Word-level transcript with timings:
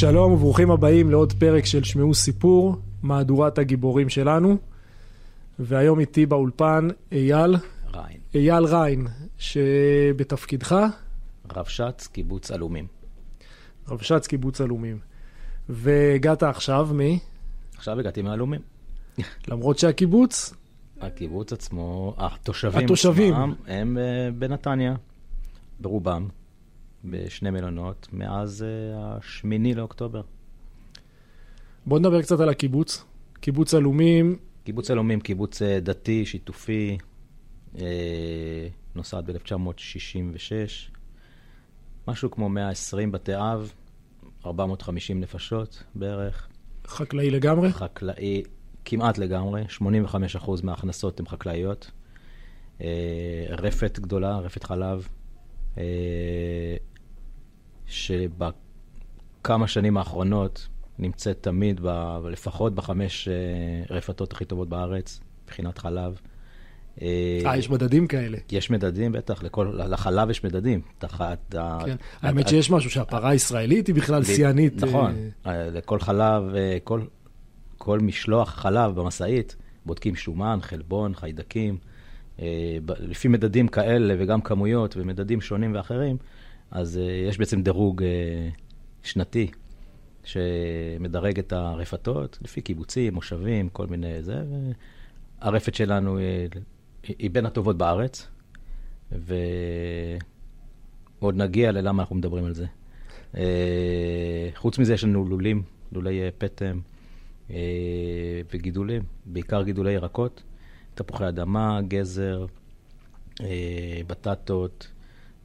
שלום 0.00 0.32
וברוכים 0.32 0.70
הבאים 0.70 1.10
לעוד 1.10 1.32
פרק 1.32 1.66
של 1.66 1.84
שמעו 1.84 2.14
סיפור, 2.14 2.76
מהדורת 3.02 3.58
הגיבורים 3.58 4.08
שלנו. 4.08 4.56
והיום 5.58 6.00
איתי 6.00 6.26
באולפן 6.26 6.88
אייל, 7.12 7.56
ריין. 7.94 8.20
אייל 8.34 8.64
ריין, 8.64 9.06
שבתפקידך 9.38 10.76
רבש"ץ, 11.56 12.06
קיבוץ 12.06 12.50
עלומים. 12.50 12.86
רבש"ץ 13.88 14.26
קיבוץ 14.26 14.60
עלומים. 14.60 14.98
והגעת 15.68 16.42
עכשיו 16.42 16.88
מ... 16.94 17.00
עכשיו 17.76 18.00
הגעתי 18.00 18.22
מעלומים. 18.22 18.60
למרות 19.48 19.78
שהקיבוץ, 19.78 20.54
הקיבוץ 21.00 21.52
עצמו, 21.52 22.14
התושבים, 22.18 22.84
התושבים. 22.84 23.34
עצמם, 23.34 23.54
הם 23.66 23.98
אה, 23.98 24.30
בנתניה, 24.38 24.94
ברובם, 25.80 26.28
בשני 27.04 27.50
מלונות, 27.50 28.08
מאז 28.12 28.62
אה, 28.62 28.68
השמיני 29.16 29.74
לאוקטובר. 29.74 30.22
בוא 31.86 31.98
נדבר 31.98 32.22
קצת 32.22 32.40
על 32.40 32.48
הקיבוץ. 32.48 33.04
קיבוץ 33.40 33.74
עלומים, 33.74 34.38
קיבוץ 34.64 34.90
עלומים, 34.90 35.20
קיבוץ 35.20 35.62
אה, 35.62 35.80
דתי, 35.80 36.26
שיתופי, 36.26 36.98
אה, 37.78 38.68
נוסד 38.94 39.22
ב-1966, 39.26 40.92
משהו 42.08 42.30
כמו 42.30 42.48
120 42.48 43.12
בתי 43.12 43.36
אב, 43.36 43.72
450 44.46 45.20
נפשות 45.20 45.82
בערך, 45.94 46.48
חקלאי 46.86 47.30
לגמרי. 47.30 47.72
חקלאי 47.72 48.42
כמעט 48.84 49.18
לגמרי, 49.18 49.64
85% 49.68 50.62
מההכנסות 50.62 51.20
הן 51.20 51.26
חקלאיות, 51.26 51.90
רפת 53.50 53.98
גדולה, 53.98 54.38
רפת 54.38 54.64
חלב, 54.64 55.08
שבכמה 57.90 59.68
שנים 59.68 59.96
האחרונות 59.96 60.68
נמצאת 60.98 61.38
תמיד, 61.40 61.80
ב, 61.82 61.88
לפחות 62.30 62.74
בחמש 62.74 63.28
אה, 63.28 63.34
רפתות 63.96 64.32
הכי 64.32 64.44
טובות 64.44 64.68
בארץ, 64.68 65.20
מבחינת 65.44 65.78
חלב. 65.78 66.20
אה, 67.02 67.56
יש 67.56 67.70
מדדים 67.70 68.06
כאלה. 68.06 68.38
יש 68.52 68.70
מדדים, 68.70 69.12
בטח, 69.12 69.42
לכל, 69.42 69.72
לחלב 69.88 70.30
יש 70.30 70.44
מדדים. 70.44 70.80
תחת, 70.98 71.38
כן. 71.50 71.58
ה- 71.58 71.78
האמת 72.22 72.46
ה- 72.46 72.48
שיש 72.48 72.70
משהו 72.70 72.90
שהפרה 72.90 73.30
הישראלית 73.30 73.86
היא 73.86 73.94
בכלל 73.94 74.24
שיאנית. 74.24 74.84
נכון, 74.84 75.14
אה, 75.46 75.52
אה, 75.52 75.70
לכל 75.70 76.00
חלב, 76.00 76.54
אה, 76.54 76.78
כל, 76.84 77.00
כל 77.78 78.00
משלוח 78.00 78.50
חלב 78.50 78.94
במשאית, 78.94 79.56
בודקים 79.86 80.16
שומן, 80.16 80.58
חלבון, 80.62 81.14
חיידקים. 81.14 81.78
אה, 82.40 82.46
לפי 82.98 83.28
מדדים 83.28 83.68
כאלה 83.68 84.14
וגם 84.18 84.40
כמויות 84.40 84.96
ומדדים 84.96 85.40
שונים 85.40 85.74
ואחרים, 85.74 86.16
אז 86.70 86.98
אה, 86.98 87.28
יש 87.28 87.38
בעצם 87.38 87.62
דירוג 87.62 88.02
אה, 88.02 88.48
שנתי 89.02 89.50
שמדרג 90.24 91.38
את 91.38 91.52
הרפתות 91.52 92.38
לפי 92.42 92.60
קיבוצים, 92.60 93.14
מושבים, 93.14 93.68
כל 93.68 93.86
מיני 93.86 94.22
זה. 94.22 94.44
הרפת 95.40 95.74
שלנו 95.74 96.18
היא, 96.18 96.48
היא 97.18 97.30
בין 97.30 97.46
הטובות 97.46 97.78
בארץ, 97.78 98.28
ועוד 99.12 100.26
נגיע 101.36 101.72
ללמה 101.72 102.02
אנחנו 102.02 102.16
מדברים 102.16 102.44
על 102.44 102.54
זה. 102.54 102.66
אה, 103.36 104.48
חוץ 104.54 104.78
מזה 104.78 104.94
יש 104.94 105.04
לנו 105.04 105.28
לולים, 105.28 105.62
לולי 105.92 106.22
אה, 106.22 106.28
פטם 106.38 106.80
אה, 107.50 107.56
וגידולים, 108.54 109.02
בעיקר 109.26 109.62
גידולי 109.62 109.92
ירקות, 109.92 110.42
תפוחי 110.94 111.28
אדמה, 111.28 111.80
גזר, 111.88 112.46
אה, 113.40 114.00
בטטות, 114.06 114.88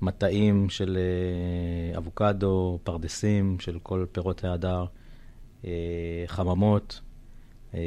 מטעים 0.05 0.69
של 0.69 0.97
אה, 0.97 1.97
אבוקדו, 1.97 2.79
פרדסים 2.83 3.59
של 3.59 3.79
כל 3.83 4.05
פירות 4.11 4.43
ההדר, 4.43 4.85
אה, 5.65 6.23
חממות, 6.27 7.01
אה, 7.73 7.79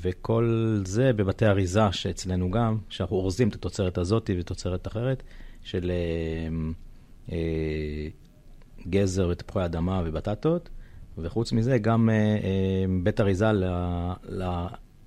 וכל 0.00 0.76
זה 0.84 1.12
בבתי 1.12 1.46
אריזה 1.46 1.92
שאצלנו 1.92 2.50
גם, 2.50 2.78
שאנחנו 2.88 3.16
אורזים 3.16 3.48
את 3.48 3.54
התוצרת 3.54 3.98
הזאת 3.98 4.30
ותוצרת 4.38 4.86
אחרת, 4.86 5.22
של 5.62 5.92
גזר 8.88 9.28
ותפוחי 9.30 9.64
אדמה 9.64 10.02
ובטטות, 10.04 10.68
וחוץ 11.18 11.52
מזה 11.52 11.78
גם 11.78 12.10
בית 13.02 13.20
אריזה 13.20 13.46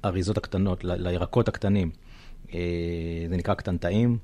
לאריזות 0.03 0.37
הקטנות, 0.37 0.83
לירקות 0.83 1.47
הקטנים. 1.47 1.91
זה 3.29 3.37
נקרא 3.37 3.53
קטנטעים, 3.53 4.17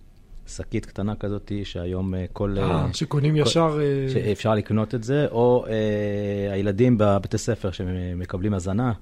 שקית 0.48 0.86
קטנה 0.86 1.16
כזאת, 1.16 1.52
שהיום 1.64 2.16
אה, 2.16 2.26
כל... 2.34 2.56
אה, 2.60 2.72
אה, 2.72 2.94
שקונים 2.94 3.34
כל- 3.36 3.40
ישר... 3.42 3.80
אה, 3.82 4.10
שאפשר 4.14 4.56
לקנות 4.56 4.96
את 4.96 5.04
זה, 5.04 5.28
או 5.32 5.66
אה, 5.68 6.54
הילדים 6.54 6.98
בבתי 6.98 7.38
ספר 7.38 7.72
שמקבלים 7.72 8.54
הזנה. 8.54 8.94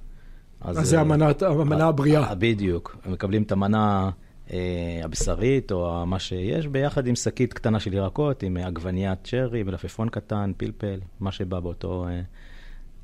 אז 0.62 0.78
זה 0.90 0.96
אה, 0.98 1.02
המנה- 1.02 1.86
הבריאה. 1.88 2.24
אה, 2.30 2.36
בדיוק. 2.36 2.98
הם 3.06 3.12
מקבלים 3.12 3.44
את 3.44 3.52
המנה 3.52 4.10
אה, 4.54 4.58
הבשרית, 5.04 5.72
או 5.72 6.06
מה 6.06 6.20
שיש, 6.20 6.68
ביחד 6.68 7.08
עם 7.08 7.16
שקית 7.16 7.54
קטנה 7.54 7.80
של 7.80 7.94
ירקות, 7.94 8.44
עם 8.44 8.58
עגבניית 8.58 9.20
צ'רי, 9.24 9.64
מלפפון 9.64 10.10
קטן, 10.10 10.52
פלפל, 10.58 11.00
מה 11.20 11.32
שבא 11.32 11.60
באותו, 11.60 12.06
אה, 12.10 12.22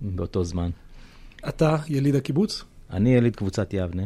באותו 0.02 0.44
זמן. 0.44 0.69
אתה 1.50 1.75
יליד 1.88 2.16
הקיבוץ? 2.16 2.63
אני 2.91 3.16
יליד 3.16 3.35
קבוצת 3.35 3.73
יבנה, 3.73 4.03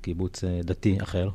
קיבוץ 0.00 0.44
אה, 0.44 0.60
דתי 0.64 0.98
אחר. 1.02 1.28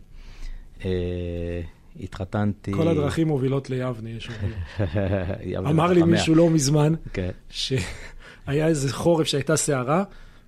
אה, 0.85 1.61
התחתנתי... 1.99 2.73
כל 2.73 2.87
הדרכים 2.87 3.27
מובילות 3.27 3.69
ליבנה, 3.69 4.09
יש 4.09 4.29
אומרים. 4.29 5.65
אמר 5.69 5.93
לי. 5.93 6.03
מישהו 6.03 6.35
לא 6.35 6.49
מזמן, 6.49 6.93
כן. 7.13 7.29
שהיה 7.49 7.87
איזה 8.67 8.93
חורף 8.93 9.27
שהייתה 9.27 9.55
סערה, 9.55 10.03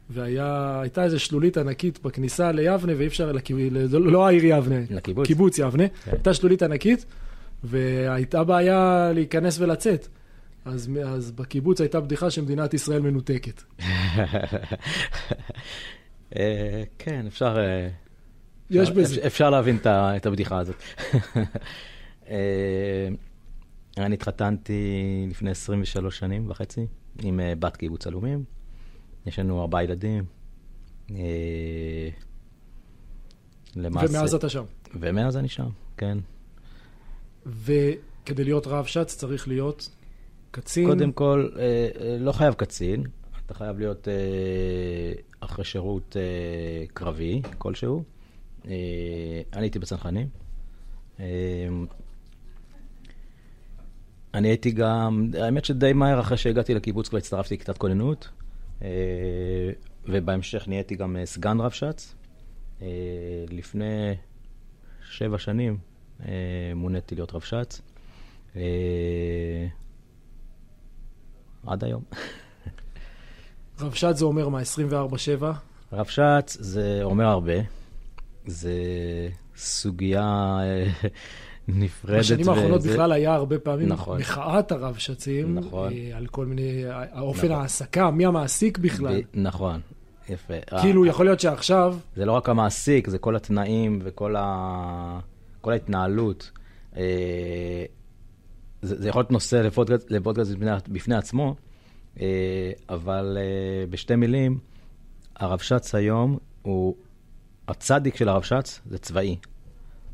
והייתה 0.09 1.03
איזה 1.03 1.19
שלולית 1.19 1.57
ענקית 1.57 1.99
בכניסה 2.03 2.51
ליבנה, 2.51 2.93
ואי 2.97 3.07
אפשר, 3.07 3.31
לכ- 3.31 3.51
ל- 3.51 3.97
לא 3.97 4.27
העיר 4.27 4.45
יבנה, 4.45 4.75
לקיבוץ. 4.89 5.27
קיבוץ 5.27 5.59
יבנה, 5.59 5.87
כן. 5.87 6.11
הייתה 6.11 6.33
שלולית 6.33 6.63
ענקית, 6.63 7.05
והייתה 7.63 8.43
בעיה 8.43 9.11
להיכנס 9.13 9.59
ולצאת. 9.59 10.07
אז, 10.65 10.89
אז 11.05 11.31
בקיבוץ 11.31 11.81
הייתה 11.81 11.99
בדיחה 11.99 12.29
שמדינת 12.29 12.73
ישראל 12.73 13.01
מנותקת. 13.01 13.63
אה, 16.37 16.83
כן, 16.99 17.25
אפשר... 17.27 17.57
יש 18.71 18.91
בזה. 18.91 19.27
אפשר 19.27 19.49
להבין 19.49 19.77
את 19.87 20.25
הבדיחה 20.25 20.59
הזאת. 20.59 20.75
אה, 22.29 23.07
אני 23.97 24.13
התחתנתי 24.13 25.25
לפני 25.29 25.51
23 25.51 26.19
שנים 26.19 26.49
וחצי 26.49 26.87
עם 27.23 27.39
אה, 27.39 27.53
בת 27.59 27.77
קיבוץ 27.77 28.07
עלומים. 28.07 28.43
יש 29.25 29.39
לנו 29.39 29.61
ארבעה 29.61 29.83
ילדים. 29.83 30.23
אה, 31.11 32.09
למעשה... 33.75 34.07
ומאז 34.09 34.35
אתה 34.35 34.49
שם. 34.49 34.63
ומאז 34.99 35.37
אני 35.37 35.47
שם, 35.47 35.69
כן. 35.97 36.17
וכדי 37.45 38.43
להיות 38.43 38.67
רב 38.67 38.85
שץ 38.85 39.15
צריך 39.15 39.47
להיות 39.47 39.89
קצין. 40.51 40.87
קודם 40.87 41.11
כל, 41.11 41.49
לא 42.19 42.31
חייב 42.31 42.53
קצין, 42.53 43.03
אתה 43.45 43.53
חייב 43.53 43.79
להיות 43.79 44.07
אחרי 45.39 45.65
שירות 45.65 46.15
קרבי 46.93 47.41
כלשהו. 47.57 48.03
אה, 48.67 49.41
אני 49.53 49.61
הייתי 49.61 49.79
בצנחנים. 49.79 50.27
אה, 51.19 51.25
אני 54.33 54.47
הייתי 54.47 54.71
גם, 54.71 55.31
האמת 55.39 55.65
שדי 55.65 55.93
מהר 55.93 56.19
אחרי 56.19 56.37
שהגעתי 56.37 56.73
לקיבוץ 56.73 57.07
כבר 57.09 57.17
הצטרפתי 57.17 57.55
לכיתת 57.55 57.77
כוננות, 57.77 58.29
אה, 58.81 58.87
ובהמשך 60.05 60.67
נהייתי 60.67 60.95
גם 60.95 61.17
סגן 61.25 61.59
רבש"ץ. 61.59 62.15
לפני 63.49 64.15
שבע 65.09 65.37
שנים 65.37 65.77
מוניתי 66.75 67.15
להיות 67.15 67.33
רבש"ץ. 67.33 67.81
עד 71.67 71.83
היום. 71.83 72.03
רב 73.79 73.93
שץ 73.93 74.17
זה 74.17 74.25
אומר 74.25 74.49
מה, 74.49 74.61
24-7? 74.61 75.43
רבש"ץ 75.93 76.57
זה 76.59 76.99
אומר 77.03 77.25
הרבה. 77.25 77.80
זה 78.45 78.73
סוגיה 79.57 80.23
אה, 80.61 80.85
נפרדת. 81.67 82.19
בשנים 82.19 82.49
האחרונות 82.49 82.79
וזה- 82.79 82.91
בכלל 82.93 83.11
היה 83.11 83.33
הרבה 83.33 83.59
פעמים 83.59 83.87
נכון. 83.87 84.19
מחאת 84.19 84.71
הרב 84.71 84.95
שצים, 84.95 85.55
נכון. 85.55 85.93
אה, 85.93 86.17
על 86.17 86.27
כל 86.27 86.45
מיני, 86.45 86.83
האופן 86.87 87.47
נכון. 87.47 87.51
ההעסקה, 87.59 88.11
מי 88.11 88.25
המעסיק 88.25 88.77
בכלל. 88.77 89.21
ב- 89.21 89.25
נכון, 89.33 89.79
יפה. 90.29 90.53
כאילו, 90.81 91.03
אה, 91.03 91.09
יכול 91.09 91.25
להיות 91.25 91.39
שעכשיו, 91.39 91.97
זה 92.15 92.25
לא 92.25 92.31
רק 92.31 92.49
המעסיק, 92.49 93.07
זה 93.09 93.17
כל 93.17 93.35
התנאים 93.35 93.99
וכל 94.03 94.35
ה... 94.37 95.19
כל 95.61 95.71
ההתנהלות. 95.71 96.51
אה, 96.97 97.01
זה, 98.81 99.01
זה 99.01 99.09
יכול 99.09 99.19
להיות 99.19 99.31
נושא 99.31 99.55
לפודקאסט 99.55 100.11
לפודקאסט 100.11 100.51
בפני, 100.51 100.69
בפני 100.89 101.15
עצמו, 101.15 101.55
אה, 102.21 102.25
אבל 102.89 103.37
אה, 103.41 103.85
בשתי 103.89 104.15
מילים, 104.15 104.59
הרבש"ץ 105.35 105.95
היום 105.95 106.37
הוא, 106.61 106.95
הצדיק 107.71 108.15
של 108.15 108.29
הרבש"ץ 108.29 108.81
זה 108.85 108.97
צבאי. 108.97 109.37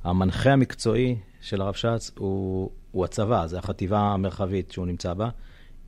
המנחה 0.04 0.52
המקצועי 0.52 1.16
של 1.42 1.62
הרבש"ץ 1.62 2.12
הוא, 2.18 2.72
הוא 2.92 3.06
הצבא, 3.06 3.48
זה 3.48 3.58
החטיבה 3.58 4.00
המרחבית 4.00 4.72
שהוא 4.72 4.88
נמצא 4.88 5.14
בה. 5.14 5.30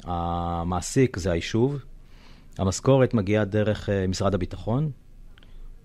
המעסיק 0.03 1.17
זה 1.17 1.31
היישוב, 1.31 1.79
המשכורת 2.57 3.13
מגיעה 3.13 3.45
דרך 3.45 3.89
אה, 3.89 4.07
משרד 4.07 4.33
הביטחון, 4.33 4.91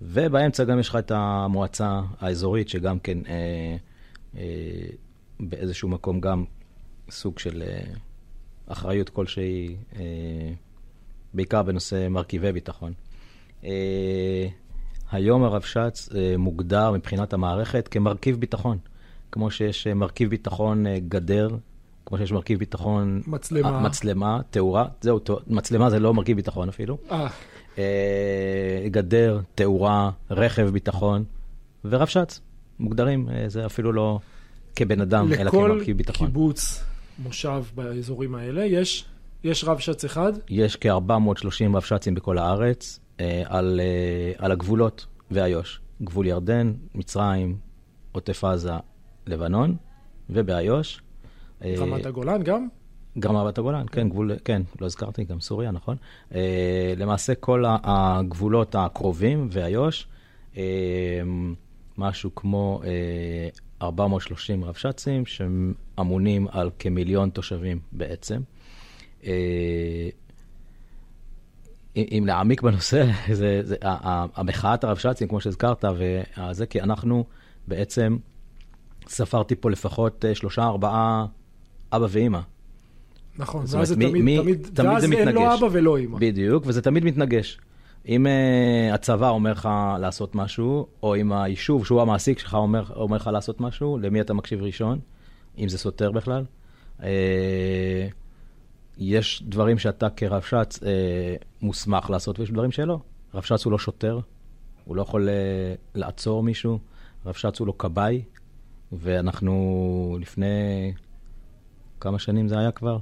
ובאמצע 0.02 0.64
גם 0.64 0.78
יש 0.78 0.88
לך 0.88 0.96
את 0.96 1.10
המועצה 1.10 2.00
האזורית, 2.20 2.68
שגם 2.68 2.98
כן 2.98 3.18
אה, 3.26 3.76
אה, 4.36 4.86
באיזשהו 5.40 5.88
מקום 5.88 6.20
גם 6.20 6.44
סוג 7.10 7.38
של 7.38 7.62
אה, 7.66 7.84
אחריות 8.66 9.08
כלשהי, 9.08 9.76
אה, 9.96 10.02
בעיקר 11.34 11.62
בנושא 11.62 12.08
מרכיבי 12.08 12.52
ביטחון. 12.52 12.92
אה, 13.64 14.46
היום 15.14 15.44
הרבש"ץ 15.44 16.08
אה, 16.14 16.34
מוגדר 16.38 16.92
מבחינת 16.92 17.32
המערכת 17.32 17.88
כמרכיב 17.88 18.36
ביטחון. 18.36 18.78
כמו 19.32 19.50
שיש 19.50 19.86
אה, 19.86 19.94
מרכיב 19.94 20.30
ביטחון 20.30 20.86
אה, 20.86 20.98
גדר, 21.08 21.48
כמו 22.06 22.18
שיש 22.18 22.32
מרכיב 22.32 22.58
ביטחון... 22.58 23.22
מצלמה. 23.26 23.80
מצלמה, 23.80 24.40
תאורה, 24.50 24.84
זהו, 25.00 25.20
מצלמה 25.46 25.90
זה 25.90 25.98
לא 25.98 26.14
מרכיב 26.14 26.36
ביטחון 26.36 26.68
אפילו. 26.68 26.98
גדר, 28.86 29.40
תאורה, 29.54 30.10
רכב 30.30 30.68
ביטחון, 30.68 31.24
ורבש"ץ. 31.84 32.40
מוגדרים, 32.78 33.28
זה 33.46 33.66
אפילו 33.66 33.92
לא 33.92 34.18
כבן 34.76 35.00
אדם, 35.00 35.32
אלא 35.32 35.42
לכל 35.42 35.70
כמרכיב 35.72 35.96
ביטחון. 35.96 36.26
קיבוץ, 36.26 36.84
מושב 37.18 37.62
באזורים 37.74 38.34
האלה, 38.34 38.64
יש, 38.64 39.04
יש 39.44 39.64
רבש"ץ 39.64 40.04
אחד, 40.04 40.32
יש 40.48 40.76
כ-430 40.76 41.76
רבש"צים 41.76 42.14
בכל 42.14 42.38
הארץ 42.38 43.00
על, 43.44 43.80
אה, 43.80 44.32
על 44.38 44.52
הגבולות 44.52 45.06
ואיו"ש. 45.30 45.80
גבול 46.02 46.26
ירדן, 46.26 46.72
מצרים, 46.94 47.56
עוטף 48.12 48.44
עזה, 48.44 48.72
לבנון, 49.26 49.76
ובאיו"ש. 50.30 51.00
אה, 51.64 51.74
רמת 51.78 52.06
הגולן 52.06 52.42
גם? 52.42 52.68
גם 53.18 53.36
רמת 53.36 53.58
הגולן, 53.58 53.86
כן, 53.92 54.08
גבול, 54.08 54.32
כן, 54.44 54.62
לא 54.80 54.86
הזכרתי, 54.86 55.24
גם 55.24 55.40
סוריה, 55.40 55.70
נכון? 55.70 55.96
אה, 56.34 56.94
למעשה 56.96 57.34
כל 57.34 57.64
הגבולות 57.68 58.74
הקרובים 58.74 59.48
ואיו"ש, 59.50 60.06
אה, 60.56 60.62
משהו 61.98 62.34
כמו 62.34 62.80
אה, 62.84 63.48
430 63.82 64.64
רבש"צים 64.64 65.26
שאמונים 65.26 66.46
על 66.50 66.70
כמיליון 66.78 67.30
תושבים 67.30 67.78
בעצם. 67.92 68.40
אם 71.96 72.24
להעמיק 72.26 72.62
בנושא, 72.62 73.06
זה, 73.32 73.60
זה, 73.64 73.76
המחאת 74.34 74.84
הרבש"צים, 74.84 75.28
כמו 75.28 75.40
שהזכרת, 75.40 75.84
וזה, 75.84 76.66
כי 76.66 76.80
אנחנו 76.80 77.24
בעצם, 77.68 78.16
ספרתי 79.08 79.54
פה 79.56 79.70
לפחות 79.70 80.24
אה, 80.24 80.34
שלושה, 80.34 80.64
ארבעה 80.64 81.26
אבא 81.92 82.06
ואימא. 82.10 82.40
נכון, 83.38 83.64
ואז 83.68 83.88
זה 83.88 83.94
תמיד, 83.94 84.12
מי- 84.12 84.38
תמיד, 84.38 84.70
תמיד 84.74 84.90
ואז 84.90 85.02
זה 85.02 85.16
אין 85.16 85.28
מתנגש. 85.28 85.42
לא 85.42 85.54
אבא 85.54 85.66
ולא 85.72 85.98
אמא. 85.98 86.18
בדיוק, 86.20 86.64
וזה 86.66 86.82
תמיד 86.82 87.04
מתנגש. 87.04 87.58
אם 88.08 88.26
uh, 88.26 88.94
הצבא 88.94 89.28
אומר 89.28 89.52
לך 89.52 89.68
לעשות 90.00 90.34
משהו, 90.34 90.86
או 91.02 91.16
אם 91.16 91.32
היישוב, 91.32 91.86
שהוא 91.86 92.02
המעסיק 92.02 92.38
שלך, 92.38 92.54
אומר, 92.54 92.84
אומר 92.96 93.16
לך 93.16 93.30
לעשות 93.32 93.60
משהו, 93.60 93.98
למי 94.02 94.20
אתה 94.20 94.34
מקשיב 94.34 94.62
ראשון, 94.62 94.98
אם 95.58 95.68
זה 95.68 95.78
סותר 95.78 96.10
בכלל. 96.10 96.44
Uh, 97.00 97.04
יש 98.98 99.42
דברים 99.46 99.78
שאתה 99.78 100.10
כרבש"ץ 100.10 100.78
uh, 100.78 100.82
מוסמך 101.62 102.10
לעשות, 102.10 102.38
ויש 102.38 102.50
דברים 102.50 102.70
שלא. 102.70 102.98
רבש"ץ 103.34 103.64
הוא 103.64 103.72
לא 103.72 103.78
שוטר, 103.78 104.20
הוא 104.84 104.96
לא 104.96 105.02
יכול 105.02 105.28
uh, 105.28 105.80
לעצור 105.94 106.42
מישהו, 106.42 106.78
רבש"ץ 107.26 107.60
הוא 107.60 107.66
לא 107.66 107.74
כבאי, 107.78 108.22
ואנחנו 108.92 110.18
לפני 110.20 110.92
כמה 112.00 112.18
שנים 112.18 112.48
זה 112.48 112.58
היה 112.58 112.70
כבר? 112.70 112.98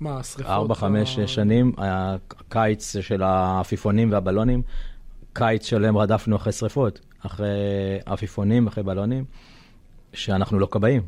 מה, 0.00 0.18
השרפות? 0.18 0.46
ארבע, 0.46 0.74
חמש 0.74 1.18
ה- 1.18 1.26
שנים, 1.26 1.72
היה 1.76 2.16
קיץ 2.48 2.96
של 3.00 3.22
העפיפונים 3.22 4.12
והבלונים, 4.12 4.62
קיץ 5.32 5.66
שלם 5.66 5.96
רדפנו 5.96 6.36
אחרי 6.36 6.52
שריפות, 6.52 7.00
אחרי 7.26 7.48
עפיפונים, 8.06 8.66
אחרי 8.66 8.82
בלונים, 8.84 9.24
שאנחנו 10.12 10.58
לא 10.58 10.68
כבאים. 10.70 11.02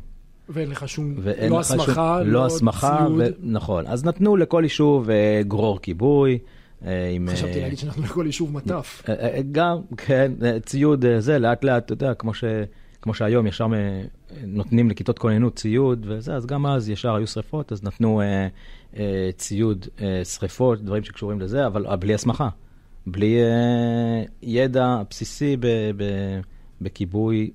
ואין 0.49 0.69
לך 0.69 0.89
שום, 0.89 1.13
ואין 1.21 1.51
לא 1.51 1.59
לך 1.59 1.67
שום- 1.67 1.79
הסמכה, 1.79 2.23
לא 2.23 2.45
הסמכה, 2.45 2.97
ציוד. 3.07 3.21
ו... 3.21 3.25
נכון. 3.41 3.87
אז 3.87 4.05
נתנו 4.05 4.37
לכל 4.37 4.61
יישוב 4.63 5.09
אה, 5.09 5.41
גרור 5.47 5.79
כיבוי. 5.81 6.37
אה, 6.85 7.09
עם, 7.09 7.29
חשבתי 7.31 7.53
אה, 7.57 7.61
להגיד 7.61 7.77
שאנחנו 7.77 8.03
לכל 8.03 8.23
יישוב 8.25 8.53
מטף. 8.53 9.03
גם, 9.51 9.77
כן, 9.97 10.31
ציוד 10.65 11.05
זה, 11.19 11.39
לאט 11.39 11.63
לאט, 11.63 11.85
אתה 11.85 11.93
יודע, 11.93 12.13
כמו, 12.13 12.33
ש, 12.33 12.43
כמו 13.01 13.13
שהיום 13.13 13.47
ישר 13.47 13.67
נותנים 14.43 14.89
לכיתות 14.89 15.19
כוננות 15.19 15.55
ציוד 15.55 16.05
וזה, 16.09 16.35
אז 16.35 16.45
גם 16.45 16.65
אז 16.65 16.89
ישר 16.89 17.15
היו 17.15 17.27
שריפות, 17.27 17.71
אז 17.71 17.83
נתנו 17.83 18.21
אה, 18.21 18.47
אה, 18.97 19.29
ציוד 19.37 19.85
אה, 20.01 20.25
שריפות, 20.25 20.81
דברים 20.81 21.03
שקשורים 21.03 21.39
לזה, 21.41 21.67
אבל 21.67 21.95
בלי 21.95 22.13
הסמכה, 22.13 22.49
בלי 23.07 23.41
אה, 23.41 24.23
ידע 24.41 25.01
בסיסי 25.09 25.57
ב, 25.59 25.67
ב, 25.97 26.03
בכיבוי 26.81 27.51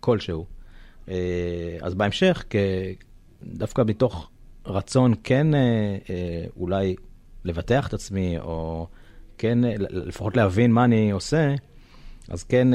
כלשהו. 0.00 0.53
אה, 1.08 1.76
אז 1.80 1.94
בהמשך, 1.94 2.44
דווקא 3.42 3.82
מתוך 3.86 4.30
רצון 4.66 5.14
כן 5.24 5.54
אה, 5.54 5.60
אה, 6.10 6.44
אולי 6.56 6.96
לבטח 7.44 7.88
את 7.88 7.94
עצמי, 7.94 8.38
או 8.38 8.86
כן, 9.38 9.58
לפחות 9.78 10.36
להבין 10.36 10.72
מה 10.72 10.84
אני 10.84 11.10
עושה, 11.10 11.54
אז 12.28 12.44
כן 12.44 12.68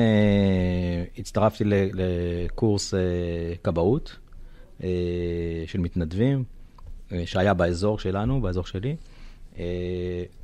הצטרפתי 1.18 1.64
לקורס 1.68 2.94
כבאות 3.64 4.18
של 5.66 5.80
מתנדבים, 5.80 6.44
שהיה 7.26 7.54
באזור 7.54 8.00
שלנו, 8.00 8.42
באזור 8.42 8.64
שלי. 8.66 8.96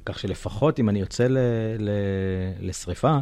כך 0.05 0.19
שלפחות 0.19 0.79
אם 0.79 0.89
אני 0.89 0.99
יוצא 0.99 1.27
לשריפה, 2.59 3.17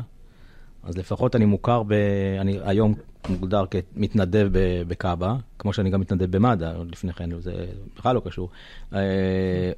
אז 0.83 0.97
לפחות 0.97 1.35
אני 1.35 1.45
מוכר, 1.45 1.83
ב... 1.83 1.93
אני 2.39 2.59
היום 2.63 2.95
מוגדר 3.29 3.63
כמתנדב 3.71 4.49
ב- 4.51 4.83
בכב"א, 4.87 5.33
כמו 5.59 5.73
שאני 5.73 5.89
גם 5.89 6.01
מתנדב 6.01 6.37
במד"א, 6.37 6.73
עוד 6.77 6.91
לפני 6.91 7.13
כן, 7.13 7.39
זה 7.39 7.65
בכלל 7.97 8.15
לא 8.15 8.21
קשור. 8.25 8.49
אה, 8.93 8.99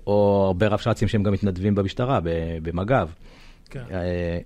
או 0.08 0.44
הרבה 0.48 0.68
רבש"צים 0.68 1.08
שהם 1.08 1.24
גם 1.24 1.34
מתנדבים 1.34 1.76
במשטרה, 1.76 2.20
במג"ב. 2.62 3.10
כן. 3.70 3.84
אה, 3.92 4.40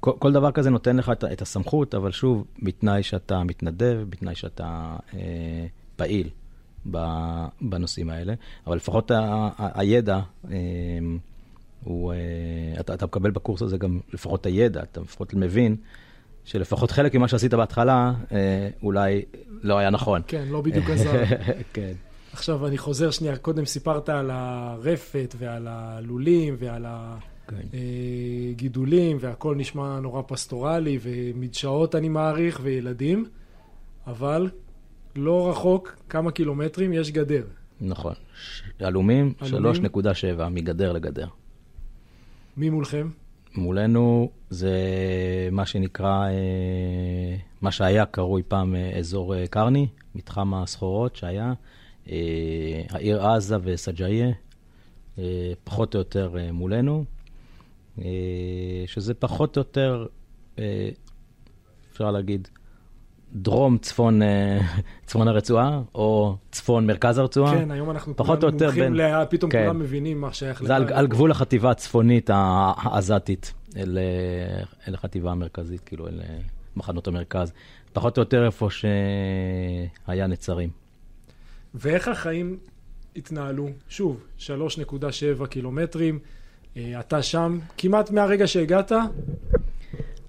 כל, 0.00 0.12
כל 0.18 0.32
דבר 0.32 0.50
כזה 0.50 0.70
נותן 0.70 0.96
לך 0.96 1.12
את, 1.32 1.42
הסמכות, 1.42 1.94
אבל 1.94 2.12
שוב, 2.12 2.44
בתנאי 2.62 3.02
שאתה 3.02 3.44
מתנדב, 3.44 4.04
בתנאי 4.08 4.34
שאתה 4.34 4.96
אה, 5.14 5.66
פעיל 5.96 6.28
בנושאים 7.60 8.10
האלה. 8.10 8.34
אבל 8.66 8.76
לפחות 8.76 9.10
ה, 9.10 9.18
ה, 9.58 9.80
הידע, 9.80 10.20
אה, 10.50 10.58
הוא, 11.86 12.12
אה, 12.12 12.80
אתה, 12.80 12.94
אתה 12.94 13.06
מקבל 13.06 13.30
בקורס 13.30 13.62
הזה 13.62 13.76
גם 13.76 14.00
לפחות 14.12 14.40
את 14.40 14.46
הידע, 14.46 14.82
אתה 14.82 15.00
לפחות 15.00 15.34
מבין 15.34 15.76
שלפחות 16.44 16.90
חלק 16.90 17.14
ממה 17.14 17.28
שעשית 17.28 17.54
בהתחלה, 17.54 18.12
אה, 18.32 18.68
אולי 18.82 19.24
לא 19.62 19.78
היה 19.78 19.90
נכון. 19.90 20.22
כן, 20.26 20.48
לא 20.48 20.60
בדיוק 20.60 20.90
עזר. 20.90 21.24
כן. 21.72 21.92
עכשיו 22.32 22.66
אני 22.66 22.78
חוזר 22.78 23.10
שנייה, 23.10 23.36
קודם 23.36 23.64
סיפרת 23.64 24.08
על 24.08 24.30
הרפת 24.30 25.34
ועל 25.38 25.66
הלולים 25.70 26.56
ועל 26.58 26.86
כן. 27.48 27.56
הגידולים, 28.50 29.16
והכל 29.20 29.56
נשמע 29.56 30.00
נורא 30.00 30.22
פסטורלי, 30.26 30.98
ומדשאות 31.02 31.94
אני 31.94 32.08
מעריך, 32.08 32.60
וילדים, 32.62 33.24
אבל 34.06 34.50
לא 35.16 35.50
רחוק, 35.50 35.96
כמה 36.08 36.30
קילומטרים, 36.30 36.92
יש 36.92 37.10
גדר. 37.10 37.42
נכון. 37.80 38.14
עלומים? 38.80 39.32
3.7 39.42 40.48
מגדר 40.50 40.92
לגדר. 40.92 41.26
מי 42.56 42.70
מולכם? 42.70 43.08
מולנו 43.54 44.30
זה 44.50 44.72
מה 45.52 45.66
שנקרא, 45.66 46.28
אה, 46.28 47.36
מה 47.60 47.72
שהיה 47.72 48.06
קרוי 48.06 48.42
פעם 48.48 48.74
אה, 48.74 48.98
אזור 48.98 49.34
אה, 49.34 49.46
קרני, 49.46 49.86
מתחם 50.14 50.54
הסחורות 50.54 51.16
שהיה, 51.16 51.52
העיר 52.90 53.26
עזה 53.26 53.56
וסג'איה, 53.62 54.28
פחות 55.64 55.94
או 55.94 55.98
יותר 55.98 56.36
מולנו, 56.52 57.04
שזה 58.86 59.14
פחות 59.14 59.56
או 59.56 59.60
יותר, 59.60 60.06
אפשר 61.92 62.10
להגיד, 62.10 62.48
דרום 63.32 63.78
צפון, 63.78 64.22
אה, 64.22 64.58
צפון 65.06 65.28
הרצועה, 65.28 65.80
או 65.94 66.36
צפון 66.50 66.86
מרכז 66.86 67.18
הרצועה. 67.18 67.54
כן, 67.58 67.70
היום 67.70 67.90
אנחנו 67.90 68.16
פחות 68.16 68.42
או 68.44 68.48
יותר 68.48 68.70
בין- 68.70 68.94
ל- 68.94 69.24
פתאום 69.30 69.50
כן. 69.50 69.62
כולם 69.64 69.78
מבינים 69.78 70.20
מה 70.20 70.32
שייך 70.32 70.62
זה 70.64 70.76
על. 70.76 70.92
על 70.92 71.06
גבול 71.06 71.30
החטיבה 71.30 71.70
הצפונית 71.70 72.30
העזתית, 72.32 73.54
אל, 73.76 73.98
אה, 73.98 74.62
אל 74.88 74.94
החטיבה 74.94 75.30
המרכזית, 75.30 75.80
כאילו 75.80 76.08
אל 76.08 76.20
אה, 76.20 76.38
מחנות 76.76 77.08
המרכז. 77.08 77.52
פחות 77.92 78.18
או 78.18 78.22
יותר 78.22 78.46
איפה 78.46 78.68
שהיה 78.70 80.26
נצרים. 80.26 80.70
ואיך 81.74 82.08
החיים 82.08 82.58
התנהלו? 83.16 83.68
שוב, 83.88 84.24
3.7 84.38 84.52
קילומטרים, 85.46 86.18
אתה 86.78 87.22
שם, 87.22 87.58
כמעט 87.76 88.10
מהרגע 88.10 88.46
שהגעת, 88.46 88.92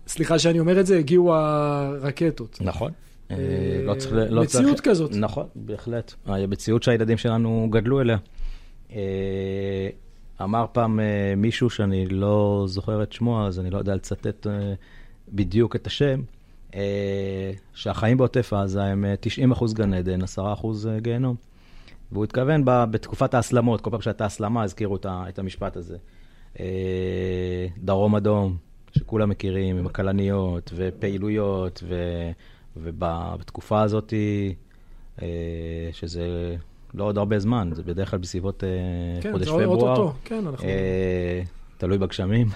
סליחה 0.07 0.39
שאני 0.39 0.59
אומר 0.59 0.79
את 0.79 0.85
זה, 0.85 0.97
הגיעו 0.97 1.33
הרקטות. 1.33 2.57
נכון. 2.61 2.91
אה, 3.31 3.37
לא 3.83 3.95
צריך... 3.95 4.13
לא 4.13 4.41
מציאות 4.41 4.75
צריך... 4.75 4.87
כזאת. 4.87 5.11
נכון, 5.15 5.45
בהחלט. 5.55 6.13
המציאות 6.25 6.83
שהילדים 6.83 7.17
שלנו 7.17 7.67
גדלו 7.71 8.01
אליה. 8.01 8.17
אה, 8.91 9.89
אמר 10.41 10.65
פעם 10.71 10.99
אה, 10.99 11.33
מישהו 11.37 11.69
שאני 11.69 12.07
לא 12.07 12.63
זוכר 12.67 13.03
את 13.03 13.13
שמו, 13.13 13.47
אז 13.47 13.59
אני 13.59 13.69
לא 13.69 13.77
יודע 13.77 13.95
לצטט 13.95 14.47
אה, 14.47 14.73
בדיוק 15.29 15.75
את 15.75 15.87
השם, 15.87 16.21
אה, 16.75 17.51
שהחיים 17.73 18.17
בעוטף 18.17 18.53
עזה 18.53 18.83
הם 18.83 19.05
אה, 19.05 19.13
90% 19.53 19.73
גן 19.73 19.93
עדן, 19.93 20.21
10% 20.21 20.37
אה, 20.87 20.99
גיהנום. 20.99 21.35
והוא 22.11 22.23
התכוון 22.23 22.61
בתקופת 22.65 23.33
ההסלמות, 23.33 23.81
כל 23.81 23.89
פעם 23.89 24.01
שהייתה 24.01 24.25
הסלמה 24.25 24.63
הזכירו 24.63 24.97
את 25.05 25.39
המשפט 25.39 25.77
הזה. 25.77 25.97
אה, 26.59 27.67
דרום 27.77 28.15
אדום, 28.15 28.57
שכולם 28.97 29.29
מכירים, 29.29 29.77
עם 29.77 29.85
הכלניות 29.85 30.71
ופעילויות, 30.75 31.83
ו- 31.87 32.31
ובתקופה 32.77 33.81
הזאת, 33.81 34.13
אה, 35.21 35.27
שזה 35.91 36.55
לא 36.93 37.03
עוד 37.03 37.17
הרבה 37.17 37.39
זמן, 37.39 37.69
זה 37.73 37.83
בדרך 37.83 38.09
כלל 38.11 38.19
בסביבות 38.19 38.63
כן, 39.21 39.31
חודש 39.31 39.45
זה 39.47 39.51
פברואר. 39.53 39.67
אוטוטו, 39.91 40.13
כן, 40.25 40.43
אנחנו... 40.47 40.67
אה, 40.67 41.41
תלוי 41.77 41.97
בגשמים. 41.97 42.47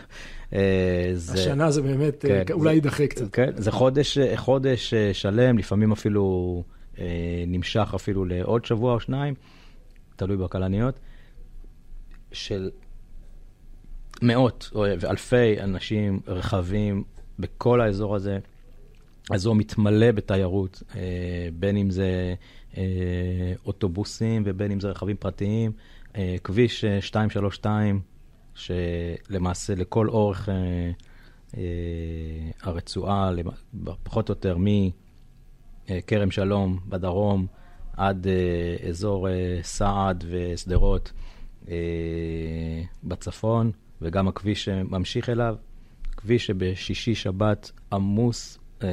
אה, 0.53 1.11
זה- 1.13 1.33
השנה 1.33 1.71
זה 1.71 1.81
באמת, 1.81 2.25
כן, 2.27 2.53
אולי 2.53 2.73
יידחה 2.73 3.07
קצת. 3.07 3.33
כן, 3.33 3.51
זה 3.55 3.71
חודש, 3.71 4.17
חודש 4.35 4.93
שלם, 5.13 5.57
לפעמים 5.57 5.91
אפילו 5.91 6.63
נמשך 7.47 7.91
אפילו 7.95 8.25
לעוד 8.25 8.65
שבוע 8.65 8.93
או 8.93 8.99
שניים, 8.99 9.33
תלוי 10.15 10.37
בכלניות, 10.37 10.95
של 12.31 12.69
מאות 14.21 14.69
או 14.75 14.85
ואלפי 14.99 15.61
אנשים, 15.61 16.19
רכבים, 16.27 17.03
בכל 17.39 17.81
האזור 17.81 18.15
הזה. 18.15 18.39
האזור 19.29 19.55
מתמלא 19.55 20.11
בתיירות, 20.11 20.83
אה, 20.95 21.01
בין 21.53 21.77
אם 21.77 21.89
זה 21.89 22.35
אה, 22.77 23.53
אוטובוסים 23.65 24.43
ובין 24.45 24.71
אם 24.71 24.79
זה 24.79 24.89
רכבים 24.89 25.15
פרטיים. 25.15 25.71
אה, 26.15 26.35
כביש 26.43 26.83
אה, 26.83 26.95
232, 26.95 28.01
שלמעשה 28.55 29.75
לכל 29.75 30.09
אורך 30.09 30.49
הרצועה, 32.61 33.31
פחות 34.03 34.29
או 34.29 34.31
יותר 34.31 34.57
מכרם 35.89 36.31
שלום 36.31 36.79
בדרום 36.89 37.47
עד 37.97 38.27
אזור 38.89 39.27
סעד 39.61 40.23
ושדרות 40.29 41.11
בצפון, 43.03 43.71
וגם 44.01 44.27
הכביש 44.27 44.65
שממשיך 44.65 45.29
אליו, 45.29 45.55
כביש 46.17 46.45
שבשישי-שבת 46.47 47.71
עמוס 47.93 48.57
אה, 48.83 48.87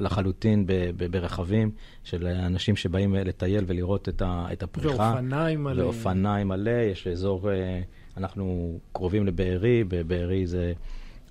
לחלוטין 0.00 0.66
ב- 0.66 0.72
ב- 0.96 1.06
ברכבים 1.06 1.70
של 2.04 2.26
אנשים 2.26 2.76
שבאים 2.76 3.14
לטייל 3.14 3.64
ולראות 3.66 4.08
את 4.08 4.22
ה- 4.22 4.46
את 4.52 4.62
הפריחה. 4.62 5.12
ואופניים 5.12 5.64
מלא. 5.64 5.82
ואופניים 5.82 6.48
מלא, 6.48 6.70
יש 6.70 7.06
אזור, 7.06 7.50
אה, 7.50 7.80
אנחנו 8.16 8.78
קרובים 8.92 9.26
לבארי, 9.26 9.84
בבארי 9.88 10.46
זה 10.46 10.72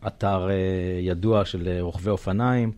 אתר 0.07 0.49
אה, 0.49 0.55
ידוע 1.01 1.45
של 1.45 1.77
רוכבי 1.79 2.09
אופניים. 2.09 2.71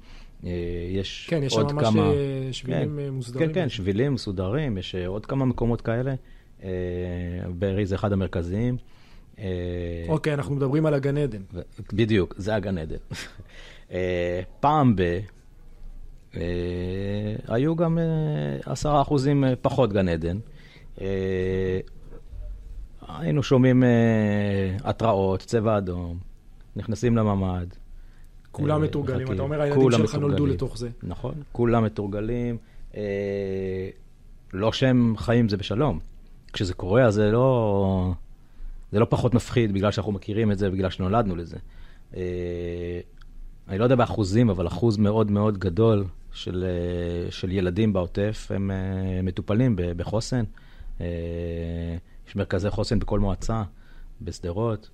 יש 0.91 1.27
כן, 1.29 1.43
יש 1.43 1.53
שם 1.53 1.59
עוד 1.61 1.73
ממש 1.73 1.83
כמה... 1.87 2.03
אה, 2.11 2.47
שבילים 2.51 2.99
כן, 2.99 3.13
מוסדרים. 3.13 3.47
כן, 3.47 3.53
כן, 3.53 3.69
שבילים 3.69 4.13
מסודרים, 4.13 4.77
יש 4.77 4.95
עוד 4.95 5.25
כמה 5.25 5.45
מקומות 5.45 5.81
כאלה. 5.81 6.15
בארי 7.59 7.85
זה 7.85 7.95
אחד 7.95 8.13
המרכזיים. 8.13 8.77
אה, 9.39 10.05
אוקיי, 10.07 10.33
אנחנו 10.33 10.55
מדברים 10.55 10.85
על 10.85 10.93
הגן 10.93 11.17
עדן. 11.17 11.41
בדיוק, 11.93 12.33
זה 12.37 12.55
הגן 12.55 12.77
עדן. 12.77 12.95
אה, 13.91 14.41
פעם 14.59 14.95
ב... 14.95 15.01
אה, 16.35 16.41
היו 17.47 17.75
גם 17.75 17.97
עשרה 18.65 19.01
אחוזים 19.01 19.43
פחות 19.61 19.93
גן 19.93 20.09
עדן. 20.09 20.37
היינו 23.07 23.43
שומעים 23.43 23.83
התראות, 24.83 25.39
צבע 25.39 25.77
אדום, 25.77 26.17
נכנסים 26.75 27.17
לממ"ד. 27.17 27.67
כולם 28.51 28.81
מתורגלים. 28.81 29.31
אתה 29.31 29.41
אומר, 29.41 29.61
הילדים 29.61 29.91
שלך 29.91 30.15
נולדו 30.15 30.27
מתורגלים. 30.27 30.55
לתוך 30.55 30.77
זה. 30.77 30.89
נכון, 31.03 31.33
כולם 31.51 31.83
מתורגלים. 31.83 32.57
לא 34.53 34.73
שהם 34.73 35.13
חיים 35.17 35.49
זה 35.49 35.57
בשלום. 35.57 35.99
כשזה 36.53 36.73
קורה, 36.73 37.05
אז 37.05 37.13
זה 37.13 37.31
לא, 37.31 38.13
זה 38.95 38.99
לא 38.99 39.05
פחות 39.09 39.33
מפחיד 39.33 39.73
בגלל 39.73 39.91
שאנחנו 39.91 40.11
מכירים 40.11 40.51
את 40.51 40.57
זה, 40.57 40.69
בגלל 40.69 40.89
שנולדנו 40.89 41.35
לזה. 41.35 41.57
אה, 42.15 42.21
אני 43.67 43.77
לא 43.77 43.83
יודע 43.83 43.95
באחוזים, 43.95 44.49
אבל 44.49 44.67
אחוז 44.67 44.97
מאוד 44.97 45.31
מאוד 45.31 45.57
גדול 45.57 46.05
של, 46.33 46.65
אה, 46.67 47.31
של 47.31 47.51
ילדים 47.51 47.93
בעוטף 47.93 48.47
הם 48.55 48.71
אה, 48.71 49.21
מטופלים 49.23 49.75
בחוסן. 49.77 50.43
יש 52.27 52.35
מרכזי 52.35 52.69
חוסן 52.69 52.99
בכל 52.99 53.19
מועצה, 53.19 53.63
בשדרות, 54.21 54.89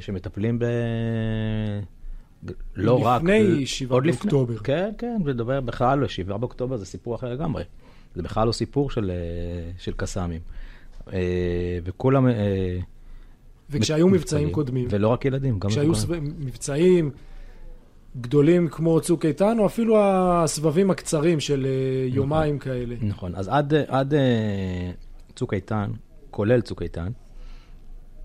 שמטפלים 0.00 0.58
ב... 0.58 0.64
לא 2.74 3.06
רק... 3.06 3.22
לפני 3.22 3.66
7 3.66 3.94
עוד 3.94 4.06
לפני. 4.06 4.30
באוקטובר. 4.30 4.58
כן, 4.58 4.90
כן, 4.98 5.20
ולדבר 5.24 5.60
בכלל, 5.60 6.08
7 6.08 6.36
באוקטובר 6.36 6.76
זה 6.76 6.86
סיפור 6.86 7.14
אחר 7.14 7.32
לגמרי. 7.32 7.64
זה 8.14 8.22
בכלל 8.22 8.46
לא 8.46 8.52
סיפור 8.52 8.90
של, 8.90 9.10
של 9.78 9.92
קסאמים. 9.96 10.40
וכולם... 11.84 12.26
וכשהיו 13.70 14.08
מבצעים. 14.08 14.50
קודמים, 14.50 14.86
ולא 14.90 15.08
רק 15.08 15.24
ילדים, 15.24 15.58
גם 15.58 15.70
כשהיו 15.70 15.92
מבצעים 16.38 17.10
גדולים 18.16 18.68
כמו 18.68 19.00
צוק 19.00 19.24
איתן, 19.24 19.58
או 19.58 19.66
אפילו 19.66 19.98
הסבבים 20.02 20.90
הקצרים 20.90 21.40
של 21.40 21.66
אה, 21.66 22.06
יומיים 22.08 22.58
כאלה. 22.58 22.94
נכון, 23.02 23.34
אז 23.34 23.48
עד, 23.48 23.74
עד 23.74 24.14
אה, 24.14 24.90
צוק 25.34 25.54
איתן, 25.54 25.90
כולל 26.30 26.60
צוק 26.60 26.82
איתן, 26.82 27.12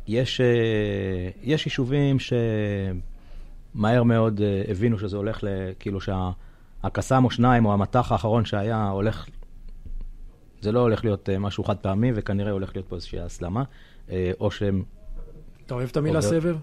יש, 0.08 0.42
אה, 0.42 1.30
יש 1.44 1.66
יישובים 1.66 2.18
שמהר 2.20 4.04
מאוד 4.04 4.42
הבינו 4.68 5.00
שזה 5.00 5.18
הולך, 5.18 5.44
ל, 5.44 5.48
כאילו 5.80 6.00
שהקסאם 6.02 7.26
או 7.26 7.32
שניים, 7.32 7.66
או 7.66 7.74
המטח 7.74 8.12
האחרון 8.12 8.46
שהיה, 8.46 8.90
הולך, 8.90 9.26
זה 10.62 10.72
לא 10.72 10.80
הולך 10.80 11.04
להיות 11.04 11.30
משהו 11.40 11.64
חד 11.64 11.78
פעמי, 11.78 12.12
וכנראה 12.16 12.52
הולך 12.52 12.76
להיות 12.76 12.88
פה 12.88 12.96
איזושהי 12.96 13.20
הסלמה, 13.20 13.64
או 14.40 14.52
שהם, 14.52 14.84
אתה 15.66 15.74
אוהב 15.74 15.90
את 15.92 15.98
המילה 15.98 16.22
סבב? 16.22 16.56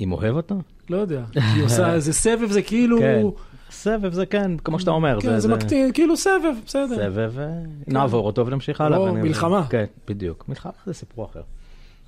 אם 0.00 0.12
אוהב 0.12 0.36
אותה? 0.36 0.54
לא 0.90 0.96
יודע. 0.96 1.24
היא 1.34 1.64
עושה, 1.64 1.98
זה 2.06 2.12
סבב, 2.12 2.50
זה 2.50 2.62
כאילו... 2.62 2.98
כן. 2.98 3.22
סבב 3.70 4.12
זה 4.12 4.26
כן, 4.26 4.56
כמו 4.58 4.80
שאתה 4.80 4.90
אומר. 4.90 5.20
כן, 5.20 5.38
זה 5.38 5.48
מקטין, 5.48 5.92
כאילו 5.92 6.16
סבב, 6.16 6.54
בסדר. 6.66 6.96
סבב, 6.96 7.38
אה, 7.38 7.48
נעבור 7.86 8.26
אותו 8.26 8.46
ונמשיך 8.46 8.80
הלאה. 8.80 8.98
לא, 8.98 9.02
ואני- 9.02 9.20
מלחמה. 9.22 9.66
כן, 9.70 9.84
בדיוק. 10.08 10.44
מלחמה 10.48 10.72
זה 10.86 10.94
סיפור 10.94 11.24
אחר. 11.24 11.40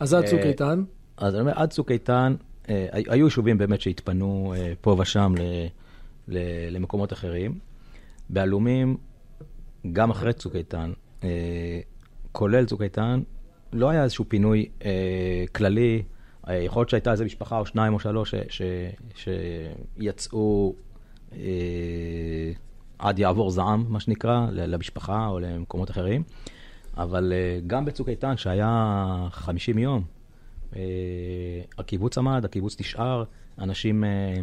אז 0.01 0.15
עד 0.15 0.27
צוק 0.27 0.39
אה, 0.41 0.49
איתן, 0.49 0.83
אז 1.17 1.35
אני 1.35 1.41
אומר, 1.41 1.53
עד 1.55 1.71
צוק 1.71 1.91
איתן, 1.91 2.35
אה, 2.69 2.87
הי- 2.93 3.05
היו 3.09 3.25
יישובים 3.25 3.59
באמת 3.59 3.81
שהתפנו 3.81 4.55
פה 4.81 4.97
ושם 4.99 5.35
למקומות 6.71 7.13
אחרים. 7.13 7.59
בעלומים, 8.31 8.97
גם 9.93 10.11
אחרי 10.11 10.33
צוק 10.33 10.57
איתן, 10.57 10.93
כולל 12.33 12.65
צוק 12.65 12.83
איתן, 12.83 13.21
לא 13.73 13.91
היה 13.91 14.05
איזשהו 14.05 14.25
פינוי 14.29 14.69
אה, 14.85 15.45
כללי. 15.55 16.03
אה, 16.49 16.55
יכול 16.55 16.81
להיות 16.81 16.91
שהייתה 16.91 17.13
איזו 17.13 17.25
משפחה 17.25 17.59
או 17.59 17.67
שניים 17.67 17.95
או 17.95 18.01
שלוש 18.01 18.35
ש, 18.35 18.63
ש, 19.15 19.29
שיצאו 19.99 20.75
אה, 21.33 21.39
עד 22.99 23.19
יעבור 23.19 23.51
זעם, 23.51 23.85
מה 23.89 24.01
שנקרא, 24.01 24.47
למשפחה 24.53 25.27
או 25.27 25.41
למקומות 25.41 25.91
אחרים. 25.91 26.23
אבל 26.97 27.33
אה, 27.33 27.61
גם 27.67 27.85
בצוק 27.85 28.09
איתן, 28.09 28.37
שהיה 28.37 29.29
50 29.31 29.79
יום, 29.79 30.03
אה, 30.77 30.83
הקיבוץ 31.79 32.19
עמד, 32.19 32.45
הקיבוץ 32.45 32.81
נשאר, 32.81 33.25
אנשים, 33.59 34.05
אה, 34.05 34.35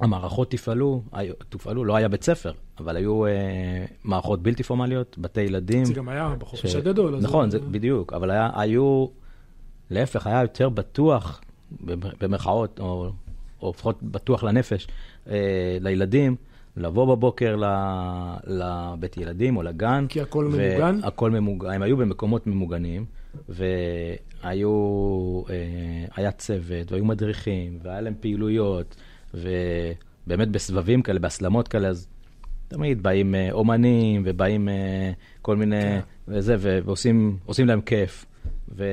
המערכות 0.00 0.50
תפעלו, 0.50 1.02
תופעלו, 1.48 1.84
לא 1.84 1.96
היה 1.96 2.08
בית 2.08 2.24
ספר, 2.24 2.52
אבל 2.78 2.96
היו 2.96 3.26
אה, 3.26 3.30
מערכות 4.04 4.42
בלתי 4.42 4.62
פורמליות, 4.62 5.18
בתי 5.18 5.40
ילדים. 5.40 5.84
זה 5.84 5.94
גם 5.94 6.08
היה 6.08 6.34
בחופש 6.38 6.72
ש- 6.72 6.74
הגדול. 6.74 7.14
אז 7.16 7.24
נכון, 7.24 7.50
זה- 7.50 7.58
זה 7.58 7.64
בדיוק, 7.70 8.12
אבל 8.12 8.30
היה, 8.30 8.50
היו, 8.54 9.06
להפך, 9.90 10.26
היה 10.26 10.42
יותר 10.42 10.68
בטוח, 10.68 11.40
במרכאות, 12.20 12.80
או, 12.80 13.10
או 13.62 13.70
לפחות 13.70 14.02
בטוח 14.02 14.42
לנפש, 14.44 14.86
אה, 15.30 15.36
לילדים, 15.80 16.36
לבוא 16.76 17.14
בבוקר 17.16 17.56
ל- 17.56 17.64
לבית 18.46 19.16
ילדים 19.16 19.56
או 19.56 19.62
לגן. 19.62 20.06
כי 20.08 20.20
הכל 20.20 20.44
ממוגן? 20.44 21.00
הכל 21.02 21.30
ממוגן, 21.30 21.70
הם 21.70 21.82
היו 21.82 21.96
במקומות 21.96 22.46
ממוגנים, 22.46 23.04
והיו, 23.48 24.70
אה, 25.50 25.54
היה 26.16 26.30
צוות, 26.32 26.92
והיו 26.92 27.04
מדריכים, 27.04 27.78
והיה 27.82 28.00
להם 28.00 28.14
פעילויות, 28.20 28.96
ובאמת 29.34 30.48
בסבבים 30.48 31.02
כאלה, 31.02 31.18
בהסלמות 31.18 31.68
כאלה, 31.68 31.88
אז 31.88 32.08
תמיד 32.68 33.02
באים 33.02 33.34
אה, 33.34 33.48
אומנים, 33.52 34.22
ובאים 34.24 34.68
אה, 34.68 35.12
כל 35.42 35.56
מיני, 35.56 35.80
כן. 35.80 36.00
וזה, 36.28 36.56
ועושים 36.60 37.38
עושים 37.46 37.66
להם 37.66 37.80
כיף. 37.80 38.26
ו... 38.76 38.84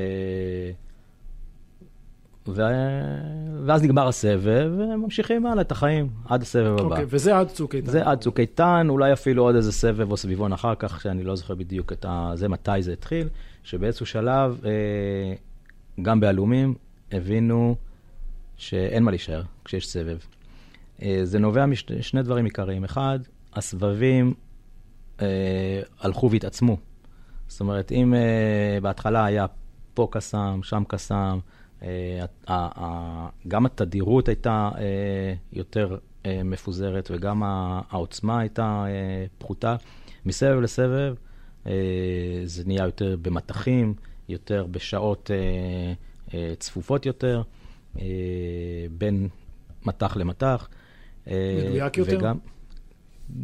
ו... 2.47 2.61
ואז 3.65 3.83
נגמר 3.83 4.07
הסבב, 4.07 4.71
וממשיכים 4.77 5.45
הלאה 5.45 5.61
את 5.61 5.71
החיים 5.71 6.09
עד 6.25 6.41
הסבב 6.41 6.73
הבא. 6.79 6.83
אוקיי, 6.83 7.05
וזה 7.07 7.37
עד 7.37 7.47
צוק 7.47 7.75
איתן. 7.75 7.91
זה 7.91 8.05
עד 8.05 8.19
צוק 8.19 8.39
איתן, 8.39 8.87
אולי 8.89 9.13
אפילו 9.13 9.43
עוד 9.43 9.55
איזה 9.55 9.71
סבב 9.71 10.11
או 10.11 10.17
סביבון 10.17 10.53
אחר 10.53 10.75
כך, 10.79 11.01
שאני 11.01 11.23
לא 11.23 11.35
זוכר 11.35 11.55
בדיוק 11.55 11.91
את 11.91 12.05
ה... 12.05 12.31
זה, 12.35 12.47
מתי 12.47 12.81
זה 12.81 12.93
התחיל. 12.93 13.27
שבאיזשהו 13.63 14.05
שלב, 14.05 14.61
אה, 14.65 14.71
גם 16.01 16.19
בעלומים, 16.19 16.73
הבינו 17.11 17.75
שאין 18.57 19.03
מה 19.03 19.11
להישאר 19.11 19.41
כשיש 19.65 19.87
סבב. 19.87 20.17
אה, 21.01 21.19
זה 21.23 21.39
נובע 21.39 21.65
משני 21.65 22.23
דברים 22.23 22.45
עיקריים. 22.45 22.83
אחד, 22.83 23.19
הסבבים 23.53 24.33
אה, 25.21 25.81
הלכו 25.99 26.31
והתעצמו. 26.31 26.77
זאת 27.47 27.61
אומרת, 27.61 27.91
אם 27.91 28.13
אה, 28.13 28.77
בהתחלה 28.81 29.25
היה 29.25 29.45
פה 29.93 30.07
קסאם, 30.11 30.63
שם 30.63 30.83
קסאם, 30.87 31.39
אה, 31.83 33.27
גם 33.47 33.65
התדירות 33.65 34.27
הייתה 34.27 34.69
אה, 34.77 35.33
יותר 35.53 35.97
אה, 36.25 36.41
מפוזרת 36.45 37.11
וגם 37.13 37.43
העוצמה 37.89 38.39
הייתה 38.39 38.85
אה, 38.87 39.25
פחותה. 39.37 39.75
מסבב 40.25 40.59
לסבב 40.59 41.15
אה, 41.67 41.73
זה 42.45 42.63
נהיה 42.65 42.85
יותר 42.85 43.17
במטחים, 43.21 43.93
יותר 44.29 44.65
בשעות 44.71 45.31
אה, 45.31 45.93
אה, 46.33 46.53
צפופות 46.59 47.05
יותר, 47.05 47.37
אה, 47.37 47.54
בין 48.91 49.27
מטח 49.85 50.17
למטח. 50.17 50.67
אה, 51.27 51.63
מדויק 51.65 51.97
יותר? 51.97 52.17
וגם, 52.17 52.37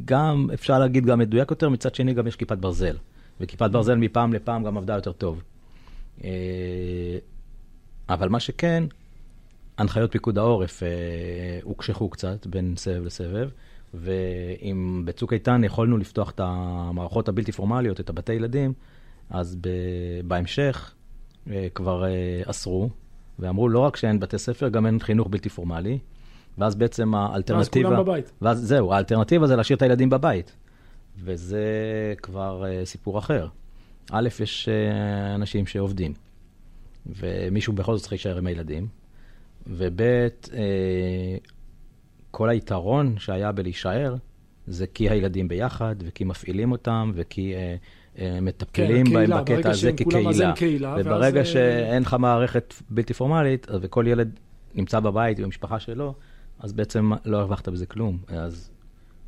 גם, 0.05 0.49
אפשר 0.53 0.79
להגיד 0.79 1.05
גם 1.05 1.19
מדויק 1.19 1.51
יותר, 1.51 1.69
מצד 1.69 1.95
שני 1.95 2.13
גם 2.13 2.27
יש 2.27 2.35
כיפת 2.35 2.57
ברזל. 2.57 2.97
וכיפת 3.39 3.69
ברזל 3.71 3.95
מפעם 3.95 4.33
לפעם 4.33 4.63
גם 4.63 4.77
עבדה 4.77 4.95
יותר 4.95 5.11
טוב. 5.11 5.43
אה, 6.23 6.29
אבל 8.09 8.29
מה 8.29 8.39
שכן, 8.39 8.83
הנחיות 9.77 10.11
פיקוד 10.11 10.37
העורף 10.37 10.83
אה, 10.83 10.89
הוקשחו 11.63 12.09
קצת 12.09 12.47
בין 12.47 12.73
סבב 12.77 13.05
לסבב, 13.05 13.49
ואם 13.93 15.01
בצוק 15.05 15.33
איתן 15.33 15.63
יכולנו 15.63 15.97
לפתוח 15.97 16.31
את 16.31 16.39
המערכות 16.43 17.29
הבלתי 17.29 17.51
פורמליות, 17.51 17.99
את 17.99 18.09
הבתי 18.09 18.33
ילדים, 18.33 18.73
אז 19.29 19.57
בהמשך 20.27 20.93
כבר 21.73 22.05
אסרו, 22.45 22.89
ואמרו 23.41 23.69
לא 23.69 23.79
רק 23.79 23.95
שאין 23.95 24.19
בתי 24.19 24.37
ספר, 24.37 24.69
גם 24.69 24.85
אין 24.85 24.99
חינוך 24.99 25.27
בלתי 25.27 25.49
פורמלי. 25.49 25.99
ואז 26.57 26.75
בעצם 26.75 27.15
האלטרנטיבה... 27.15 27.89
ואז 27.89 27.95
כולם 27.95 28.05
בבית. 28.05 28.31
ואז 28.41 28.59
זהו, 28.59 28.93
האלטרנטיבה 28.93 29.47
זה 29.47 29.55
להשאיר 29.55 29.77
את 29.77 29.81
הילדים 29.81 30.09
בבית. 30.09 30.55
וזה 31.17 31.63
כבר 32.21 32.63
uh, 32.63 32.85
סיפור 32.85 33.19
אחר. 33.19 33.47
א', 34.11 34.29
יש 34.41 34.69
uh, 34.69 35.35
אנשים 35.35 35.65
שעובדים, 35.65 36.13
ומישהו 37.05 37.73
בכל 37.73 37.93
זאת 37.93 38.01
צריך 38.01 38.11
להישאר 38.11 38.37
עם 38.37 38.47
הילדים, 38.47 38.87
וב', 39.67 40.01
uh, 40.45 40.51
כל 42.31 42.49
היתרון 42.49 43.15
שהיה 43.17 43.51
בלהישאר, 43.51 44.15
זה 44.67 44.87
כי 44.87 45.09
הילדים 45.09 45.47
ביחד, 45.47 45.95
וכי 45.99 46.23
מפעילים 46.23 46.71
אותם, 46.71 47.11
וכי 47.15 47.53
uh, 47.53 47.57
מטפלים 48.19 49.05
כן, 49.05 49.13
בהם 49.13 49.41
בקטע 49.41 49.69
הזה 49.69 49.91
כקהילה. 49.93 50.53
קהילה. 50.55 50.95
וברגע 50.99 51.37
ואז... 51.37 51.47
שאין 51.47 52.03
לך 52.03 52.15
מערכת 52.19 52.73
בלתי 52.89 53.13
פורמלית, 53.13 53.67
וכל 53.81 54.05
ילד 54.07 54.39
נמצא 54.75 54.99
בבית 54.99 55.39
עם 55.39 55.45
המשפחה 55.45 55.79
שלו, 55.79 56.13
אז 56.59 56.73
בעצם 56.73 57.11
לא 57.25 57.37
הרווחת 57.37 57.69
בזה 57.69 57.85
כלום. 57.85 58.17
אז, 58.27 58.71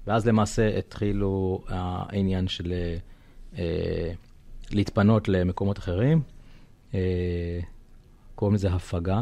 ואז 0.07 0.27
למעשה 0.27 0.77
התחילו 0.77 1.61
העניין 1.67 2.47
של 2.47 2.73
אה, 3.57 4.11
להתפנות 4.71 5.27
למקומות 5.27 5.79
אחרים. 5.79 6.21
אה, 6.93 7.59
קוראים 8.35 8.55
לזה 8.55 8.69
הפגה, 8.69 9.21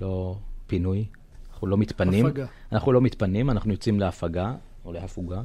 לא 0.00 0.36
פינוי. 0.66 1.04
אנחנו 1.52 1.66
לא 1.66 1.78
מתפנים. 1.78 2.26
הפגה. 2.26 2.46
אנחנו 2.72 2.92
לא 2.92 3.00
מתפנים, 3.00 3.50
אנחנו 3.50 3.72
יוצאים 3.72 4.00
להפגה 4.00 4.54
או 4.84 4.92
להפוגה. 4.92 5.42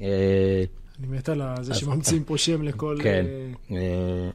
אה, 0.00 0.64
אני 0.98 1.06
מת 1.06 1.28
על 1.28 1.42
זה 1.60 1.74
שממציאים 1.74 2.24
פה 2.24 2.38
שם 2.38 2.62
לכל... 2.62 2.98
כן. 3.02 3.24
אה, 3.70 3.76
אה 3.76 4.30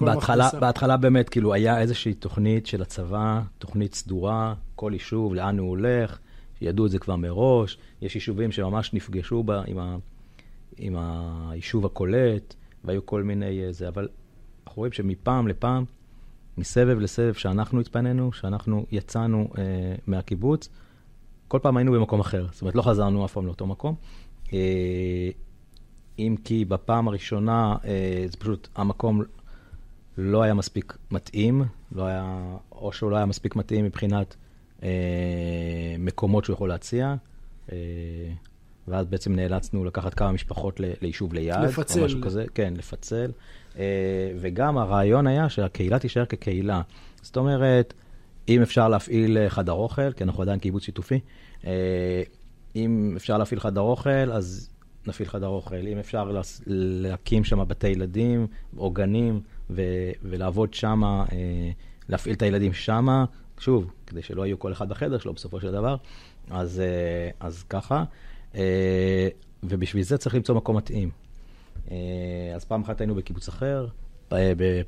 בהתחלה, 0.00 0.50
בהתחלה 0.60 0.96
באמת, 0.96 1.28
כאילו, 1.28 1.54
היה 1.54 1.80
איזושהי 1.80 2.14
תוכנית 2.14 2.66
של 2.66 2.82
הצבא, 2.82 3.40
תוכנית 3.58 3.94
סדורה, 3.94 4.54
כל 4.74 4.90
יישוב, 4.92 5.34
לאן 5.34 5.58
הוא 5.58 5.68
הולך, 5.68 6.18
ידעו 6.60 6.86
את 6.86 6.90
זה 6.90 6.98
כבר 6.98 7.16
מראש. 7.16 7.78
יש 8.02 8.14
יישובים 8.14 8.52
שממש 8.52 8.94
נפגשו 8.94 9.42
בה 9.42 9.62
עם, 9.66 9.78
ה, 9.78 9.96
עם 10.78 10.96
היישוב 11.50 11.86
הקולט, 11.86 12.54
והיו 12.84 13.06
כל 13.06 13.22
מיני 13.22 13.64
אה, 13.64 13.72
זה, 13.72 13.88
אבל 13.88 14.08
אנחנו 14.66 14.80
רואים 14.80 14.92
שמפעם 14.92 15.48
לפעם, 15.48 15.84
מסבב 16.58 16.98
לסבב 17.00 17.34
שאנחנו 17.34 17.80
התפנינו, 17.80 18.32
שאנחנו 18.32 18.86
יצאנו 18.92 19.48
אה, 19.58 19.62
מהקיבוץ, 20.06 20.68
כל 21.56 21.62
פעם 21.62 21.76
היינו 21.76 21.92
במקום 21.92 22.20
אחר. 22.20 22.46
זאת 22.52 22.60
אומרת, 22.60 22.74
לא 22.74 22.82
חזרנו 22.82 23.24
אף 23.24 23.32
פעם 23.32 23.46
לאותו 23.46 23.66
מקום. 23.66 23.94
אה, 24.52 25.28
אם 26.18 26.36
כי 26.44 26.64
בפעם 26.64 27.08
הראשונה, 27.08 27.76
אה, 27.84 28.24
זה 28.30 28.36
פשוט, 28.36 28.68
המקום 28.76 29.22
לא 30.18 30.42
היה 30.42 30.54
מספיק 30.54 30.96
מתאים, 31.10 31.64
לא 31.92 32.06
היה, 32.06 32.56
או 32.72 32.92
שהוא 32.92 33.10
לא 33.10 33.16
היה 33.16 33.26
מספיק 33.26 33.56
מתאים 33.56 33.84
מבחינת 33.84 34.36
אה, 34.82 34.88
מקומות 35.98 36.44
שהוא 36.44 36.54
יכול 36.54 36.68
להציע, 36.68 37.14
ואז 38.88 39.06
בעצם 39.06 39.34
נאלצנו 39.36 39.84
לקחת 39.84 40.14
כמה 40.14 40.32
משפחות 40.32 40.80
ליישוב 41.02 41.34
ליד. 41.34 41.60
לפצל. 41.62 42.00
או 42.00 42.04
משהו 42.04 42.20
כזה, 42.20 42.44
כן, 42.54 42.74
לפצל. 42.76 43.30
וגם 44.40 44.78
הרעיון 44.78 45.26
היה 45.26 45.48
שהקהילה 45.48 45.98
תישאר 45.98 46.24
כקהילה. 46.24 46.82
זאת 47.22 47.36
אומרת, 47.36 47.94
אם 48.48 48.62
אפשר 48.62 48.88
להפעיל 48.88 49.48
חדר 49.48 49.72
אוכל, 49.72 50.12
כי 50.12 50.24
אנחנו 50.24 50.42
עדיין 50.42 50.58
קיבוץ 50.58 50.82
שיתופי, 50.82 51.20
אה, 51.66 52.22
אם 52.76 53.14
אפשר 53.16 53.38
להפעיל 53.38 53.60
חדר 53.60 53.80
אוכל, 53.80 54.32
אז 54.32 54.70
נפעיל 55.06 55.28
חדר 55.28 55.46
אוכל. 55.46 55.86
אם 55.86 55.98
אפשר 55.98 56.30
להקים 56.66 57.44
שם 57.44 57.68
בתי 57.68 57.88
ילדים 57.88 58.46
או 58.76 58.90
גנים, 58.90 59.40
ו- 59.70 60.10
ולעבוד 60.22 60.74
שם, 60.74 61.04
אה, 61.04 61.26
להפעיל 62.08 62.34
את 62.34 62.42
הילדים 62.42 62.72
שם, 62.72 63.24
שוב, 63.58 63.90
כדי 64.06 64.22
שלא 64.22 64.46
יהיו 64.46 64.58
כל 64.58 64.72
אחד 64.72 64.88
בחדר 64.88 65.18
שלו 65.18 65.32
בסופו 65.32 65.60
של 65.60 65.72
דבר, 65.72 65.96
אז, 66.50 66.80
אה, 66.80 67.30
אז 67.40 67.62
ככה. 67.62 68.04
אה, 68.54 69.28
ובשביל 69.62 70.02
זה 70.02 70.18
צריך 70.18 70.34
למצוא 70.34 70.54
מקום 70.54 70.76
מתאים. 70.76 71.10
אה, 71.90 71.96
אז 72.54 72.64
פעם 72.64 72.82
אחת 72.82 73.00
היינו 73.00 73.14
בקיבוץ 73.14 73.48
אחר, 73.48 73.86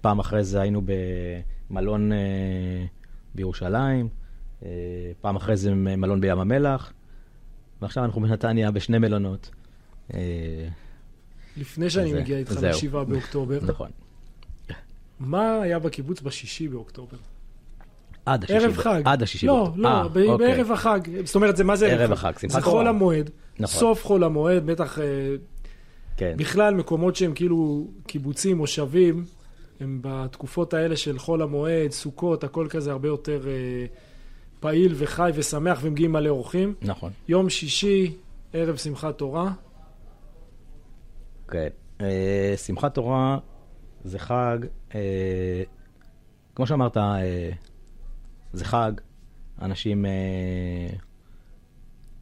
פעם 0.00 0.18
אחרי 0.18 0.44
זה 0.44 0.60
היינו 0.60 0.82
במלון 1.70 2.12
אה, 2.12 2.18
בירושלים, 3.38 4.08
אה, 4.62 4.68
פעם 5.20 5.36
אחרי 5.36 5.56
זה 5.56 5.74
מלון 5.74 6.20
בים 6.20 6.38
המלח, 6.38 6.92
ועכשיו 7.82 8.04
אנחנו 8.04 8.20
בנתניה 8.20 8.70
בשני 8.70 8.98
מלונות. 8.98 9.50
אה, 10.14 10.20
לפני 11.56 11.90
שאני 11.90 12.12
מגיע 12.12 12.38
איתך 12.38 12.52
לשבעה 12.62 13.04
באוקטובר. 13.04 13.58
נכון. 13.62 13.90
מה 15.20 15.62
היה 15.62 15.78
בקיבוץ 15.78 16.20
בשישי 16.20 16.68
באוקטובר? 16.68 17.16
עד 18.26 18.44
השישי. 18.44 18.64
ערב 18.64 18.76
חג. 18.76 19.02
עד 19.04 19.22
השישי. 19.22 19.46
לא, 19.46 19.72
לא, 19.76 20.02
아, 20.02 20.04
אוקיי. 20.04 20.38
בערב 20.38 20.72
החג. 20.72 21.00
זאת 21.24 21.34
אומרת, 21.34 21.56
זה 21.56 21.64
מה 21.64 21.76
זה 21.76 21.86
ערב 21.86 22.12
החג? 22.12 22.32
שמחת 22.38 22.50
תורה. 22.50 22.60
זה 22.60 22.70
חול 22.70 22.86
המועד. 22.88 23.30
נכון. 23.58 23.80
סוף 23.80 24.04
חול 24.04 24.24
המועד, 24.24 24.66
בטח... 24.66 24.98
אה, 24.98 25.04
כן. 26.16 26.34
בכלל, 26.36 26.74
מקומות 26.74 27.16
שהם 27.16 27.32
כאילו 27.34 27.88
קיבוצים, 28.06 28.56
מושבים, 28.56 29.24
הם 29.80 29.98
בתקופות 30.02 30.74
האלה 30.74 30.96
של 30.96 31.18
חול 31.18 31.42
המועד, 31.42 31.90
סוכות, 31.90 32.44
הכל 32.44 32.66
כזה 32.70 32.90
הרבה 32.90 33.08
יותר 33.08 33.48
אה, 33.48 33.86
פעיל 34.60 34.94
וחי 34.96 35.30
ושמח, 35.34 35.78
ומגיעים 35.82 36.12
מלא 36.12 36.28
אורחים. 36.28 36.74
נכון. 36.82 37.12
יום 37.28 37.50
שישי, 37.50 38.16
ערב 38.52 38.76
שמחת 38.76 39.18
תורה. 39.18 39.52
כן. 41.48 41.68
אה, 42.00 42.54
שמחת 42.56 42.94
תורה 42.94 43.38
זה 44.04 44.18
חג, 44.18 44.58
אה, 44.94 45.62
כמו 46.54 46.66
שאמרת, 46.66 46.96
אה, 46.96 47.50
זה 48.52 48.64
חג, 48.64 48.92
אנשים, 49.62 50.06
אה, 50.06 50.10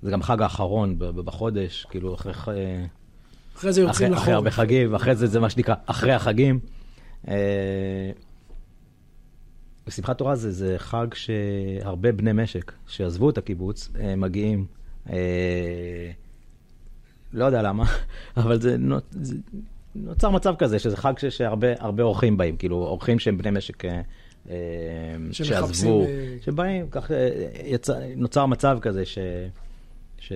זה 0.02 0.10
גם 0.10 0.22
חג 0.22 0.42
האחרון 0.42 0.98
בחודש, 0.98 1.86
כאילו 1.90 2.14
אחרי... 2.14 2.32
אחרי 3.56 3.72
זה 3.72 3.80
יוצאים 3.80 4.12
לחורף. 4.12 4.22
אחרי 4.22 4.34
הרבה 4.34 4.50
חגים, 4.50 4.92
ואחרי 4.92 5.14
זה 5.14 5.26
זה 5.26 5.40
מה 5.40 5.50
שנקרא, 5.50 5.74
אחרי 5.86 6.12
החגים. 6.12 6.60
אה, 7.28 8.10
ושמחת 9.86 10.18
תורה 10.18 10.36
זה, 10.36 10.50
זה 10.50 10.74
חג 10.78 11.06
שהרבה 11.14 12.12
בני 12.12 12.32
משק 12.32 12.72
שעזבו 12.86 13.30
את 13.30 13.38
הקיבוץ 13.38 13.88
אה, 14.00 14.16
מגיעים. 14.16 14.66
אה, 15.10 16.10
לא 17.32 17.44
יודע 17.44 17.62
למה, 17.62 17.84
אבל 18.36 18.60
זה, 18.60 18.76
זה 19.10 19.34
נוצר 19.94 20.30
מצב 20.30 20.54
כזה, 20.58 20.78
שזה 20.78 20.96
חג 20.96 21.12
שהרבה 21.18 22.02
אורחים 22.02 22.36
באים, 22.36 22.56
כאילו 22.56 22.76
אורחים 22.76 23.18
שהם 23.18 23.38
בני 23.38 23.50
משק 23.50 23.82
שעזבו, 25.32 26.02
אה, 26.02 26.36
שבאים, 26.42 26.86
כך 26.90 27.10
יצא, 27.64 27.98
נוצר 28.16 28.46
מצב 28.46 28.78
כזה 28.82 29.04
ש... 29.04 29.18
ש... 30.18 30.32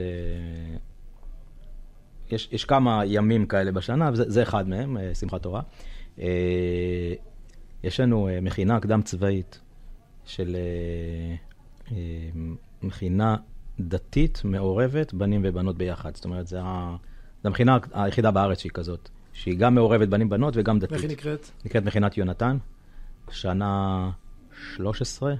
יש, 2.30 2.48
יש 2.52 2.64
כמה 2.64 3.02
ימים 3.06 3.46
כאלה 3.46 3.72
בשנה, 3.72 4.10
וזה 4.12 4.42
אחד 4.42 4.68
מהם, 4.68 4.96
שמחת 5.14 5.42
תורה. 5.42 5.60
יש 7.84 8.00
לנו 8.00 8.28
מכינה 8.42 8.80
קדם 8.80 9.02
צבאית 9.02 9.60
של 10.24 10.56
מכינה 12.82 13.36
דתית 13.80 14.40
מעורבת, 14.44 15.14
בנים 15.14 15.40
ובנות 15.44 15.78
ביחד. 15.78 16.14
זאת 16.14 16.24
אומרת, 16.24 16.46
זו 16.46 16.58
המכינה 17.44 17.78
היחידה 17.92 18.30
בארץ 18.30 18.58
שהיא 18.58 18.72
כזאת. 18.72 19.08
שהיא 19.32 19.58
גם 19.58 19.74
מעורבת 19.74 20.08
בנים-בנות 20.08 20.54
וגם 20.56 20.78
דתית. 20.78 20.92
איך 20.92 21.02
היא 21.02 21.10
נקראת? 21.10 21.50
נקראת 21.64 21.84
מכינת 21.84 22.16
יונתן, 22.16 22.56
שנה 23.30 24.10
13, 24.76 25.34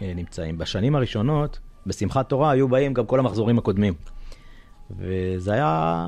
שנמצאים. 0.00 0.58
בשנים 0.58 0.94
הראשונות, 0.94 1.58
בשמחת 1.86 2.28
תורה, 2.28 2.50
היו 2.50 2.68
באים 2.68 2.94
גם 2.94 3.06
כל 3.06 3.18
המחזורים 3.18 3.58
הקודמים. 3.58 3.94
וזה 4.90 5.52
היה 5.52 6.06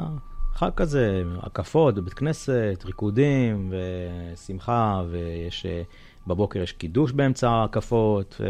חג 0.61 0.70
כזה, 0.77 1.23
הקפות 1.42 1.94
בבית 1.94 2.14
כנסת, 2.14 2.83
ריקודים 2.85 3.73
ושמחה, 3.73 5.03
ויש... 5.11 5.66
אה, 5.66 5.83
בבוקר 6.27 6.61
יש 6.61 6.73
קידוש 6.73 7.12
באמצע 7.12 7.51
ההקפות 7.51 8.40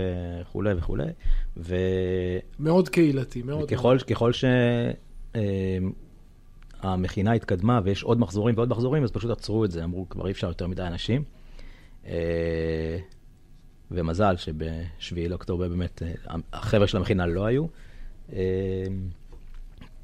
וכולי 0.40 0.74
וכולי. 0.76 1.06
ו... 1.56 1.76
מאוד 2.58 2.88
קהילתי, 2.88 3.42
מאוד. 3.42 3.64
וככל, 3.64 3.98
ככל 3.98 4.32
שהמכינה 6.82 7.32
התקדמה 7.32 7.80
ויש 7.84 8.02
עוד 8.02 8.20
מחזורים 8.20 8.54
ועוד 8.56 8.68
מחזורים, 8.68 9.04
אז 9.04 9.10
פשוט 9.10 9.30
עצרו 9.30 9.64
את 9.64 9.70
זה, 9.70 9.84
אמרו 9.84 10.08
כבר 10.08 10.26
אי 10.26 10.32
אפשר 10.32 10.48
יותר 10.48 10.66
מדי 10.66 10.82
אנשים. 10.82 11.24
אה, 12.06 12.98
ומזל 13.90 14.36
שב-7 14.36 15.28
לאוקטובר 15.28 15.68
באמת 15.68 16.02
אה, 16.02 16.12
החבר'ה 16.52 16.86
של 16.86 16.96
המכינה 16.96 17.26
לא 17.26 17.44
היו, 17.44 17.66
אה, 18.32 18.38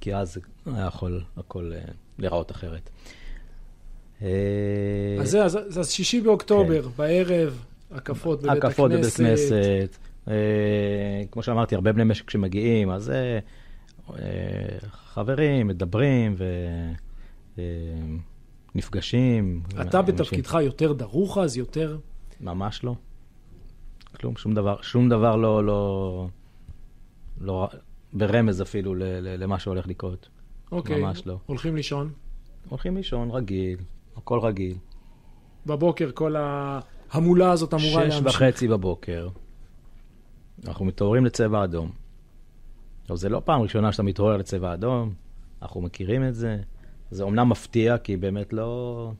כי 0.01 0.15
אז 0.15 0.39
היה 0.67 0.87
יכול 0.87 1.23
הכל 1.37 1.73
להיראות 2.19 2.51
אחרת. 2.51 2.91
אז 4.21 4.29
זה, 5.23 5.45
אז, 5.45 5.79
אז 5.79 5.91
שישי 5.91 6.21
באוקטובר, 6.21 6.83
כן. 6.83 6.89
בערב, 6.97 7.65
הקפות 7.91 8.43
בבית 8.43 8.51
הכנסת. 8.51 8.65
הקפות 8.67 8.91
בבית 8.91 9.15
כנסת. 9.15 9.97
כמו 11.31 11.43
שאמרתי, 11.43 11.75
הרבה 11.75 11.93
בני 11.93 12.05
משק 12.05 12.31
שמגיעים, 12.31 12.91
אז 12.91 13.13
חברים, 14.91 15.67
מדברים 15.67 16.37
ונפגשים. 18.75 19.63
אתה 19.81 20.03
בתפקידך 20.03 20.59
יותר 20.63 20.93
דרוך 20.93 21.39
אז, 21.39 21.57
יותר... 21.57 21.99
ממש 22.41 22.85
לא. 22.85 22.95
כלום, 24.17 24.37
שום 24.37 24.55
דבר, 24.55 24.83
שום 24.83 25.09
דבר 25.09 25.37
לא, 25.37 25.65
לא, 25.65 26.29
לא 27.41 27.69
ברמז 28.17 28.63
אפילו 28.63 28.95
למה 29.21 29.59
שהולך 29.59 29.87
לקרות. 29.87 30.29
אוקיי. 30.73 31.03
ממש 31.03 31.27
לא. 31.27 31.39
הולכים 31.47 31.77
לישון? 31.77 32.13
הולכים 32.69 32.97
לישון, 32.97 33.31
רגיל, 33.31 33.79
הכל 34.17 34.39
רגיל. 34.39 34.77
בבוקר 35.67 36.11
כל 36.15 36.37
ההמולה 36.39 37.51
הזאת 37.51 37.75
אמורה 37.75 38.05
להמשיך. 38.05 38.31
שש 38.31 38.35
וחצי 38.35 38.69
בבוקר, 38.69 39.29
אנחנו 40.67 40.85
מתעוררים 40.85 41.25
לצבע 41.25 41.65
אדום. 41.65 41.91
עכשיו, 43.03 43.17
זה 43.17 43.29
לא 43.29 43.43
פעם 43.45 43.61
ראשונה 43.61 43.93
שאתה 43.93 44.03
מתעורר 44.03 44.37
לצבע 44.37 44.75
אדום, 44.75 45.15
אנחנו 45.63 45.81
מכירים 45.81 46.29
את 46.29 46.35
זה. 46.35 46.57
זה 47.11 47.23
אומנם 47.23 47.49
מפתיע, 47.49 47.99
כי 47.99 48.17
באמת 48.17 48.53
לא, 48.53 49.13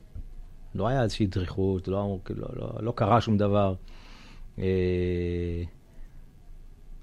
לא 0.75 0.87
היה 0.87 1.03
איזושהי 1.03 1.25
דריכות, 1.25 1.87
לא, 1.87 2.17
לא, 2.29 2.47
לא, 2.53 2.69
לא 2.79 2.93
קרה 2.95 3.21
שום 3.21 3.37
דבר. 3.37 3.73
אה, 4.59 5.63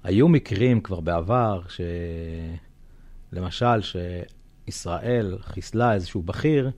היו 0.05 0.27
מקרים 0.27 0.81
כבר 0.81 0.99
בעבר, 0.99 1.61
שלמשל, 3.31 3.81
שישראל 4.67 5.37
חיסלה 5.41 5.93
איזשהו 5.93 6.21
בכיר, 6.21 6.71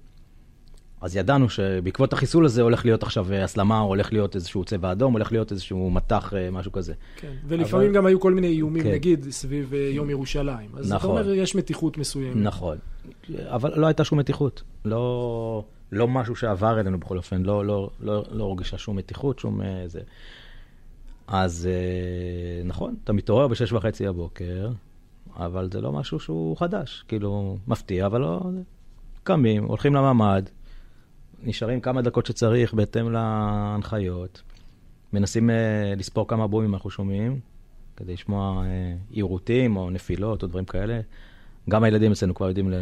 אז 1.02 1.16
ידענו 1.16 1.50
שבעקבות 1.50 2.14
החיסול 2.14 2.46
הזה 2.46 2.62
הולך 2.62 2.86
להיות 2.86 3.04
עכשיו 3.04 3.34
הסלמה, 3.34 3.80
או 3.80 3.88
הולך 3.88 4.14
להיות 4.14 4.36
איזשהו 4.36 4.64
צבע 4.64 4.92
אדום, 4.92 5.14
הולך 5.14 5.32
להיות 5.32 5.52
איזשהו 5.52 5.90
מטח, 5.90 6.34
אה, 6.34 6.52
משהו 6.52 6.72
כזה. 6.72 6.94
כן, 7.16 7.32
ולפעמים 7.48 7.88
אבל... 7.88 7.96
גם 7.96 8.06
היו 8.06 8.20
כל 8.20 8.34
מיני 8.34 8.48
איומים, 8.48 8.84
כן. 8.84 8.92
נגיד, 8.92 9.26
סביב 9.30 9.74
אה, 9.74 9.80
יום 9.80 10.10
ירושלים. 10.10 10.70
אז 10.78 10.94
נכון. 10.94 11.12
אתה 11.12 11.20
אומר, 11.22 11.34
יש 11.34 11.56
מתיחות 11.56 11.98
מסוימת. 11.98 12.36
נכון, 12.36 12.78
אבל 13.46 13.80
לא 13.80 13.88
הייתה 13.88 14.04
שום 14.04 14.20
מתיחות. 14.20 14.64
לא, 14.86 15.64
לא 15.92 16.08
משהו 16.08 16.36
שעבר 16.36 16.80
אלינו 16.80 17.00
בכל 17.00 17.18
אופן, 17.18 17.44
לא, 17.44 17.66
לא, 17.66 17.90
לא, 18.00 18.24
לא 18.32 18.44
הורגשה 18.44 18.78
שום 18.78 18.96
מתיחות, 18.96 19.40
שום 19.40 19.62
זה. 19.88 20.02
אז 21.28 21.70
אה, 21.72 22.64
נכון, 22.64 22.96
אתה 23.04 23.14
מתעורר 23.14 23.48
בשש 23.48 23.72
וחצי 23.74 24.08
הבוקר, 24.08 24.70
אבל 25.36 25.70
זה 25.72 25.82
לא 25.82 25.92
משהו 25.92 26.20
שהוא 26.20 26.58
חדש. 26.58 27.04
כאילו, 27.08 27.58
מפתיע, 27.68 28.06
אבל 28.06 28.22
לא... 28.22 28.42
קמים, 29.24 29.64
הולכים 29.64 29.96
לממ"ד, 29.96 30.42
נשארים 31.44 31.82
כמה 31.82 32.02
דקות 32.02 32.26
שצריך 32.26 32.74
בהתאם 32.74 33.12
להנחיות, 33.12 34.42
מנסים 35.14 35.50
uh, 35.50 35.54
לספור 36.00 36.28
כמה 36.28 36.48
בומים 36.48 36.74
אנחנו 36.74 36.90
שומעים, 36.90 37.40
כדי 37.98 38.14
לשמוע 38.14 38.64
uh, 38.64 39.16
עירותים 39.16 39.78
או 39.78 39.90
נפילות 39.90 40.44
או 40.44 40.48
דברים 40.48 40.66
כאלה. 40.66 41.00
גם 41.70 41.84
הילדים 41.84 42.12
אצלנו 42.12 42.36
כבר 42.36 42.48
יודעים 42.48 42.74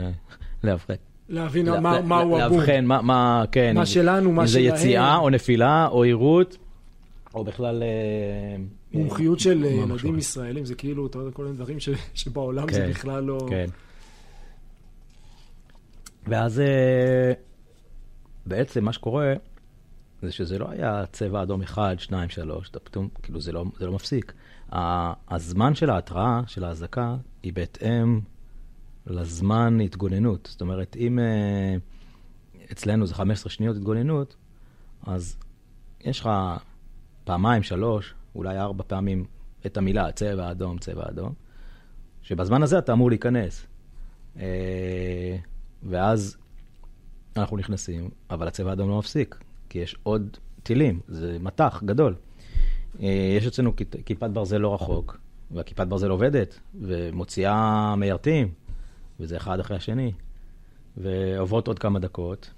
להבחן. 0.64 0.94
להבין 1.30 1.66
לה, 1.66 1.80
מה, 1.80 1.94
לה, 1.94 2.02
מהו 2.02 2.40
הבום. 2.40 2.58
להבחן, 2.58 2.86
מה, 2.86 3.02
מה, 3.02 3.44
כן. 3.52 3.76
מה 3.76 3.86
שלנו, 3.86 4.32
מה 4.32 4.48
שלהם. 4.48 4.66
אם 4.66 4.70
זה 4.70 4.76
יציאה 4.76 5.18
או 5.18 5.30
נפילה 5.30 5.88
או 5.88 6.04
עירות. 6.04 6.58
או 7.36 7.44
בכלל... 7.44 7.84
אה, 7.84 8.64
מומחיות 8.94 9.40
של 9.40 9.64
אה, 9.64 9.70
ילדים 9.70 10.18
ישראלים, 10.18 10.66
זה 10.66 10.76
כאילו, 10.76 11.08
אתה 11.08 11.18
יודע, 11.18 11.32
כל 11.32 11.44
מיני 11.44 11.56
דברים 11.56 11.78
שבעולם 12.14 12.72
זה 12.72 12.80
כן, 12.80 12.90
בכלל 12.90 13.24
לא... 13.24 13.48
כן. 13.50 13.66
ואז 16.28 16.60
אה, 16.60 17.34
בעצם 18.46 18.84
מה 18.84 18.94
שקורה, 18.94 19.34
זה 20.22 20.32
שזה 20.32 20.60
לא 20.60 20.70
היה 20.70 21.06
צבע 21.12 21.44
אדום 21.44 21.62
אחד, 21.62 21.96
שניים, 22.00 22.30
שלוש, 22.30 22.70
אתה 22.70 22.80
פתאום, 22.80 23.10
כאילו 23.24 23.42
זה 23.42 23.52
לא, 23.52 23.66
זה 23.80 23.86
לא 23.86 23.92
מפסיק. 23.92 24.34
הזמן 25.30 25.76
של 25.76 25.90
ההתראה, 25.90 26.42
של 26.48 26.64
האזעקה, 26.64 27.16
היא 27.44 27.54
בהתאם 27.54 28.20
לזמן 29.08 29.82
התגוננות. 29.82 30.48
זאת 30.52 30.62
אומרת, 30.62 30.96
אם 31.00 31.20
אצלנו 32.72 33.06
זה 33.06 33.16
15 33.16 33.50
שניות 33.50 33.76
התגוננות, 33.76 34.36
אז 35.04 35.38
יש 36.02 36.20
לך 36.20 36.30
פעמיים, 37.26 37.64
שלוש, 37.64 38.14
אולי 38.36 38.58
ארבע 38.60 38.84
פעמים 38.88 39.26
את 39.66 39.78
המילה 39.78 40.12
צבע 40.12 40.52
אדום, 40.52 40.78
צבע 40.78 41.04
אדום, 41.10 41.34
שבזמן 42.22 42.64
הזה 42.64 42.78
אתה 42.78 42.94
אמור 42.94 43.10
להיכנס. 43.10 43.66
אה, 44.40 45.38
ואז 45.84 46.38
אנחנו 47.38 47.58
נכנסים, 47.58 48.10
אבל 48.30 48.48
הצבע 48.48 48.70
האדום 48.70 48.90
לא 48.90 49.00
מפסיק, 49.00 49.38
כי 49.70 49.80
יש 49.80 49.96
עוד 50.04 50.38
טילים, 50.64 51.00
זה 51.08 51.38
מטח 51.40 51.82
גדול. 51.86 52.16
אה, 53.02 53.36
יש 53.38 53.48
אצלנו 53.48 53.74
כיפת 54.06 54.30
ברזל 54.30 54.58
לא 54.58 54.74
רחוק, 54.74 55.18
והכיפת 55.52 55.88
ברזל 55.88 56.10
עובדת, 56.10 56.60
ומוציאה 56.82 57.96
מיירטים, 57.96 58.54
וזה 59.20 59.38
אחד 59.38 59.60
אחרי 59.60 59.78
השני. 59.78 60.12
ועוברות 60.98 61.68
עוד 61.68 61.80
כמה 61.80 62.00
דקות, 62.00 62.52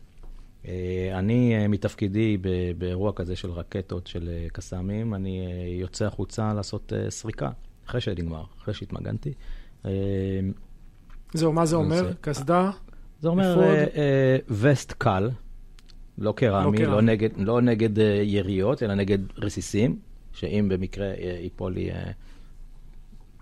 אני 1.14 1.56
אה, 1.56 1.68
מתפקידי 1.68 2.38
באירוע 2.78 3.12
כזה 3.14 3.36
של 3.36 3.52
רקטות 3.52 4.08
של 4.08 4.30
אה, 4.30 4.48
קסאמים, 4.54 5.14
אני 5.14 5.48
יוצא 5.80 6.06
החוצה 6.06 6.54
לעשות 6.54 6.94
סריקה, 7.10 7.50
אחרי 7.86 8.02
שנגמר, 8.02 8.44
אחרי 8.62 8.74
שהתמגנתי. 8.74 9.34
זהו, 11.34 11.54
מה 11.54 11.66
זה 11.66 11.76
אומר? 11.76 12.14
קסדה? 12.22 12.72
זה 13.20 13.28
אומר 13.28 13.58
וסט 14.50 14.92
קל, 14.98 15.30
לא 16.18 16.34
קרמי, 16.36 16.78
לא, 16.78 16.92
לא 16.92 17.02
נגד, 17.02 17.30
לא 17.38 17.62
נגד 17.62 17.98
יריות, 18.24 18.84
אלא 18.84 18.94
נגד 18.94 19.18
רסיסים, 19.38 20.00
שאם 20.34 20.68
במקרה 20.70 21.08
ייפול 21.44 21.74
לי 21.74 21.90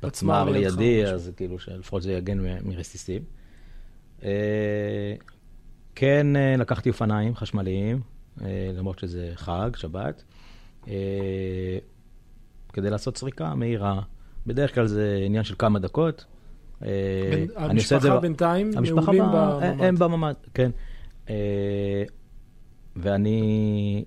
פצמ"ר 0.01 0.49
לידי, 0.49 1.05
אז 1.05 1.31
כאילו 1.37 1.59
שלפחות 1.59 2.01
זה 2.01 2.13
יגן 2.13 2.39
מרסיסים. 2.63 3.23
כן 5.95 6.35
אה, 6.35 6.55
לקחתי 6.57 6.89
אופניים 6.89 7.35
חשמליים, 7.35 8.01
אה, 8.41 8.71
למרות 8.73 8.99
שזה 8.99 9.31
חג, 9.35 9.69
שבת, 9.75 10.23
אה, 10.87 10.93
כדי 12.73 12.89
לעשות 12.89 13.17
סריקה 13.17 13.55
מהירה. 13.55 14.01
בדרך 14.47 14.75
כלל 14.75 14.87
זה 14.87 15.21
עניין 15.25 15.43
של 15.43 15.55
כמה 15.59 15.79
דקות. 15.79 16.25
המשפחה 17.55 18.19
בינתיים 18.19 18.69
נעולים 18.69 19.23
בממ"ד. 19.31 19.75
הם 19.79 19.95
בממ"ד, 19.95 20.33
כן. 20.53 20.71
ואני 22.95 24.05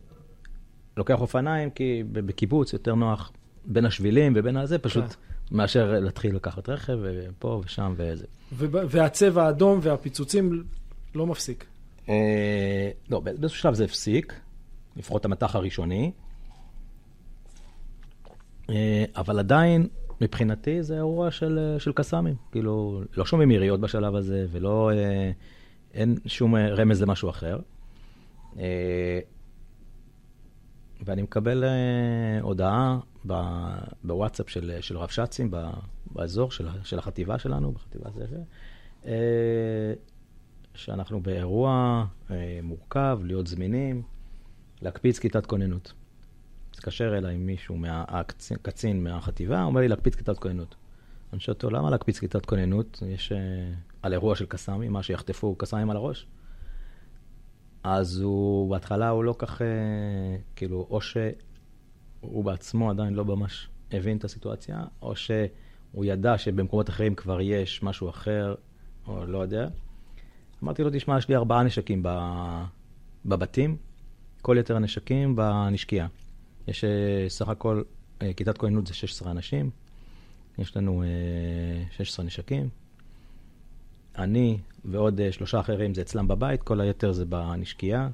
לוקח 0.96 1.20
אופניים 1.20 1.70
כי 1.70 2.02
בקיבוץ 2.12 2.72
יותר 2.72 2.94
נוח 2.94 3.32
בין 3.64 3.84
השבילים 3.84 4.32
ובין 4.36 4.56
הזה, 4.56 4.78
פשוט 4.78 5.04
כן. 5.04 5.56
מאשר 5.56 6.00
להתחיל 6.00 6.36
לקחת 6.36 6.68
רכב 6.68 6.98
ופה 7.02 7.60
ושם 7.64 7.94
וזה. 7.96 8.24
והצבע 8.88 9.44
האדום 9.44 9.78
והפיצוצים 9.82 10.64
לא 11.14 11.26
מפסיק. 11.26 11.66
אה, 12.08 12.90
לא, 13.10 13.20
באיזשהו 13.20 13.60
שלב 13.60 13.74
זה 13.74 13.84
הפסיק, 13.84 14.40
לפחות 14.96 15.24
המטח 15.24 15.56
הראשוני, 15.56 16.12
אה, 18.70 19.04
אבל 19.16 19.38
עדיין, 19.38 19.88
מבחינתי 20.20 20.82
זה 20.82 20.96
אירוע 20.96 21.30
של, 21.30 21.58
אה, 21.58 21.80
של 21.80 21.92
קסאמים. 21.92 22.34
כאילו, 22.52 23.02
לא 23.16 23.26
שומעים 23.26 23.50
יריות 23.50 23.80
בשלב 23.80 24.14
הזה, 24.14 24.46
ולא, 24.50 24.90
אין 25.94 26.16
שום 26.26 26.56
רמז 26.56 27.02
למשהו 27.02 27.30
אחר. 27.30 27.58
ואני 31.04 31.22
מקבל 31.22 31.64
הודעה 32.40 32.98
בוואטסאפ 34.04 34.50
של, 34.50 34.72
של 34.80 34.98
רבש"צים 34.98 35.50
באזור 36.06 36.50
של, 36.50 36.68
של 36.82 36.98
החטיבה 36.98 37.38
שלנו, 37.38 37.72
בחטיבה 37.72 38.10
זה, 38.10 38.26
שאנחנו 40.78 41.20
באירוע 41.20 42.04
אה, 42.30 42.60
מורכב, 42.62 43.20
להיות 43.24 43.46
זמינים, 43.46 44.02
להקפיץ 44.82 45.18
כיתת 45.18 45.46
כוננות. 45.46 45.92
התקשר 46.70 47.18
אליי 47.18 47.36
מישהו, 47.36 47.76
מה, 47.76 48.04
הקצין, 48.08 48.56
קצין 48.62 49.04
מהחטיבה, 49.04 49.62
אומר 49.62 49.80
לי 49.80 49.88
להקפיץ 49.88 50.14
כיתת 50.14 50.38
כוננות. 50.38 50.74
אני 51.32 51.40
שואל 51.40 51.54
אותו, 51.54 51.70
למה 51.70 51.90
להקפיץ 51.90 52.18
כיתת 52.18 52.46
כוננות? 52.46 53.02
יש 53.06 53.32
אה, 53.32 53.38
על 54.02 54.12
אירוע 54.12 54.36
של 54.36 54.46
קסאמים, 54.46 54.92
מה 54.92 55.02
שיחטפו 55.02 55.54
קסאמים 55.54 55.90
על 55.90 55.96
הראש? 55.96 56.26
אז 57.82 58.20
הוא, 58.20 58.70
בהתחלה 58.70 59.08
הוא 59.08 59.24
לא 59.24 59.34
כך, 59.38 59.62
אה, 59.62 59.66
כאילו, 60.56 60.86
או 60.90 61.00
שהוא 61.00 62.44
בעצמו 62.44 62.90
עדיין 62.90 63.14
לא 63.14 63.24
ממש 63.24 63.68
הבין 63.92 64.16
את 64.16 64.24
הסיטואציה, 64.24 64.84
או 65.02 65.16
שהוא 65.16 66.04
ידע 66.04 66.38
שבמקומות 66.38 66.88
אחרים 66.88 67.14
כבר 67.14 67.40
יש 67.40 67.82
משהו 67.82 68.08
אחר, 68.08 68.54
או 69.06 69.26
לא 69.26 69.38
יודע. 69.38 69.68
אמרתי 70.62 70.82
לו, 70.82 70.90
תשמע, 70.92 71.18
יש 71.18 71.28
לי 71.28 71.36
ארבעה 71.36 71.62
נשקים 71.62 72.02
בבתים, 73.24 73.76
כל 74.42 74.56
יתר 74.60 74.76
הנשקים 74.76 75.36
בנשקייה. 75.36 76.06
יש 76.68 76.84
אה, 76.84 77.24
סך 77.28 77.48
הכל, 77.48 77.82
אה, 78.22 78.32
כיתת 78.32 78.58
כהנות 78.58 78.86
זה 78.86 78.94
16 78.94 79.30
אנשים, 79.30 79.70
יש 80.58 80.76
לנו 80.76 81.02
16 81.90 82.24
נשקים. 82.24 82.68
אני 84.18 84.58
ועוד 84.84 85.20
שלושה 85.30 85.60
אחרים 85.60 85.94
זה 85.94 86.02
אצלם 86.02 86.28
בבית, 86.28 86.62
כל 86.62 86.80
היתר 86.80 87.12
זה 87.12 87.24
בנשקייה. 87.24 88.08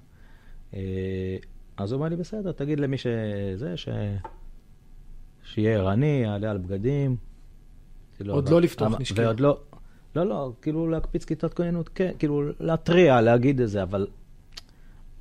אז 1.76 1.92
הוא 1.92 1.98
אומר 1.98 2.08
לי, 2.08 2.16
בסדר, 2.16 2.52
תגיד 2.52 2.80
למי 2.80 2.96
שזה, 2.98 3.76
ש... 3.76 3.88
שיהיה 5.44 5.78
ערני, 5.78 6.20
יעלה 6.24 6.50
על 6.50 6.58
בגדים. 6.58 7.16
עוד 8.28 8.48
לא 8.48 8.60
לפתוח 8.60 9.00
נשקייה. 9.00 9.26
ועוד 9.26 9.40
לא, 9.40 9.60
לא, 10.16 10.26
לא, 10.26 10.52
כאילו 10.62 10.88
להקפיץ 10.88 11.24
כיתת 11.24 11.54
כהנות, 11.54 11.88
כן, 11.88 12.12
כאילו 12.18 12.42
להתריע, 12.60 13.20
להגיד 13.20 13.60
את 13.60 13.68
זה, 13.68 13.82
אבל 13.82 14.06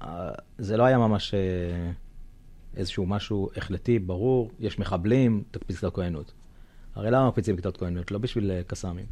אה, 0.02 0.32
זה 0.58 0.78
לא 0.78 0.84
היה 0.84 0.98
ממש 0.98 1.34
אה, 1.34 1.92
איזשהו 2.76 3.06
משהו 3.06 3.50
החלטי, 3.56 4.00
ברור, 4.00 4.52
יש 4.60 4.80
מחבלים, 4.80 5.44
תקפיץ 5.52 5.80
כיתת 5.80 5.94
כהנות. 5.94 6.34
הרי 6.96 7.12
למה 7.12 7.28
מקפיצים 7.28 7.56
כיתת 7.56 7.78
כהנות? 7.78 8.12
לא 8.12 8.18
בשביל 8.18 8.52
אה, 8.52 8.62
קסאמים. 8.68 9.06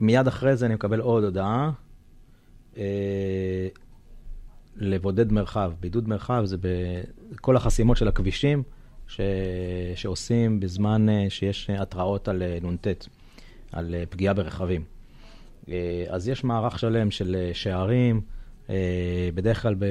מיד 0.00 0.26
אחרי 0.26 0.56
זה 0.56 0.66
אני 0.66 0.74
מקבל 0.74 1.00
עוד 1.00 1.24
הודעה. 1.24 1.70
לבודד 4.76 5.32
מרחב. 5.32 5.72
בידוד 5.80 6.08
מרחב 6.08 6.42
זה 6.44 6.56
בכל 7.30 7.56
החסימות 7.56 7.96
של 7.96 8.08
הכבישים 8.08 8.62
ש... 9.08 9.20
שעושים 9.94 10.60
בזמן 10.60 11.08
אה, 11.08 11.26
שיש 11.28 11.70
התראות 11.70 12.28
על 12.28 12.42
אה, 12.42 12.58
נ"ט, 12.62 12.86
על 13.72 13.94
אה, 13.94 14.04
פגיעה 14.10 14.34
ברכבים. 14.34 14.84
אז 16.08 16.28
יש 16.28 16.44
מערך 16.44 16.78
שלם 16.78 17.10
של 17.10 17.50
שערים, 17.52 18.20
בדרך 19.34 19.62
כלל 19.62 19.74
ב... 19.78 19.84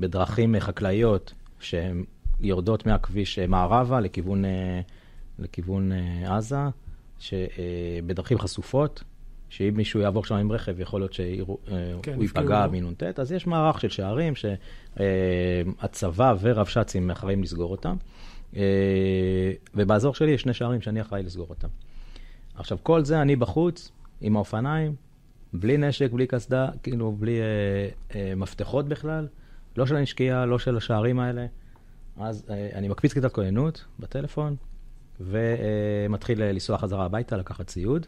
בדרכים 0.00 0.60
חקלאיות 0.60 1.32
שהן 1.60 2.04
יורדות 2.40 2.86
מהכביש 2.86 3.38
מערבה 3.38 4.00
לכיוון, 4.00 4.44
לכיוון 5.38 5.92
עזה, 6.24 6.56
שבדרכים 7.18 8.38
חשופות, 8.38 9.02
שאם 9.56 9.74
מישהו 9.76 10.00
יעבור 10.00 10.24
שם 10.24 10.34
עם 10.34 10.52
רכב, 10.52 10.80
יכול 10.80 11.00
להיות 11.00 11.12
שהוא 11.12 11.58
כן, 12.02 12.22
ייפגע 12.22 12.66
מנ"ט, 12.72 13.18
אז 13.18 13.32
יש 13.32 13.46
מערך 13.46 13.80
של 13.80 13.88
שערים 13.88 14.32
שהצבא 14.96 16.34
ורבש"צים 16.40 17.10
אחראים 17.10 17.42
לסגור 17.42 17.70
אותם. 17.70 17.96
אה, 18.56 18.62
ובאזור 19.74 20.14
שלי 20.14 20.30
יש 20.30 20.42
שני 20.42 20.54
שערים 20.54 20.80
שאני 20.80 21.00
אחראי 21.00 21.22
לסגור 21.22 21.46
אותם. 21.48 21.68
עכשיו, 22.54 22.78
כל 22.82 23.04
זה 23.04 23.22
אני 23.22 23.36
בחוץ, 23.36 23.92
עם 24.20 24.36
האופניים, 24.36 24.94
בלי 25.52 25.76
נשק, 25.76 26.12
בלי 26.12 26.26
קסדה, 26.26 26.68
כאילו, 26.82 27.12
בלי 27.12 27.40
אה, 27.40 27.46
אה, 28.14 28.34
מפתחות 28.34 28.88
בכלל, 28.88 29.28
לא 29.76 29.86
של 29.86 29.96
הנשקייה, 29.96 30.46
לא 30.46 30.58
של 30.58 30.76
השערים 30.76 31.20
האלה. 31.20 31.46
אז 32.16 32.44
אה, 32.50 32.68
אני 32.74 32.88
מקפיץ 32.88 33.12
כיתת 33.12 33.32
כהנות 33.32 33.84
בטלפון, 33.98 34.56
ומתחיל 35.20 36.42
אה, 36.42 36.52
לנסוע 36.52 36.78
חזרה 36.78 37.04
הביתה, 37.04 37.36
לקחת 37.36 37.66
ציוד. 37.66 38.06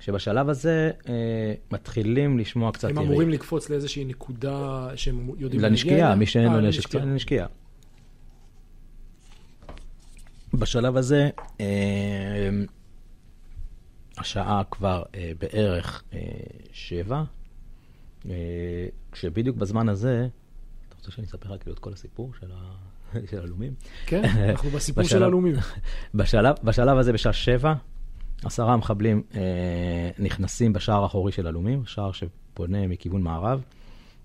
שבשלב 0.00 0.48
הזה 0.48 0.90
אה, 1.08 1.54
מתחילים 1.72 2.38
לשמוע 2.38 2.72
קצת. 2.72 2.88
הם 2.88 2.98
אמורים 2.98 3.30
לקפוץ 3.30 3.70
לאיזושהי 3.70 4.04
נקודה 4.04 4.88
שהם 4.96 5.30
יודעים... 5.38 5.62
לנשקייה, 5.62 6.14
מי 6.14 6.26
שאין 6.26 6.52
לו 6.52 6.58
אה, 6.58 6.60
נשק, 6.60 6.94
לנשקייה. 6.94 7.46
בשלב 10.54 10.96
הזה, 10.96 11.30
אה, 11.60 11.66
השעה 14.18 14.62
כבר 14.70 15.02
אה, 15.14 15.32
בערך 15.38 16.02
אה, 16.12 16.18
שבע, 16.72 17.22
אה, 18.30 18.86
כשבדיוק 19.12 19.56
בזמן 19.56 19.88
הזה, 19.88 20.28
אתה 20.88 20.96
רוצה 20.96 21.10
שאני 21.10 21.26
אספר 21.26 21.54
לך 21.54 21.62
כאילו 21.62 21.74
את 21.74 21.78
כל 21.78 21.92
הסיפור 21.92 22.32
של 22.40 22.50
ה... 22.52 22.72
של 23.30 23.40
הלומים? 23.40 23.74
כן, 24.06 24.24
אנחנו 24.24 24.70
בסיפור 24.70 25.04
של 25.04 25.22
הלומים. 25.22 25.54
בשלב, 26.14 26.54
בשלב 26.64 26.98
הזה, 26.98 27.12
בשעה 27.12 27.32
שבע, 27.32 27.74
עשרה 28.44 28.76
מחבלים 28.76 29.22
אה, 29.34 30.10
נכנסים 30.18 30.72
בשער 30.72 31.02
האחורי 31.02 31.32
של 31.32 31.46
הלומים, 31.46 31.86
שער 31.86 32.12
שפונה 32.12 32.86
מכיוון 32.86 33.22
מערב. 33.22 33.62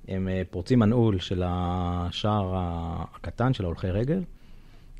הם 0.07 0.27
אה, 0.27 0.41
פורצים 0.49 0.79
מנעול 0.79 1.19
של 1.19 1.43
השער 1.45 2.51
הקטן 2.55 3.53
של 3.53 3.63
ההולכי 3.63 3.87
רגל, 3.87 4.23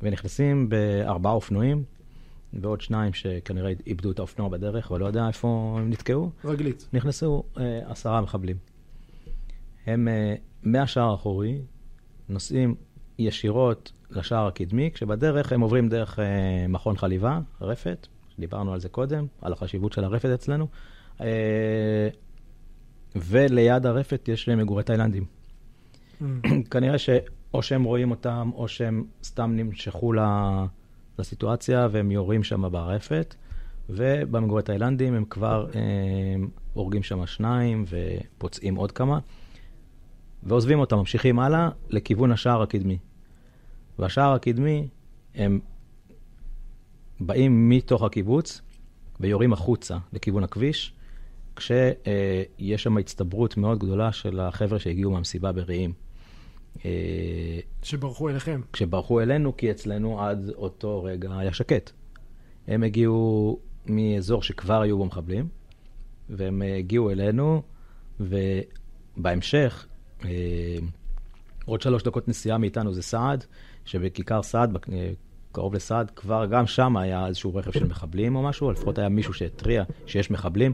ונכנסים 0.02 0.68
בארבעה 0.68 1.32
אופנועים, 1.32 1.84
ועוד 2.52 2.80
שניים 2.80 3.12
שכנראה 3.12 3.72
איבדו 3.86 4.10
את 4.10 4.18
האופנוע 4.18 4.48
בדרך, 4.48 4.90
ולא 4.90 5.06
יודע 5.06 5.28
איפה 5.28 5.76
הם 5.78 5.90
נתקעו. 5.90 6.30
רגלית. 6.44 6.88
נכנסו 6.92 7.42
אה, 7.58 7.80
עשרה 7.84 8.20
מחבלים. 8.20 8.56
הם 9.86 10.08
אה, 10.08 10.34
מהשער 10.62 11.10
האחורי 11.10 11.58
נוסעים 12.28 12.74
ישירות 13.18 13.92
לשער 14.10 14.46
הקדמי, 14.46 14.90
כשבדרך 14.94 15.52
הם 15.52 15.60
עוברים 15.60 15.88
דרך 15.88 16.18
אה, 16.18 16.66
מכון 16.68 16.96
חליבה, 16.96 17.40
רפת, 17.60 18.06
דיברנו 18.38 18.72
על 18.72 18.80
זה 18.80 18.88
קודם, 18.88 19.26
על 19.42 19.52
החשיבות 19.52 19.92
של 19.92 20.04
הרפת 20.04 20.28
אצלנו. 20.28 20.66
אה, 21.20 22.08
וליד 23.16 23.86
הרפת 23.86 24.28
יש 24.28 24.48
מגורי 24.48 24.82
תאילנדים. 24.82 25.24
Mm. 25.24 26.24
כנראה 26.70 26.98
שאו 26.98 27.62
שהם 27.62 27.84
רואים 27.84 28.10
אותם, 28.10 28.50
או 28.54 28.68
שהם 28.68 29.04
סתם 29.24 29.52
נמשכו 29.56 30.12
לסיטואציה 31.18 31.88
והם 31.90 32.10
יורים 32.10 32.42
שם 32.42 32.72
ברפת. 32.72 33.34
ובמגורי 33.88 34.62
תאילנדים 34.62 35.14
הם 35.14 35.24
כבר 35.24 35.66
אה, 35.74 35.80
הורגים 36.72 37.02
שם 37.02 37.26
שניים 37.26 37.84
ופוצעים 37.88 38.74
עוד 38.74 38.92
כמה. 38.92 39.18
ועוזבים 40.42 40.78
אותם, 40.78 40.96
ממשיכים 40.96 41.38
הלאה 41.38 41.68
לכיוון 41.90 42.32
השער 42.32 42.62
הקדמי. 42.62 42.98
והשער 43.98 44.32
הקדמי, 44.32 44.88
הם 45.34 45.60
באים 47.20 47.68
מתוך 47.68 48.02
הקיבוץ 48.02 48.60
ויורים 49.20 49.52
החוצה 49.52 49.98
לכיוון 50.12 50.44
הכביש, 50.44 50.92
כשיש 51.56 52.82
שם 52.82 52.96
הצטברות 52.96 53.56
מאוד 53.56 53.78
גדולה 53.78 54.12
של 54.12 54.40
החבר'ה 54.40 54.78
שהגיעו 54.78 55.10
מהמסיבה 55.10 55.52
ברעים. 55.52 55.92
אה, 56.84 57.60
שברחו 57.82 58.28
אליכם. 58.28 58.60
כשברחו 58.72 59.20
אלינו, 59.20 59.56
כי 59.56 59.70
אצלנו 59.70 60.20
עד 60.20 60.50
אותו 60.54 61.02
רגע 61.04 61.38
היה 61.38 61.52
שקט. 61.52 61.90
הם 62.66 62.82
הגיעו 62.82 63.58
מאזור 63.86 64.42
שכבר 64.42 64.80
היו 64.80 64.98
בו 64.98 65.04
מחבלים, 65.04 65.48
והם 66.30 66.62
הגיעו 66.78 67.10
אלינו, 67.10 67.62
ובהמשך, 68.20 69.86
אה, 70.24 70.30
עוד 71.64 71.80
שלוש 71.80 72.02
דקות 72.02 72.28
נסיעה 72.28 72.58
מאיתנו 72.58 72.94
זה 72.94 73.02
סעד, 73.02 73.44
שבכיכר 73.84 74.42
סעד, 74.42 74.78
קרוב 75.56 75.74
לסעד, 75.74 76.10
כבר 76.10 76.46
גם 76.46 76.66
שם 76.66 76.96
היה 76.96 77.26
איזשהו 77.26 77.54
רכב 77.54 77.72
של 77.72 77.86
מחבלים 77.86 78.36
או 78.36 78.42
משהו, 78.42 78.70
לפחות 78.70 78.98
היה 78.98 79.08
מישהו 79.08 79.34
שהתריע 79.34 79.84
שיש 80.06 80.30
מחבלים, 80.30 80.72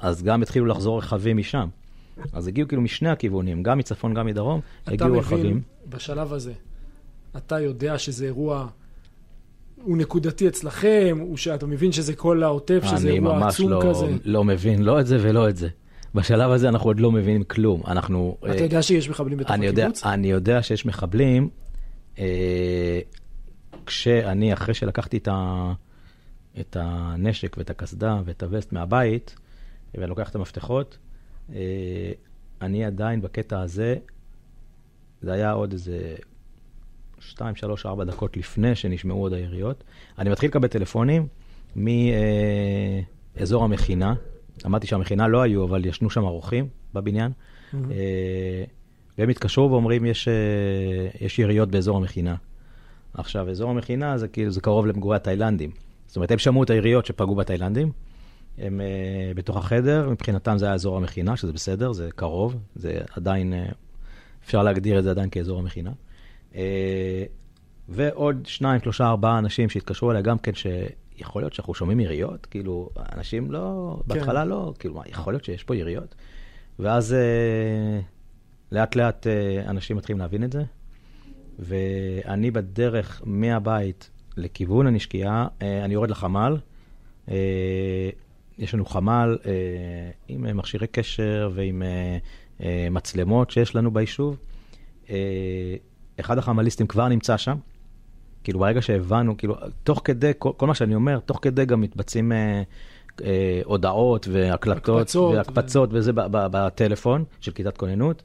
אז 0.00 0.22
גם 0.22 0.42
התחילו 0.42 0.66
לחזור 0.66 0.98
רכבים 0.98 1.36
משם. 1.36 1.68
אז 2.32 2.46
הגיעו 2.46 2.68
כאילו 2.68 2.82
משני 2.82 3.08
הכיוונים, 3.08 3.62
גם 3.62 3.78
מצפון, 3.78 4.14
גם 4.14 4.26
מדרום, 4.26 4.60
הגיעו 4.86 5.18
רכבים. 5.18 5.38
אתה 5.38 5.48
מבין, 5.48 5.60
בשלב 5.88 6.32
הזה, 6.32 6.52
אתה 7.36 7.60
יודע 7.60 7.98
שזה 7.98 8.24
אירוע, 8.24 8.66
הוא 9.82 9.96
נקודתי 9.96 10.48
אצלכם, 10.48 11.18
הוא 11.20 11.36
שאתה 11.36 11.66
מבין 11.66 11.92
שזה 11.92 12.14
כל 12.14 12.42
העוטף, 12.42 12.82
שזה 12.84 13.08
אירוע 13.08 13.48
עצום 13.48 13.70
לא, 13.70 13.82
כזה? 13.82 14.04
אני 14.04 14.12
ממש 14.12 14.22
לא 14.24 14.44
מבין, 14.44 14.82
לא 14.82 15.00
את 15.00 15.06
זה 15.06 15.18
ולא 15.20 15.48
את 15.48 15.56
זה. 15.56 15.68
בשלב 16.14 16.50
הזה 16.50 16.68
אנחנו 16.68 16.90
עוד 16.90 17.00
לא 17.00 17.12
מבינים 17.12 17.44
כלום. 17.44 17.82
אנחנו... 17.86 18.36
אתה 18.50 18.62
יודע 18.62 18.82
שיש 18.82 19.08
מחבלים 19.08 19.38
בתוך 19.38 19.50
הקיבוץ? 19.50 19.78
יודע, 19.78 19.88
אני 20.04 20.30
יודע 20.30 20.62
שיש 20.62 20.86
מחבלים. 20.86 21.48
אה, 22.18 23.00
כשאני, 23.86 24.52
אחרי 24.52 24.74
שלקחתי 24.74 25.16
את, 25.16 25.28
ה, 25.28 25.72
את 26.60 26.76
הנשק 26.80 27.56
ואת 27.58 27.70
הקסדה 27.70 28.20
ואת 28.24 28.42
הווסט 28.42 28.72
מהבית, 28.72 29.36
ואני 29.94 30.10
לוקח 30.10 30.30
את 30.30 30.34
המפתחות, 30.34 30.98
אה, 31.54 32.12
אני 32.62 32.84
עדיין 32.84 33.22
בקטע 33.22 33.60
הזה, 33.60 33.96
זה 35.22 35.32
היה 35.32 35.52
עוד 35.52 35.72
איזה 35.72 36.14
2, 37.18 37.56
3, 37.56 37.86
4 37.86 38.04
דקות 38.04 38.36
לפני 38.36 38.74
שנשמעו 38.74 39.20
עוד 39.20 39.32
היריות. 39.32 39.84
אני 40.18 40.30
מתחיל 40.30 40.48
לקבל 40.48 40.68
טלפונים 40.68 41.26
מאזור 41.76 43.64
המכינה. 43.64 44.14
אמרתי 44.66 44.86
שהמכינה 44.86 45.28
לא 45.28 45.42
היו, 45.42 45.64
אבל 45.64 45.86
ישנו 45.86 46.10
שם 46.10 46.22
אורחים 46.24 46.68
בבניין. 46.94 47.32
Mhm. 47.32 47.76
אה, 47.90 48.64
והם 49.18 49.28
התקשרו 49.28 49.70
ואומרים, 49.70 50.04
יש, 50.06 50.28
אה, 50.28 50.34
יש 51.20 51.38
יריות 51.38 51.70
באזור 51.70 51.96
המכינה. 51.96 52.34
עכשיו, 53.14 53.50
אזור 53.50 53.70
המכינה 53.70 54.18
זה 54.18 54.28
כאילו, 54.28 54.50
זה 54.50 54.60
קרוב 54.60 54.86
למגורי 54.86 55.16
התאילנדים. 55.16 55.70
זאת 56.06 56.16
אומרת, 56.16 56.30
הם 56.30 56.38
שמעו 56.38 56.62
את 56.62 56.70
היריות 56.70 57.06
שפגעו 57.06 57.34
בתאילנדים, 57.34 57.92
הם 58.58 58.80
uh, 58.80 59.36
בתוך 59.36 59.56
החדר, 59.56 60.08
מבחינתם 60.10 60.58
זה 60.58 60.64
היה 60.64 60.74
אזור 60.74 60.96
המכינה, 60.96 61.36
שזה 61.36 61.52
בסדר, 61.52 61.92
זה 61.92 62.08
קרוב, 62.16 62.56
זה 62.74 63.00
עדיין, 63.16 63.52
uh, 63.52 63.74
אפשר 64.44 64.62
להגדיר 64.62 64.98
את 64.98 65.04
זה 65.04 65.10
עדיין 65.10 65.30
כאזור 65.30 65.58
המכינה. 65.58 65.90
Uh, 66.52 66.56
ועוד 67.88 68.46
שניים, 68.46 68.80
שלושה, 68.80 69.06
ארבעה 69.06 69.38
אנשים 69.38 69.68
שהתקשרו 69.68 70.10
אליי 70.10 70.22
גם 70.22 70.38
כן, 70.38 70.52
שיכול 70.54 71.42
להיות 71.42 71.52
שאנחנו 71.52 71.74
שומעים 71.74 72.00
יריות, 72.00 72.46
כאילו, 72.46 72.90
אנשים 73.16 73.52
לא, 73.52 73.96
כן. 74.08 74.14
בהתחלה 74.14 74.44
לא, 74.44 74.72
כאילו, 74.78 74.94
מה, 74.94 75.02
יכול 75.06 75.32
להיות 75.32 75.44
שיש 75.44 75.64
פה 75.64 75.76
יריות? 75.76 76.14
ואז 76.78 77.12
uh, 77.12 78.04
לאט 78.72 78.96
לאט 78.96 79.26
uh, 79.26 79.70
אנשים 79.70 79.96
מתחילים 79.96 80.20
להבין 80.20 80.44
את 80.44 80.52
זה, 80.52 80.62
ואני 81.58 82.50
בדרך 82.50 83.22
מהבית 83.24 84.10
לכיוון 84.36 84.86
הנשקייה, 84.86 85.46
אה, 85.62 85.84
אני 85.84 85.94
יורד 85.94 86.10
לחמ"ל. 86.10 86.56
אה, 87.30 88.10
יש 88.58 88.74
לנו 88.74 88.84
חמ"ל 88.84 89.38
אה, 89.46 89.52
עם 90.28 90.56
מכשירי 90.56 90.86
קשר 90.86 91.50
ועם 91.54 91.82
מצלמות 92.90 93.50
שיש 93.50 93.74
לנו 93.74 93.90
ביישוב. 93.90 94.38
אחד 96.20 96.38
החמ"ליסטים 96.38 96.86
כבר 96.86 97.08
נמצא 97.08 97.36
שם. 97.36 97.56
כאילו 98.44 98.58
ברגע 98.58 98.82
שהבנו, 98.82 99.36
כאילו, 99.36 99.56
תוך 99.82 100.00
כדי, 100.04 100.32
כל, 100.38 100.50
כל 100.56 100.66
מה 100.66 100.74
שאני 100.74 100.94
אומר, 100.94 101.18
תוך 101.18 101.38
כדי 101.42 101.64
גם 101.64 101.80
מתבצעים 101.80 102.32
אה, 102.32 102.62
אה, 103.24 103.60
הודעות 103.64 104.28
והקלטות 104.30 105.00
הקפצות 105.00 105.34
והקפצות 105.34 105.90
וזה 105.92 106.12
ב- 106.12 106.20
ב- 106.30 106.46
בטלפון 106.50 107.24
של 107.40 107.52
כיתת 107.52 107.76
כוננות, 107.76 108.22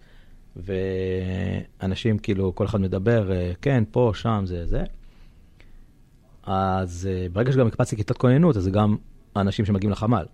ואנשים 0.55 2.17
כאילו, 2.17 2.55
כל 2.55 2.65
אחד 2.65 2.81
מדבר, 2.81 3.31
אה, 3.31 3.51
כן, 3.61 3.83
פה, 3.91 4.11
שם, 4.15 4.43
זה, 4.45 4.65
זה. 4.65 4.83
אז 6.43 7.09
אה, 7.11 7.27
ברגע 7.33 7.51
שגם 7.51 7.67
הקפצתי 7.67 7.95
כיתת 7.95 8.17
כוננות, 8.17 8.57
אז 8.57 8.63
זה 8.63 8.71
גם 8.71 8.95
האנשים 9.35 9.65
שמגיעים 9.65 9.91
לחמ"ל. 9.91 10.25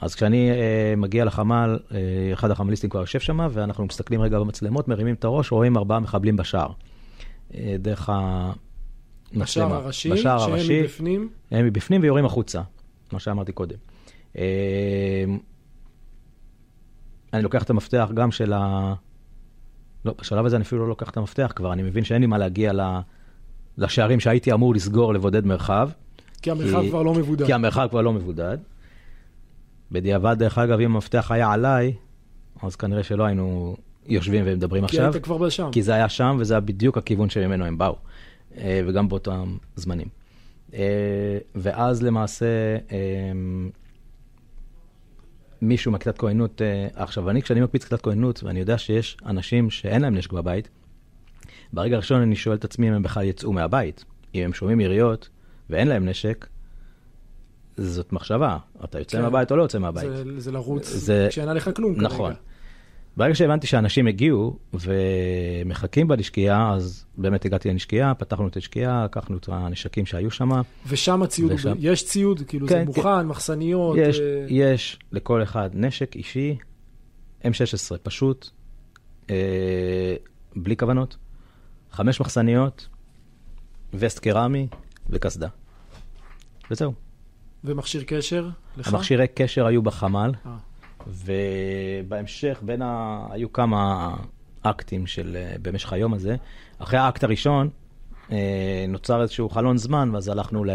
אז 0.00 0.14
כשאני 0.14 0.50
אה, 0.50 0.94
מגיע 0.96 1.24
לחמ"ל, 1.24 1.78
אה, 1.94 1.98
אחד 2.32 2.50
החמ"ליסטים 2.50 2.90
כבר 2.90 3.00
יושב 3.00 3.20
שם, 3.20 3.48
ואנחנו 3.52 3.86
מסתכלים 3.86 4.20
רגע 4.20 4.38
במצלמות, 4.38 4.88
מרימים 4.88 5.14
את 5.14 5.24
הראש, 5.24 5.52
רואים 5.52 5.76
ארבעה 5.76 6.00
מחבלים 6.00 6.36
בשער. 6.36 6.70
אה, 7.54 7.76
דרך 7.78 8.08
המצלמה. 8.12 9.44
בשער 9.44 9.74
הראשי, 9.74 10.10
בשער 10.10 10.38
שהם 10.38 10.52
הראשי, 10.52 10.82
מבפנים. 10.82 11.28
הם 11.50 11.66
מבפנים 11.66 12.02
ויורים 12.02 12.24
החוצה, 12.24 12.62
מה 13.12 13.20
שאמרתי 13.20 13.52
קודם. 13.52 13.76
אה, 14.38 15.24
אני 17.32 17.42
לוקח 17.42 17.62
את 17.62 17.70
המפתח 17.70 18.10
גם 18.14 18.30
של 18.30 18.52
ה... 18.52 18.94
לא, 20.04 20.14
בשלב 20.20 20.46
הזה 20.46 20.56
אני 20.56 20.62
אפילו 20.64 20.82
לא 20.82 20.88
לוקח 20.88 21.10
את 21.10 21.16
המפתח 21.16 21.52
כבר, 21.56 21.72
אני 21.72 21.82
מבין 21.82 22.04
שאין 22.04 22.20
לי 22.20 22.26
מה 22.26 22.38
להגיע 22.38 22.72
ל... 22.72 22.80
לשערים 23.78 24.20
שהייתי 24.20 24.52
אמור 24.52 24.74
לסגור 24.74 25.14
לבודד 25.14 25.46
מרחב. 25.46 25.90
כי 26.42 26.50
המרחב 26.50 26.80
כי- 26.82 26.88
כבר 26.88 27.02
לא 27.02 27.14
מבודד. 27.14 27.46
כי 27.46 27.52
המרחב 27.52 27.86
כבר 27.90 28.00
לא 28.00 28.12
מבודד. 28.12 28.58
בדיעבד, 29.92 30.36
דרך 30.38 30.58
אגב, 30.58 30.80
אם 30.80 30.94
המפתח 30.94 31.30
היה 31.30 31.52
עליי, 31.52 31.92
אז 32.62 32.76
כנראה 32.76 33.02
שלא 33.02 33.24
היינו 33.24 33.76
יושבים 34.06 34.44
ומדברים 34.46 34.86
כי 34.86 34.96
עכשיו. 34.96 35.12
היית 35.12 35.24
כבר 35.24 35.38
בשם. 35.38 35.68
כי 35.72 35.82
זה 35.82 35.94
היה 35.94 36.08
שם, 36.08 36.36
וזה 36.40 36.54
היה 36.54 36.60
בדיוק 36.60 36.98
הכיוון 36.98 37.30
שממנו 37.30 37.64
הם 37.64 37.78
באו, 37.78 37.96
אה, 38.58 38.80
וגם 38.86 39.08
באותם 39.08 39.56
זמנים. 39.76 40.08
אה, 40.74 40.78
ואז 41.54 42.02
למעשה, 42.02 42.46
אה, 42.92 42.96
מישהו 45.62 45.92
מהכיתת 45.92 46.18
כהנות, 46.18 46.62
אה, 46.62 46.88
עכשיו, 46.94 47.30
אני, 47.30 47.42
כשאני 47.42 47.60
מקפיץ 47.60 47.84
כיתת 47.84 48.02
כהנות, 48.02 48.42
ואני 48.44 48.60
יודע 48.60 48.78
שיש 48.78 49.16
אנשים 49.26 49.70
שאין 49.70 50.02
להם 50.02 50.14
נשק 50.16 50.32
בבית, 50.32 50.68
ברגע 51.72 51.94
הראשון 51.94 52.20
אני 52.22 52.36
שואל 52.36 52.56
את 52.56 52.64
עצמי 52.64 52.88
אם 52.88 52.94
הם 52.94 53.02
בכלל 53.02 53.24
יצאו 53.24 53.52
מהבית. 53.52 54.04
אם 54.34 54.42
הם 54.44 54.52
שומעים 54.52 54.80
יריות 54.80 55.28
ואין 55.70 55.88
להם 55.88 56.08
נשק, 56.08 56.46
זאת 57.76 58.12
מחשבה, 58.12 58.56
אתה 58.84 58.98
יוצא 58.98 59.16
כן. 59.18 59.22
מהבית 59.22 59.50
או 59.50 59.56
לא 59.56 59.62
יוצא 59.62 59.78
מהבית. 59.78 60.10
זה, 60.10 60.40
זה 60.40 60.52
לרוץ 60.52 60.88
זה- 60.88 61.26
כשאין 61.30 61.48
עליך 61.48 61.70
כלום 61.76 61.94
כרגע. 61.94 62.06
נכון. 62.06 62.32
ברגע 63.18 63.34
שהבנתי 63.34 63.66
שאנשים 63.66 64.06
הגיעו 64.06 64.58
ומחכים 64.74 66.08
בנשקייה, 66.08 66.72
אז 66.72 67.04
באמת 67.16 67.44
הגעתי 67.44 67.68
לנשקייה, 67.70 68.14
פתחנו 68.14 68.48
את 68.48 68.56
הנשקייה, 68.56 69.04
לקחנו 69.04 69.36
את 69.36 69.48
הנשקים 69.52 70.06
שהיו 70.06 70.30
שם. 70.30 70.48
ושם 70.86 71.22
הציוד, 71.22 71.52
ושם- 71.52 71.74
יש 71.78 72.06
ציוד, 72.06 72.42
כאילו 72.48 72.68
כן, 72.68 72.78
זה 72.78 72.84
מוכן, 72.84 73.26
מחסניות. 73.26 73.96
יש, 74.00 74.20
אה, 74.20 74.46
יש 74.48 74.98
לכל 75.12 75.42
אחד 75.42 75.70
נשק 75.74 76.16
אישי, 76.16 76.56
M16 77.44 77.98
פשוט, 78.02 78.50
אה, 79.30 80.14
בלי 80.56 80.76
כוונות, 80.76 81.16
חמש 81.90 82.20
מחסניות, 82.20 82.88
וסט 83.94 84.18
קרמי 84.18 84.68
וקסדה. 85.10 85.48
וזהו. 86.70 86.92
ומכשיר 87.64 88.02
קשר 88.06 88.48
לך? 88.76 88.88
המכשירי 88.88 89.26
קשר 89.34 89.66
היו 89.66 89.82
בחמ"ל, 89.82 90.30
אה. 90.46 90.56
ובהמשך 91.06 92.58
בין 92.62 92.82
ה... 92.82 93.26
היו 93.30 93.52
כמה 93.52 94.14
אקטים 94.62 95.06
של... 95.06 95.36
אה, 95.36 95.56
במשך 95.62 95.92
היום 95.92 96.14
הזה. 96.14 96.36
אחרי 96.78 96.98
האקט 96.98 97.24
הראשון 97.24 97.68
אה, 98.32 98.84
נוצר 98.88 99.22
איזשהו 99.22 99.48
חלון 99.48 99.78
זמן, 99.78 100.10
ואז 100.12 100.28
הלכנו 100.28 100.64
ל... 100.64 100.70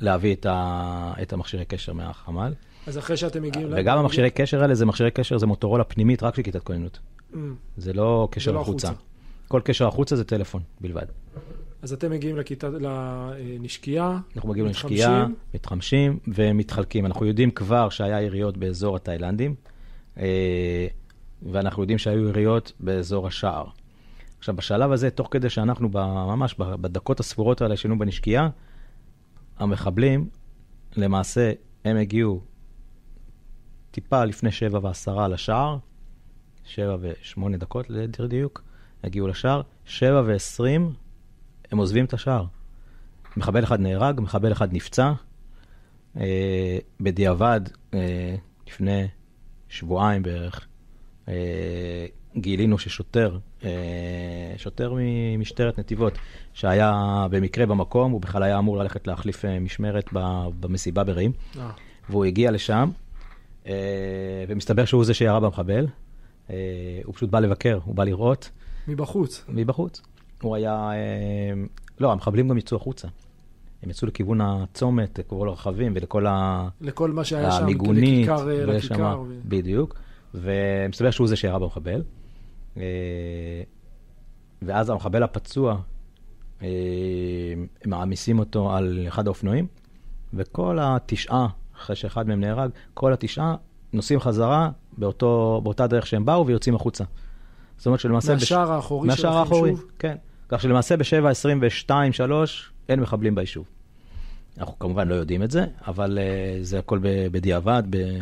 להביא 0.00 0.34
את, 0.34 0.46
ה... 0.46 1.12
את 1.22 1.32
המכשירי 1.32 1.64
קשר 1.64 1.92
מהחמ"ל. 1.92 2.52
אז 2.86 2.98
אחרי 2.98 3.16
שאתם 3.16 3.42
מגיעים... 3.42 3.68
וגם 3.76 3.98
המכשירי 3.98 4.30
קשר 4.30 4.62
האלה 4.62 4.74
זה 4.74 4.86
מכשירי 4.86 5.10
קשר, 5.10 5.38
זה 5.38 5.46
מוטורולה 5.46 5.84
פנימית 5.84 6.22
רק 6.22 6.36
של 6.36 6.42
כיתת 6.42 6.62
כוננות. 6.62 6.98
Mm. 7.32 7.36
זה 7.76 7.92
לא 7.92 8.28
קשר 8.30 8.52
לא 8.52 8.60
החוצה. 8.60 8.88
החוצה. 8.88 9.02
כל 9.48 9.60
קשר 9.64 9.86
החוצה 9.86 10.16
זה 10.16 10.24
טלפון 10.24 10.62
בלבד. 10.80 11.06
אז 11.82 11.92
אתם 11.92 12.10
מגיעים 12.10 12.36
לכיתה, 12.36 12.68
לנשקייה, 12.68 14.18
אנחנו 14.36 14.48
מגיעים. 14.48 14.66
לנשקייה, 14.66 15.26
מתחמשים 15.54 16.18
ומתחלקים. 16.28 17.06
אנחנו 17.06 17.26
יודעים 17.26 17.50
כבר 17.50 17.88
שהיה 17.88 18.22
יריות 18.22 18.56
באזור 18.56 18.96
התאילנדים, 18.96 19.54
אה, 20.18 20.86
ואנחנו 21.42 21.82
יודעים 21.82 21.98
שהיו 21.98 22.28
יריות 22.28 22.72
באזור 22.80 23.26
השער. 23.26 23.64
עכשיו, 24.38 24.56
בשלב 24.56 24.92
הזה, 24.92 25.10
תוך 25.10 25.28
כדי 25.30 25.50
שאנחנו 25.50 25.88
ממש 26.26 26.54
בדקות 26.58 27.20
הספורות 27.20 27.62
האלה 27.62 27.76
שהיינו 27.76 27.98
בנשקייה, 27.98 28.48
המחבלים, 29.58 30.28
למעשה, 30.96 31.52
הם 31.84 31.96
הגיעו 31.96 32.40
טיפה 33.90 34.24
לפני 34.24 34.52
שבע 34.52 34.78
ועשרה 34.82 35.28
לשער, 35.28 35.76
שבע 36.64 36.96
ושמונה 37.00 37.56
דקות 37.56 37.90
ליתר 37.90 38.26
דיוק, 38.26 38.62
הגיעו 39.04 39.28
לשער, 39.28 39.60
שבע 39.84 40.22
ועשרים, 40.26 40.92
הם 41.72 41.78
עוזבים 41.78 42.04
את 42.04 42.12
השער. 42.12 42.44
מחבל 43.36 43.64
אחד 43.64 43.80
נהרג, 43.80 44.20
מחבל 44.20 44.52
אחד 44.52 44.72
נפצע. 44.72 45.12
אה, 46.20 46.78
בדיעבד, 47.00 47.60
אה, 47.94 48.34
לפני 48.66 49.06
שבועיים 49.68 50.22
בערך, 50.22 50.66
אה, 51.28 52.06
גילינו 52.36 52.78
ששוטר, 52.78 53.38
אה, 53.64 53.70
שוטר 54.56 54.94
ממשטרת 54.96 55.78
נתיבות, 55.78 56.18
שהיה 56.52 56.92
במקרה 57.30 57.66
במקום, 57.66 58.12
הוא 58.12 58.20
בכלל 58.20 58.42
היה 58.42 58.58
אמור 58.58 58.76
ללכת 58.76 59.06
להחליף 59.06 59.44
אה, 59.44 59.60
משמרת 59.60 60.08
ב- 60.12 60.46
במסיבה 60.60 61.04
ברעים, 61.04 61.32
אה, 61.58 61.70
והוא 62.10 62.24
הגיע 62.24 62.50
לשם, 62.50 62.90
אה, 63.66 63.72
ומסתבר 64.48 64.84
שהוא 64.84 65.04
זה 65.04 65.14
שירה 65.14 65.40
במחבל. 65.40 65.86
אה, 66.50 66.56
הוא 67.04 67.14
פשוט 67.14 67.30
בא 67.30 67.40
לבקר, 67.40 67.78
הוא 67.84 67.94
בא 67.94 68.04
לראות. 68.04 68.50
מבחוץ. 68.88 69.44
מבחוץ. 69.48 70.02
הוא 70.42 70.56
היה... 70.56 70.90
אה, 70.92 71.62
לא, 72.00 72.12
המחבלים 72.12 72.48
גם 72.48 72.58
יצאו 72.58 72.76
החוצה. 72.76 73.08
הם 73.82 73.90
יצאו 73.90 74.08
לכיוון 74.08 74.40
הצומת, 74.40 75.18
לכל 75.18 75.48
הרכבים 75.48 75.92
ולכל 75.96 76.26
ה- 76.26 76.68
לכל 76.80 77.10
מה 77.10 77.24
שהיה 77.24 77.50
שם, 77.52 77.62
המיגונית. 77.62 78.28
לכיכר, 78.28 78.50
אה, 78.50 78.66
לכיכר. 78.66 79.20
ו- 79.28 79.40
בדיוק. 79.44 79.94
ומסתבר 80.34 81.10
שהוא 81.10 81.26
זה 81.28 81.36
שירה 81.36 81.58
במחבל. 81.58 82.02
אה, 82.76 82.82
ואז 84.62 84.90
המחבל 84.90 85.22
הפצוע, 85.22 85.78
הם 86.60 86.68
מעמיסים 87.86 88.38
אותו 88.38 88.72
על 88.72 89.04
אחד 89.08 89.26
האופנועים, 89.26 89.66
וכל 90.34 90.78
התשעה, 90.80 91.46
אחרי 91.76 91.96
שאחד 91.96 92.28
מהם 92.28 92.40
נהרג, 92.40 92.70
כל 92.94 93.12
התשעה 93.12 93.54
נוסעים 93.92 94.20
חזרה 94.20 94.70
באותו, 94.98 95.60
באותה 95.64 95.86
דרך 95.86 96.06
שהם 96.06 96.24
באו 96.24 96.46
ויוצאים 96.46 96.74
החוצה. 96.74 97.04
זאת 97.76 97.86
אומרת 97.86 98.00
שלמעשה... 98.00 98.34
בש- 98.34 98.40
מהשער 98.40 98.72
האחורי 98.72 99.06
מהשער 99.08 99.32
של 99.32 99.38
האחורי, 99.38 99.70
היישוב. 99.70 99.84
כן. 99.98 100.16
כך 100.52 100.60
שלמעשה 100.60 100.96
ב-7, 100.96 101.28
22, 101.28 102.12
3, 102.12 102.72
אין 102.88 103.00
מחבלים 103.00 103.34
ביישוב. 103.34 103.66
אנחנו 104.58 104.78
כמובן 104.78 105.08
לא 105.08 105.14
יודעים 105.14 105.42
את 105.42 105.50
זה, 105.50 105.64
אבל 105.86 106.18
uh, 106.18 106.64
זה 106.64 106.78
הכל 106.78 106.98
בדיעבד, 107.02 107.82
ב- 107.90 108.18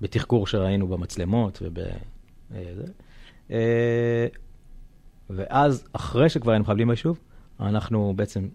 בתחקור 0.00 0.46
שראינו 0.46 0.88
במצלמות 0.88 1.62
וב... 1.62 1.78
Uh. 1.78 2.54
Uh, 3.48 3.52
ואז, 5.30 5.88
אחרי 5.92 6.28
שכבר 6.28 6.52
אין 6.52 6.62
מחבלים 6.62 6.88
ביישוב, 6.88 7.18
אנחנו 7.60 8.12
בעצם 8.16 8.48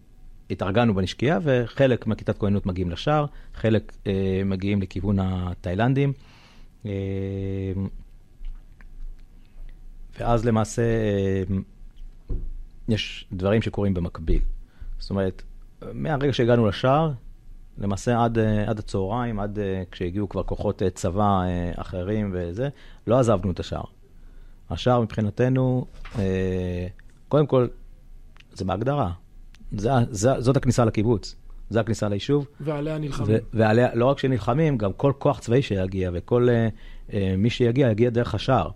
התארגנו 0.52 0.94
בנשקייה, 0.94 1.40
וחלק 1.44 2.08
מהכיתת 2.08 2.38
כהנות 2.38 2.66
מגיעים 2.66 2.90
לשער, 2.90 3.26
חלק 3.54 3.94
אה, 4.08 4.42
מגיעים 4.46 4.82
לכיוון 4.82 5.20
התאילנדים. 5.20 6.14
אה, 6.86 6.92
ואז 10.20 10.46
למעשה 10.46 10.82
אה, 10.82 11.44
יש 12.92 13.28
דברים 13.32 13.62
שקורים 13.62 13.94
במקביל. 13.94 14.42
זאת 15.00 15.10
אומרת, 15.10 15.44
מהרגע 15.94 16.34
שהגענו 16.34 16.68
לשער, 16.68 17.12
למעשה 17.80 18.24
עד, 18.24 18.38
אה, 18.38 18.70
עד 18.70 18.80
הצהריים, 18.80 19.40
עד 19.40 19.60
אה, 19.60 19.84
כשהגיעו 19.92 20.30
כבר 20.30 20.44
כוחות 20.44 20.84
אה, 20.84 20.90
צבא 20.90 21.42
אחרים 21.76 22.32
וזה, 22.34 22.70
לא 23.08 23.20
עזבנו 23.20 23.52
את 23.52 23.60
השער. 23.60 23.84
השער 24.70 25.02
מבחינתנו, 25.02 25.86
קודם 27.28 27.48
כל, 27.48 27.68
זה 28.54 28.66
בהגדרה. 28.66 29.12
זה, 29.72 29.90
זה, 30.10 30.42
זאת 30.42 30.58
הכניסה 30.58 30.86
לקיבוץ, 30.86 31.36
זה 31.70 31.80
הכניסה 31.80 32.10
ליישוב. 32.10 32.48
ועליה 32.60 32.98
נלחמים. 32.98 33.36
ו- 33.36 33.58
ועליה, 33.58 33.96
לא 33.96 34.06
רק 34.06 34.20
שנלחמים, 34.20 34.78
גם 34.78 34.94
כל 34.94 35.14
כוח 35.18 35.40
צבאי 35.40 35.62
שיגיע 35.62 36.12
וכל 36.14 36.48
מי 37.38 37.50
שיגיע, 37.50 37.92
יגיע 37.92 38.10
דרך 38.10 38.36
השער. 38.36 38.70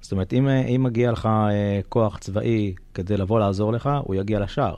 זאת 0.00 0.12
אומרת, 0.12 0.32
אם, 0.32 0.46
uh, 0.46 0.50
אם 0.68 0.82
מגיע 0.82 1.12
לך 1.12 1.26
uh, 1.26 1.88
כוח 1.88 2.18
צבאי 2.18 2.74
כדי 2.94 3.16
לבוא 3.16 3.40
לעזור 3.40 3.72
לך, 3.72 3.90
הוא 4.04 4.14
יגיע 4.14 4.40
לשער. 4.40 4.74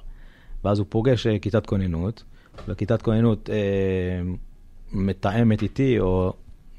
ואז 0.65 0.79
הוא 0.79 0.87
פוגש 0.91 1.27
uh, 1.27 1.31
כיתת 1.43 1.67
כוננות, 1.67 2.25
וכיתת 2.69 3.03
כוננות 3.03 3.49
uh, 3.49 3.53
מתאמת 4.93 5.63
איתי, 5.63 6.01
או 6.01 6.33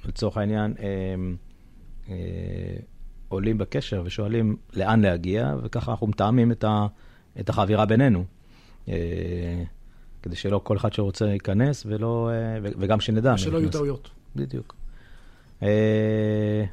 לצורך 0.05 0.37
העניין, 0.37 0.73
uh, 0.77 0.79
uh, 2.07 2.11
עולים 3.29 3.57
בקשר 3.57 4.01
ושואלים 4.05 4.55
לאן 4.73 5.01
להגיע, 5.01 5.55
וככה 5.63 5.91
אנחנו 5.91 6.07
מתאמים 6.07 6.51
את, 6.51 6.63
ה, 6.63 6.87
את 7.39 7.49
החבירה 7.49 7.85
בינינו. 7.85 8.23
Uh, 8.85 8.89
כדי 10.23 10.35
שלא 10.35 10.61
כל 10.63 10.77
אחד 10.77 10.93
שרוצה 10.93 11.25
ייכנס, 11.25 11.83
ולא, 11.85 12.29
אה, 12.33 12.59
וגם 12.63 12.99
שנדע. 12.99 13.37
שלא 13.37 13.57
יהיו 13.57 13.71
טעויות. 13.71 14.09
בדיוק. 14.35 14.75
אה, 15.63 16.65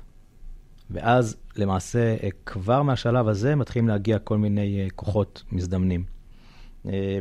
ואז 0.90 1.36
למעשה, 1.56 2.16
אה, 2.22 2.28
כבר 2.46 2.82
מהשלב 2.82 3.28
הזה 3.28 3.56
מתחילים 3.56 3.88
להגיע 3.88 4.18
כל 4.18 4.38
מיני 4.38 4.88
כוחות 4.96 5.42
מזדמנים. 5.52 6.04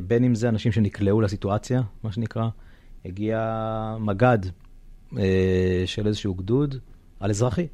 בין 0.08 0.24
אם 0.24 0.36
זה 0.36 0.50
אנשים 0.50 0.72
שנקלעו 0.72 1.22
לסיטואציה, 1.22 1.82
מה 2.04 2.12
שנקרא, 2.12 2.48
הגיע 3.06 3.96
מג"ד 4.00 4.38
של 5.86 6.08
איזשהו 6.08 6.34
גדוד 6.34 6.76
על 7.20 7.30
אזרחי, 7.30 7.68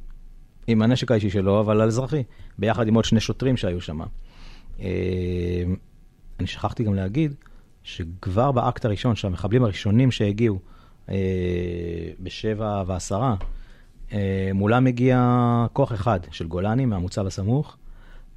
עם 0.66 0.82
הנשק 0.82 1.10
האישי 1.10 1.30
שלו, 1.30 1.60
אבל 1.60 1.80
על 1.80 1.88
אזרחי, 1.88 2.22
ביחד 2.58 2.88
עם 2.88 2.94
עוד 2.94 3.04
שני 3.04 3.20
שוטרים 3.20 3.56
שהיו 3.56 3.80
שם. 3.80 4.00
אני 6.40 6.46
שכחתי 6.46 6.84
גם 6.84 6.94
להגיד, 6.94 7.34
שכבר 7.82 8.52
באקט 8.52 8.84
הראשון, 8.84 9.16
שהמחבלים 9.16 9.64
הראשונים 9.64 10.10
שהגיעו 10.10 10.58
אה, 11.08 11.14
בשבע 12.20 12.82
ועשרה, 12.86 13.30
אה, 13.30 13.46
מולם 14.54 14.86
הגיע 14.86 15.66
כוח 15.72 15.92
אחד 15.92 16.20
של 16.30 16.46
גולני 16.46 16.84
מהמוצב 16.84 17.26
הסמוך, 17.26 17.76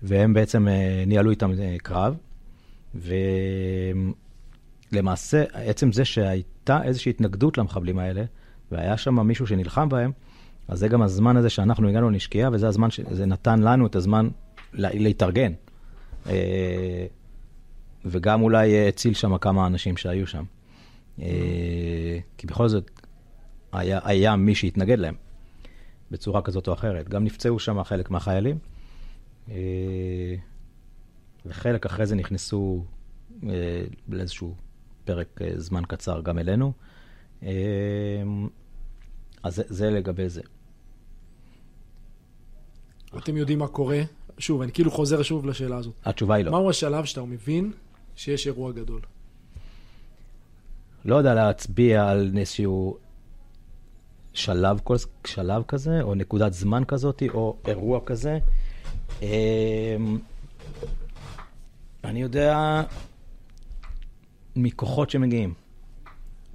והם 0.03 0.33
בעצם 0.33 0.67
אה, 0.67 1.03
ניהלו 1.07 1.31
איתם 1.31 1.51
אה, 1.59 1.75
קרב. 1.83 2.17
ולמעשה, 4.91 5.43
עצם 5.53 5.91
זה 5.91 6.05
שהייתה 6.05 6.83
איזושהי 6.83 7.09
התנגדות 7.09 7.57
למחבלים 7.57 7.99
האלה, 7.99 8.23
והיה 8.71 8.97
שם 8.97 9.19
מישהו 9.19 9.47
שנלחם 9.47 9.89
בהם, 9.89 10.11
אז 10.67 10.79
זה 10.79 10.87
גם 10.87 11.01
הזמן 11.01 11.37
הזה 11.37 11.49
שאנחנו 11.49 11.89
הגענו 11.89 12.09
לנשקייה, 12.09 12.49
וזה 12.53 12.67
הזמן 12.67 12.91
שזה 12.91 13.25
נתן 13.25 13.59
לנו 13.59 13.87
את 13.87 13.95
הזמן 13.95 14.29
להתארגן. 14.73 15.53
אה, 16.29 17.05
וגם 18.05 18.41
אולי 18.41 18.75
אה, 18.75 18.87
הציל 18.87 19.13
שם 19.13 19.37
כמה 19.37 19.67
אנשים 19.67 19.97
שהיו 19.97 20.27
שם. 20.27 20.43
אה, 21.21 22.19
כי 22.37 22.47
בכל 22.47 22.67
זאת, 22.67 22.91
היה, 23.71 23.99
היה 24.03 24.35
מי 24.35 24.55
שהתנגד 24.55 24.99
להם 24.99 25.15
בצורה 26.11 26.41
כזאת 26.41 26.67
או 26.67 26.73
אחרת. 26.73 27.09
גם 27.09 27.23
נפצעו 27.23 27.59
שם 27.59 27.83
חלק 27.83 28.11
מהחיילים, 28.11 28.57
אה, 29.49 29.55
וחלק 31.45 31.85
אחרי 31.85 32.05
זה 32.05 32.15
נכנסו 32.15 32.85
לאיזשהו 34.09 34.55
פרק 35.05 35.39
זמן 35.55 35.83
קצר 35.87 36.21
גם 36.21 36.39
אלינו. 36.39 36.73
אז 39.43 39.55
זה, 39.55 39.63
זה 39.67 39.89
לגבי 39.89 40.29
זה. 40.29 40.41
אתם 43.17 43.37
יודעים 43.37 43.59
מה 43.59 43.67
קורה? 43.67 44.01
שוב, 44.37 44.61
אני 44.61 44.71
כאילו 44.71 44.91
חוזר 44.91 45.21
שוב 45.21 45.45
לשאלה 45.45 45.77
הזאת. 45.77 45.93
התשובה 46.05 46.35
היא 46.35 46.45
לא. 46.45 46.51
מהו 46.51 46.69
השלב 46.69 47.05
שאתה 47.05 47.23
מבין 47.23 47.71
שיש 48.15 48.47
אירוע 48.47 48.71
גדול? 48.71 49.01
לא 51.05 51.15
יודע 51.15 51.33
להצביע 51.33 52.09
על 52.09 52.31
איזשהו 52.37 52.97
שלב, 54.39 54.79
שלב 55.27 55.63
כזה, 55.67 56.01
או 56.01 56.15
נקודת 56.15 56.53
זמן 56.53 56.83
כזאת, 56.87 57.23
או 57.33 57.55
אירוע 57.67 57.99
כזה. 58.05 58.39
אמ, 59.21 59.27
אני 62.03 62.21
יודע 62.21 62.81
מכוחות 64.55 65.09
שמגיעים. 65.09 65.53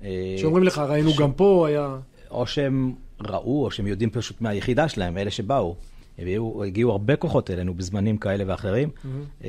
אה, 0.02 0.34
שאומרים 0.38 0.64
לך, 0.64 0.78
ראינו 0.78 1.10
ש... 1.10 1.18
גם 1.18 1.32
פה, 1.32 1.66
היה... 1.68 1.96
או 2.30 2.46
שהם 2.46 2.94
ראו, 3.20 3.64
או 3.64 3.70
שהם 3.70 3.86
יודעים 3.86 4.10
פשוט 4.10 4.40
מהיחידה 4.40 4.88
שלהם, 4.88 5.18
אלה 5.18 5.30
שבאו. 5.30 5.76
הגיעו, 6.18 6.64
הגיעו 6.64 6.90
הרבה 6.90 7.16
כוחות 7.16 7.50
אלינו 7.50 7.74
בזמנים 7.74 8.18
כאלה 8.18 8.44
ואחרים. 8.46 8.88
Mm-hmm. 8.88 9.46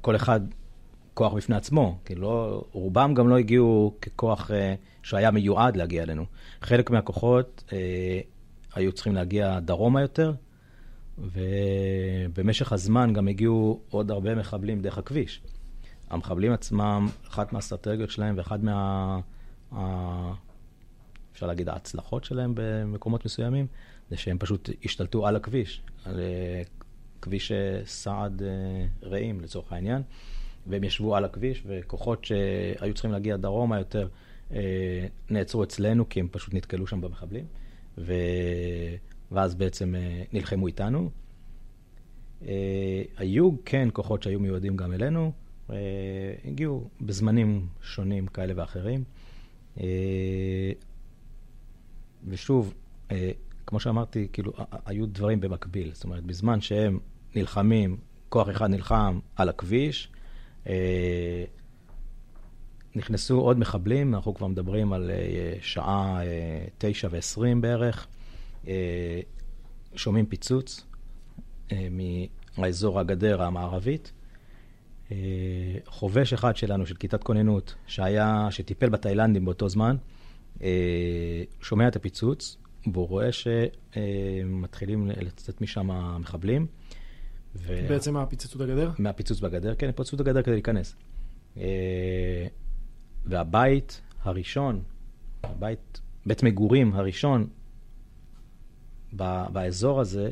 כל 0.00 0.16
אחד 0.16 0.40
כוח 1.18 1.32
בפני 1.32 1.56
עצמו, 1.56 1.98
כי 2.04 2.14
לא, 2.14 2.64
רובם 2.72 3.14
גם 3.14 3.28
לא 3.28 3.38
הגיעו 3.38 3.94
ככוח 4.02 4.50
אה, 4.50 4.74
שהיה 5.02 5.30
מיועד 5.30 5.76
להגיע 5.76 6.02
אלינו. 6.02 6.24
חלק 6.62 6.90
מהכוחות 6.90 7.64
אה, 7.72 8.20
היו 8.74 8.92
צריכים 8.92 9.14
להגיע 9.14 9.60
דרומה 9.60 10.00
יותר, 10.00 10.32
ובמשך 11.18 12.72
הזמן 12.72 13.12
גם 13.12 13.28
הגיעו 13.28 13.80
עוד 13.90 14.10
הרבה 14.10 14.34
מחבלים 14.34 14.80
דרך 14.80 14.98
הכביש. 14.98 15.42
המחבלים 16.10 16.52
עצמם, 16.52 17.08
אחת 17.28 17.52
מהאסטרטגיות 17.52 18.10
שלהם 18.10 18.34
ואחת 18.38 18.60
מה... 18.62 19.20
ה... 19.72 20.32
אפשר 21.32 21.46
להגיד 21.46 21.68
ההצלחות 21.68 22.24
שלהם 22.24 22.52
במקומות 22.54 23.24
מסוימים, 23.24 23.66
זה 24.10 24.16
שהם 24.16 24.38
פשוט 24.38 24.70
השתלטו 24.84 25.26
על 25.26 25.36
הכביש, 25.36 25.82
על 26.04 26.20
אה, 26.20 26.62
כביש 27.22 27.52
אה, 27.52 27.80
סעד 27.84 28.42
אה, 28.42 29.08
רעים 29.08 29.40
לצורך 29.40 29.72
העניין, 29.72 30.02
והם 30.68 30.84
ישבו 30.84 31.16
על 31.16 31.24
הכביש, 31.24 31.62
וכוחות 31.66 32.24
שהיו 32.24 32.94
צריכים 32.94 33.12
להגיע 33.12 33.36
דרומה 33.36 33.78
יותר 33.78 34.08
אה, 34.52 35.06
נעצרו 35.30 35.62
אצלנו, 35.62 36.08
כי 36.08 36.20
הם 36.20 36.28
פשוט 36.30 36.54
נתקלו 36.54 36.86
שם 36.86 37.00
במחבלים, 37.00 37.44
ו... 37.98 38.12
ואז 39.32 39.54
בעצם 39.54 39.94
נלחמו 40.32 40.66
איתנו. 40.66 41.10
היו 43.16 43.50
כן 43.64 43.88
כוחות 43.92 44.22
שהיו 44.22 44.40
מיועדים 44.40 44.76
גם 44.76 44.92
אלינו, 44.92 45.32
הגיעו 46.44 46.88
בזמנים 47.00 47.66
שונים 47.82 48.26
כאלה 48.26 48.52
ואחרים. 48.56 49.04
ושוב, 52.28 52.74
כמו 53.66 53.80
שאמרתי, 53.80 54.28
כאילו, 54.32 54.52
היו 54.86 55.06
דברים 55.06 55.40
במקביל. 55.40 55.90
זאת 55.94 56.04
אומרת, 56.04 56.24
בזמן 56.24 56.60
שהם 56.60 56.98
נלחמים, 57.34 57.96
כוח 58.28 58.50
אחד 58.50 58.70
נלחם 58.70 59.18
על 59.36 59.48
הכביש, 59.48 60.08
אה, 60.12 60.17
נכנסו 62.98 63.40
עוד 63.40 63.58
מחבלים, 63.58 64.14
אנחנו 64.14 64.34
כבר 64.34 64.46
מדברים 64.46 64.92
על 64.92 65.10
אה, 65.10 65.54
שעה 65.60 66.20
אה, 66.22 66.64
תשע 66.78 67.08
ועשרים 67.10 67.60
בערך, 67.60 68.06
אה, 68.68 69.20
שומעים 69.94 70.26
פיצוץ 70.26 70.86
אה, 71.72 71.88
מאזור 72.58 73.00
הגדר 73.00 73.42
המערבית. 73.42 74.12
אה, 75.12 75.16
חובש 75.86 76.32
אחד 76.32 76.56
שלנו, 76.56 76.86
של 76.86 76.94
כיתת 76.94 77.22
כוננות, 77.22 77.74
שהיה, 77.86 78.46
שטיפל 78.50 78.88
בתאילנדים 78.88 79.44
באותו 79.44 79.68
זמן, 79.68 79.96
אה, 80.62 81.42
שומע 81.62 81.88
את 81.88 81.96
הפיצוץ, 81.96 82.56
והוא 82.92 83.08
רואה 83.08 83.28
שמתחילים 83.32 85.06
לצאת 85.06 85.60
משם 85.60 85.90
המחבלים. 85.90 86.66
ו... 87.66 87.86
בעצם 87.88 88.14
מהפיצוץ 88.14 88.54
בגדר? 88.54 88.90
מהפיצוץ 88.98 89.40
בגדר, 89.40 89.74
כן, 89.74 89.92
פיצצו 89.92 90.16
את 90.16 90.20
הגדר 90.20 90.42
כדי 90.42 90.54
להיכנס. 90.54 90.96
אה, 91.56 92.46
והבית 93.24 94.00
הראשון, 94.22 94.82
הבית, 95.42 96.00
בית 96.26 96.42
מגורים 96.42 96.94
הראשון 96.94 97.46
באזור 99.12 100.00
הזה, 100.00 100.30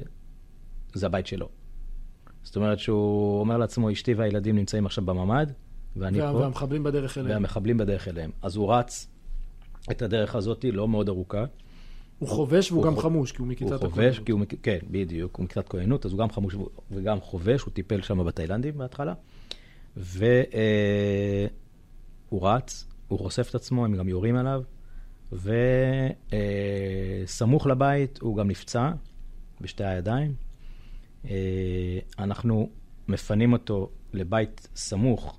זה 0.95 1.07
הבית 1.07 1.27
שלו. 1.27 1.49
זאת 2.43 2.57
אומרת 2.57 2.79
שהוא 2.79 3.41
אומר 3.41 3.57
לעצמו, 3.57 3.93
אשתי 3.93 4.15
והילדים 4.15 4.57
נמצאים 4.57 4.87
עכשיו 4.87 5.05
בממ"ד, 5.05 5.47
ואני 5.97 6.21
וה, 6.21 6.33
פה. 6.33 6.39
והמחבלים 6.39 6.83
בדרך 6.83 7.19
אליהם. 7.19 7.33
והמחבלים 7.33 7.79
בדרך 7.79 8.09
אליהם. 8.09 8.31
אז 8.43 8.57
הוא 8.57 8.75
רץ 8.75 9.09
את 9.91 10.03
הדרך 10.03 10.35
הזאת, 10.35 10.65
לא 10.73 10.89
מאוד 10.89 11.09
ארוכה. 11.09 11.45
הוא 12.19 12.29
חובש 12.29 12.73
והוא 12.73 12.85
גם 12.85 12.99
חמוש, 12.99 13.33
כי 13.33 13.39
הוא 13.39 13.49
מכיתת 13.49 13.73
הכהנות. 13.73 13.83
הוא 13.83 13.91
חובש, 13.91 14.19
כי 14.19 14.33
הוא, 14.33 14.41
כן, 14.63 14.79
בדיוק, 14.91 15.37
הוא 15.37 15.45
מכיתת 15.45 15.69
כהנות, 15.69 16.07
אז 16.07 16.13
הוא 16.13 16.19
גם 16.19 16.31
חמוש 16.31 16.57
וגם 16.91 17.21
חובש, 17.21 17.63
הוא 17.63 17.73
טיפל 17.73 18.03
שם 18.03 18.25
בתאילנדים 18.25 18.79
בהתחלה. 18.79 19.15
והוא 19.97 20.19
רץ, 22.33 22.87
הוא 23.09 23.19
חושף 23.19 23.47
את 23.51 23.55
עצמו, 23.55 23.85
הם 23.85 23.97
גם 23.97 24.09
יורים 24.09 24.37
עליו, 24.37 24.63
וסמוך 27.27 27.67
לבית 27.67 28.19
הוא 28.23 28.37
גם 28.37 28.49
נפצע 28.49 28.91
בשתי 29.61 29.85
הידיים. 29.85 30.35
אה, 31.31 31.99
אנחנו 32.19 32.71
מפנים 33.09 33.53
אותו 33.53 33.91
לבית 34.13 34.69
סמוך, 34.77 35.39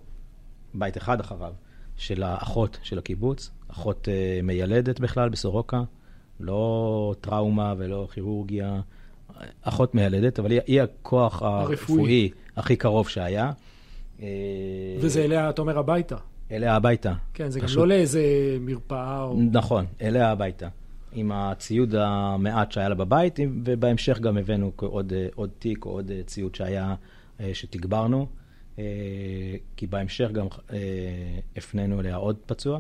בית 0.74 0.98
אחד 0.98 1.20
אחריו, 1.20 1.54
של 1.96 2.24
האחות 2.24 2.80
של 2.84 2.98
הקיבוץ, 2.98 3.52
אחות 3.68 4.08
אה, 4.10 4.40
מיילדת 4.44 5.00
בכלל 5.00 5.30
בסורוקה, 5.30 5.84
לא 6.40 7.14
טראומה 7.22 7.74
ולא 7.78 8.08
כירורגיה, 8.14 8.82
אחות 9.62 9.96
מיילדת, 9.96 10.40
אבל 10.40 10.52
היא, 10.52 10.62
היא 10.68 10.82
הכוח 10.82 11.42
הרפואי 11.42 12.30
הכי 12.56 12.76
קרוב 12.76 13.10
שהיה. 13.10 13.52
אה, 14.22 14.28
וזה 15.00 15.24
אליה, 15.24 15.50
אתה 15.50 15.62
אומר, 15.62 15.80
הביתה. 15.80 16.16
אליה 16.52 16.76
הביתה. 16.76 17.14
כן, 17.34 17.50
זה 17.50 17.62
פשוט... 17.62 17.78
גם 17.78 17.82
לא 17.82 17.88
לאיזה 17.88 18.22
מרפאה 18.60 19.24
או... 19.24 19.40
נכון, 19.52 19.86
אליה 20.02 20.32
הביתה. 20.32 20.68
עם 21.12 21.32
הציוד 21.32 21.96
המעט 21.96 22.72
שהיה 22.72 22.90
לה 22.90 22.96
בבית, 22.96 23.40
ובהמשך 23.64 24.20
גם 24.20 24.38
הבאנו 24.38 24.72
עוד, 24.78 25.14
עוד 25.36 25.50
תיק 25.60 25.86
או 25.86 25.92
עוד 25.92 26.12
ציוד 26.26 26.56
שהיה, 26.56 26.96
שתגברנו, 27.54 28.28
כי 29.76 29.88
בהמשך 29.90 30.30
גם 30.32 30.48
הפנינו 31.56 32.00
אליה 32.00 32.16
עוד 32.16 32.38
פצוע, 32.46 32.80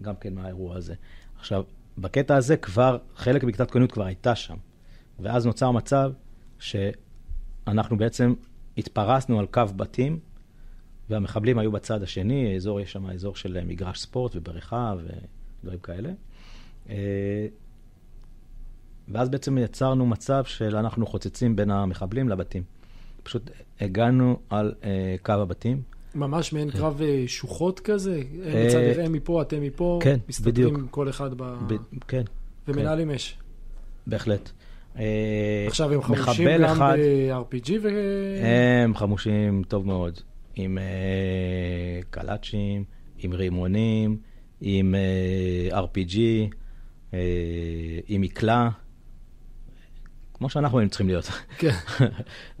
גם 0.00 0.14
כן 0.20 0.34
מהאירוע 0.34 0.76
הזה. 0.76 0.94
עכשיו, 1.38 1.64
בקטע 1.98 2.36
הזה 2.36 2.56
כבר, 2.56 2.98
חלק 3.16 3.44
מכיתת 3.44 3.70
כהנות 3.70 3.92
כבר 3.92 4.04
הייתה 4.04 4.34
שם, 4.34 4.56
ואז 5.20 5.46
נוצר 5.46 5.70
מצב 5.70 6.12
שאנחנו 6.58 7.96
בעצם 7.96 8.34
התפרסנו 8.78 9.38
על 9.38 9.46
קו 9.46 9.62
בתים, 9.76 10.18
והמחבלים 11.10 11.58
היו 11.58 11.72
בצד 11.72 12.02
השני, 12.02 12.56
אזור, 12.56 12.80
יש 12.80 12.92
שם 12.92 13.06
אזור 13.06 13.36
של 13.36 13.64
מגרש 13.64 14.00
ספורט 14.00 14.36
ובריכה 14.36 14.94
ודברים 15.62 15.78
כאלה. 15.78 16.12
ואז 19.08 19.28
בעצם 19.28 19.58
יצרנו 19.58 20.06
מצב 20.06 20.44
של 20.44 20.76
אנחנו 20.76 21.06
חוצצים 21.06 21.56
בין 21.56 21.70
המחבלים 21.70 22.28
לבתים. 22.28 22.62
פשוט 23.22 23.50
הגענו 23.80 24.38
על 24.50 24.74
uh, 24.80 24.84
קו 25.22 25.32
הבתים. 25.32 25.82
ממש 26.14 26.52
מעין 26.52 26.70
קרב 26.70 27.00
uh, 27.00 27.28
שוחות 27.28 27.80
כזה? 27.80 28.22
מצד 28.66 29.04
הם 29.04 29.12
מפה, 29.12 29.42
אתם 29.42 29.62
מפה? 29.62 29.98
כן, 30.02 30.16
בדיוק. 30.40 30.72
מסתכלים 30.72 30.88
כל 30.90 31.08
אחד 31.08 31.34
ב... 31.34 31.42
ב... 31.42 31.76
כן. 32.08 32.22
ומנהלים 32.68 33.08
כן. 33.08 33.14
אש. 33.14 33.38
בהחלט. 34.06 34.50
עכשיו 35.66 35.92
הם 35.92 36.02
חמושים 36.02 36.48
גם 36.58 36.64
אחד, 36.64 36.96
ב-RPG 36.98 37.70
ו... 37.82 37.88
הם 38.84 38.96
חמושים 38.96 39.62
טוב 39.68 39.86
מאוד. 39.86 40.20
עם 40.54 40.78
uh, 40.78 42.04
קלאצ'ים, 42.10 42.84
עם 43.18 43.32
רימונים, 43.32 44.16
עם 44.60 44.94
uh, 45.70 45.74
RPG, 45.74 46.16
uh, 47.10 47.14
עם 48.08 48.20
מקלע. 48.20 48.68
כמו 50.34 50.50
שאנחנו 50.50 50.78
היינו 50.78 50.90
צריכים 50.90 51.06
להיות. 51.06 51.30
כן. 51.58 51.74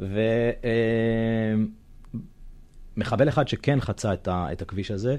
ומחבל 2.96 3.28
אחד 3.28 3.48
שכן 3.48 3.80
חצה 3.80 4.12
את, 4.12 4.28
ה, 4.28 4.52
את 4.52 4.62
הכביש 4.62 4.90
הזה, 4.90 5.16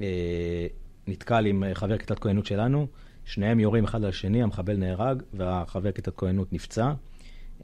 אה, 0.00 0.66
נתקל 1.06 1.46
עם 1.46 1.64
חבר 1.74 1.98
כיתת 1.98 2.18
כהנות 2.18 2.46
שלנו, 2.46 2.86
שניהם 3.24 3.60
יורים 3.60 3.84
אחד 3.84 4.02
על 4.04 4.08
השני, 4.08 4.42
המחבל 4.42 4.76
נהרג 4.76 5.22
והחבר 5.34 5.92
כיתת 5.92 6.16
כהנות 6.16 6.52
נפצע. 6.52 6.92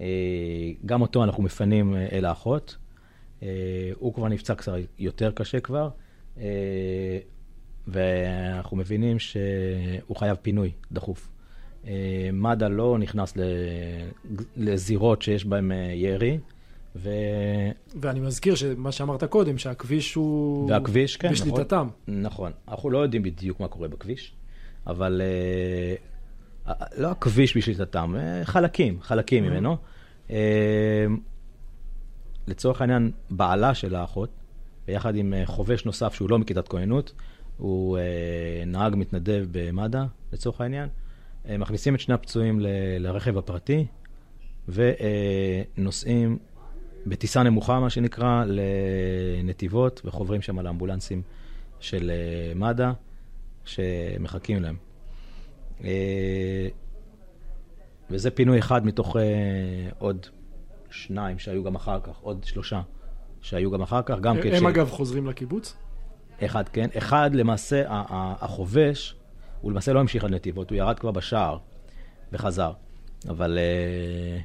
אה, 0.00 0.06
גם 0.86 1.02
אותו 1.02 1.24
אנחנו 1.24 1.42
מפנים 1.42 1.94
אה, 1.94 2.06
אל 2.12 2.24
האחות. 2.24 2.76
הוא 3.94 4.14
כבר 4.14 4.28
נפצע 4.28 4.54
קצת 4.54 4.72
יותר 4.98 5.30
קשה 5.30 5.60
כבר, 5.60 5.88
ואנחנו 7.88 8.76
מבינים 8.76 9.18
שהוא 9.18 10.16
חייב 10.16 10.36
פינוי 10.42 10.72
דחוף. 10.92 11.30
אה, 11.86 12.30
מד"א 12.32 12.68
לא 12.68 12.98
נכנס 12.98 13.34
לזירות 14.56 15.22
שיש 15.22 15.44
בהן 15.44 15.72
אה, 15.72 15.92
ירי. 15.94 16.38
ו... 17.02 17.10
ואני 18.00 18.20
מזכיר 18.20 18.54
שמה 18.54 18.92
שאמרת 18.92 19.24
קודם, 19.24 19.58
שהכביש 19.58 20.14
הוא 20.14 20.70
והכביש, 20.70 21.16
כן, 21.16 21.30
בשליטתם. 21.30 21.88
נכון, 22.06 22.22
נכון. 22.22 22.52
אנחנו 22.68 22.90
לא 22.90 22.98
יודעים 22.98 23.22
בדיוק 23.22 23.60
מה 23.60 23.68
קורה 23.68 23.88
בכביש, 23.88 24.32
אבל 24.86 25.22
uh, 26.66 26.72
לא 26.96 27.10
הכביש 27.10 27.56
בשליטתם, 27.56 28.14
חלקים, 28.44 28.98
חלקים 29.02 29.44
mm-hmm. 29.44 29.50
ממנו. 29.50 29.76
Uh, 30.28 30.32
לצורך 32.46 32.80
העניין, 32.80 33.10
בעלה 33.30 33.74
של 33.74 33.94
האחות, 33.94 34.30
ביחד 34.86 35.16
עם 35.16 35.34
חובש 35.44 35.84
נוסף 35.84 36.14
שהוא 36.14 36.30
לא 36.30 36.38
מכיתת 36.38 36.68
כהנות, 36.68 37.12
הוא 37.56 37.98
uh, 37.98 38.00
נהג 38.66 38.94
מתנדב 38.96 39.46
במד"א, 39.50 40.04
לצורך 40.32 40.60
העניין. 40.60 40.88
מכניסים 41.58 41.94
את 41.94 42.00
שני 42.00 42.14
הפצועים 42.14 42.60
ל- 42.60 42.66
לרכב 42.98 43.38
הפרטי 43.38 43.86
ונוסעים 44.68 46.38
בטיסה 47.06 47.42
נמוכה, 47.42 47.80
מה 47.80 47.90
שנקרא, 47.90 48.44
לנתיבות 48.46 50.02
וחוברים 50.04 50.42
שם 50.42 50.58
על 50.58 50.66
האמבולנסים 50.66 51.22
של 51.80 52.10
אה, 52.10 52.54
מד"א 52.54 52.92
שמחכים 53.64 54.62
להם. 54.62 54.76
אה, 55.84 56.68
וזה 58.10 58.30
פינוי 58.30 58.58
אחד 58.58 58.86
מתוך 58.86 59.16
אה, 59.16 59.22
עוד 59.98 60.26
שניים 60.90 61.38
שהיו 61.38 61.64
גם 61.64 61.74
אחר 61.74 62.00
כך, 62.00 62.18
עוד 62.20 62.44
שלושה 62.44 62.80
שהיו 63.40 63.70
גם 63.70 63.82
אחר 63.82 64.02
כך, 64.02 64.20
גם 64.20 64.36
הם 64.36 64.42
כש... 64.42 64.62
אגב 64.62 64.90
חוזרים 64.90 65.26
לקיבוץ? 65.26 65.76
אחד, 66.44 66.68
כן. 66.68 66.88
אחד, 66.98 67.30
למעשה, 67.34 67.84
החובש 68.40 69.14
הוא 69.60 69.70
למעשה 69.70 69.92
לא 69.92 70.00
המשיך 70.00 70.24
עד 70.24 70.30
נתיבות, 70.30 70.70
הוא 70.70 70.76
ירד 70.76 70.98
כבר 70.98 71.10
בשער 71.10 71.58
וחזר. 72.32 72.72
אבל 73.28 73.58
אה, 73.58 74.40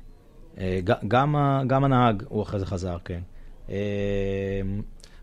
גם, 1.07 1.35
גם 1.67 1.83
הנהג, 1.83 2.23
הוא 2.29 2.43
אחרי 2.43 2.59
זה 2.59 2.65
חזר, 2.65 2.97
כן. 3.05 3.19
אה, 3.69 3.75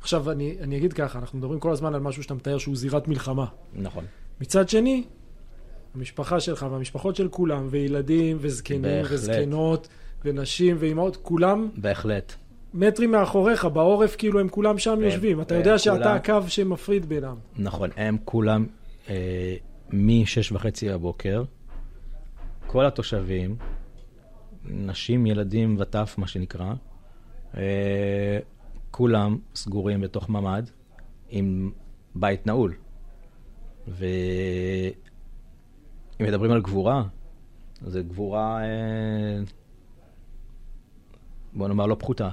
עכשיו, 0.01 0.31
אני, 0.31 0.57
אני 0.61 0.77
אגיד 0.77 0.93
ככה, 0.93 1.19
אנחנו 1.19 1.39
מדברים 1.39 1.61
כל 1.61 1.73
הזמן 1.73 1.95
על 1.95 2.01
משהו 2.01 2.23
שאתה 2.23 2.35
מתאר 2.35 2.59
שהוא 2.59 2.77
זירת 2.77 3.09
מלחמה. 3.09 3.47
נכון. 3.75 4.05
מצד 4.41 4.69
שני, 4.69 5.05
המשפחה 5.95 6.41
שלך 6.41 6.67
והמשפחות 6.71 7.17
של 7.17 7.29
כולם, 7.29 7.67
וילדים 7.71 8.37
וזקנים 8.41 8.83
בהחלט. 8.83 9.13
וזקנות 9.13 9.89
ונשים 10.25 10.77
ואימהות, 10.79 11.17
כולם... 11.17 11.69
בהחלט. 11.77 12.33
מטרים 12.75 13.11
מאחוריך, 13.11 13.65
בעורף, 13.65 14.17
כאילו 14.17 14.41
הם 14.41 14.49
כולם 14.49 14.79
שם 14.79 14.93
הם, 14.93 15.03
יושבים. 15.03 15.41
אתה 15.41 15.55
יודע 15.55 15.79
שאתה 15.79 15.97
כולם... 15.97 16.17
הקו 16.17 16.49
שמפריד 16.49 17.07
בינם. 17.07 17.37
נכון, 17.57 17.91
הם 17.97 18.17
כולם 18.25 18.67
אה, 19.09 19.55
מ-6 19.93 20.55
וחצי 20.55 20.89
בבוקר, 20.89 21.43
כל 22.67 22.87
התושבים, 22.87 23.57
נשים, 24.73 25.27
ילדים 25.27 25.77
וטף, 25.79 26.15
מה 26.19 26.27
שנקרא, 26.27 26.75
אה, 27.57 28.39
כולם 28.91 29.39
סגורים 29.55 30.01
בתוך 30.01 30.29
ממ"ד 30.29 30.71
עם 31.31 31.71
בית 32.15 32.47
נעול. 32.47 32.75
ואם 33.89 34.93
מדברים 36.21 36.53
על 36.53 36.63
גבורה, 36.63 37.03
זו 37.87 38.01
גבורה, 38.09 38.63
אה, 38.63 39.43
בוא 41.53 41.69
נאמר, 41.69 41.87
לא 41.87 41.97
פחותה. 41.99 42.31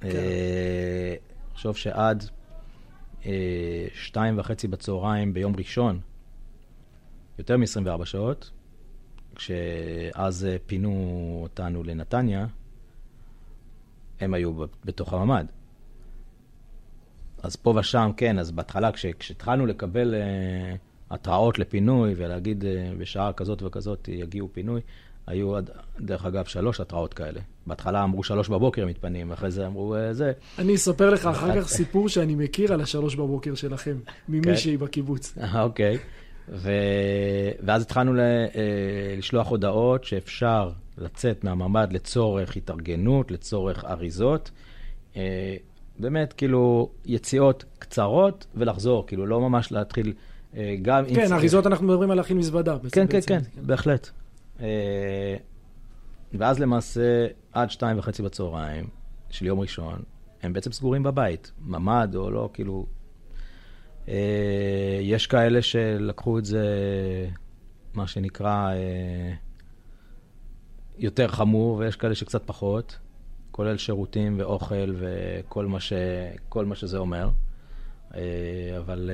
כן. 0.00 0.08
חשוב 1.54 1.76
שעד 1.76 2.24
שתיים 3.94 4.38
וחצי 4.38 4.68
בצהריים 4.68 5.34
ביום 5.34 5.56
ראשון, 5.56 6.00
יותר 7.38 7.56
מ-24 7.56 8.04
שעות, 8.04 8.50
כשאז 9.34 10.44
אה, 10.44 10.56
פינו 10.66 11.38
אותנו 11.42 11.82
לנתניה, 11.82 12.46
הם 14.20 14.34
היו 14.34 14.52
בתוך 14.84 15.12
הממ"ד. 15.12 15.44
אז 17.42 17.56
פה 17.56 17.74
ושם, 17.78 18.10
כן, 18.16 18.38
אז 18.38 18.50
בהתחלה, 18.50 18.90
כשהתחלנו 18.92 19.66
לקבל 19.66 20.14
uh, 20.14 21.14
התראות 21.14 21.58
לפינוי 21.58 22.14
ולהגיד 22.16 22.62
uh, 22.64 22.66
בשעה 22.98 23.32
כזאת 23.32 23.62
וכזאת 23.62 24.08
יגיעו 24.08 24.48
פינוי, 24.52 24.80
היו, 25.26 25.54
דרך 26.00 26.26
אגב, 26.26 26.44
שלוש 26.44 26.80
התראות 26.80 27.14
כאלה. 27.14 27.40
בהתחלה 27.66 28.04
אמרו 28.04 28.22
שלוש 28.22 28.48
בבוקר 28.48 28.86
מתפנים, 28.86 29.32
אחרי 29.32 29.50
זה 29.50 29.66
אמרו 29.66 29.96
uh, 29.96 30.12
זה. 30.12 30.32
אני 30.58 30.74
אספר 30.74 31.10
לך 31.10 31.26
אחר 31.26 31.60
כך 31.60 31.68
סיפור 31.68 32.08
שאני 32.08 32.34
מכיר 32.34 32.72
על 32.72 32.80
השלוש 32.80 33.14
בבוקר 33.14 33.54
שלכם, 33.54 33.96
ממישהי 34.28 34.78
כן. 34.78 34.84
בקיבוץ. 34.84 35.38
אוקיי. 35.54 35.98
ו... 36.48 36.72
ואז 37.62 37.82
התחלנו 37.82 38.14
ל... 38.14 38.20
אה, 38.20 39.14
לשלוח 39.16 39.48
הודעות 39.48 40.04
שאפשר 40.04 40.70
לצאת 40.98 41.44
מהממ"ד 41.44 41.92
לצורך 41.92 42.56
התארגנות, 42.56 43.30
לצורך 43.30 43.84
אריזות. 43.84 44.50
אה, 45.16 45.56
באמת, 45.98 46.32
כאילו, 46.32 46.90
יציאות 47.04 47.64
קצרות 47.78 48.46
ולחזור, 48.54 49.06
כאילו, 49.06 49.26
לא 49.26 49.40
ממש 49.40 49.72
להתחיל 49.72 50.12
אה, 50.56 50.76
גם... 50.82 51.04
כן, 51.14 51.32
אריזות 51.32 51.66
אנחנו 51.66 51.86
מדברים 51.86 52.10
על 52.10 52.16
להכין 52.16 52.38
מזוודה. 52.38 52.76
כן, 52.92 53.06
כן, 53.10 53.20
כן, 53.26 53.40
בהחלט. 53.62 54.10
ואז 56.32 56.58
למעשה, 56.58 57.26
עד 57.52 57.70
שתיים 57.70 57.98
וחצי 57.98 58.22
בצהריים 58.22 58.86
של 59.30 59.46
יום 59.46 59.60
ראשון, 59.60 60.02
הם 60.42 60.52
בעצם 60.52 60.72
סגורים 60.72 61.02
בבית, 61.02 61.52
ממ"ד 61.60 62.14
או 62.14 62.30
לא, 62.30 62.48
כאילו... 62.52 62.86
אה, 64.08 64.14
יש 65.02 65.26
כאלה 65.26 65.62
שלקחו 65.62 66.38
את 66.38 66.44
זה, 66.44 66.66
מה 67.94 68.06
שנקרא, 68.06 68.72
אה, 68.72 69.32
יותר 70.98 71.28
חמור, 71.28 71.76
ויש 71.76 71.96
כאלה 71.96 72.14
שקצת 72.14 72.42
פחות, 72.46 72.98
כולל 73.50 73.76
שירותים 73.76 74.36
ואוכל 74.38 74.94
וכל 74.98 75.66
מה, 75.66 75.80
ש... 75.80 75.92
מה 76.54 76.74
שזה 76.74 76.98
אומר. 76.98 77.30
אה, 78.14 78.20
אבל... 78.78 79.10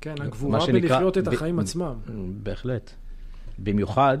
כן, 0.00 0.14
הגבורה 0.22 0.60
שנקרא- 0.60 0.80
בלחיות 0.80 1.18
את 1.18 1.28
החיים 1.28 1.56
ב- 1.56 1.60
עצמם. 1.60 1.94
בהחלט. 2.42 2.90
במיוחד 3.58 4.18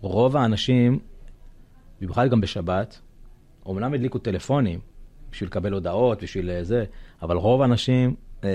שרוב 0.00 0.36
האנשים, 0.36 0.98
במיוחד 2.00 2.30
גם 2.30 2.40
בשבת, 2.40 3.00
אומנם 3.66 3.94
הדליקו 3.94 4.18
טלפונים 4.18 4.80
בשביל 5.32 5.48
לקבל 5.48 5.72
הודעות, 5.72 6.22
בשביל 6.22 6.50
אה, 6.50 6.64
זה, 6.64 6.84
אבל 7.22 7.36
רוב 7.36 7.62
האנשים 7.62 8.14
אה, 8.44 8.50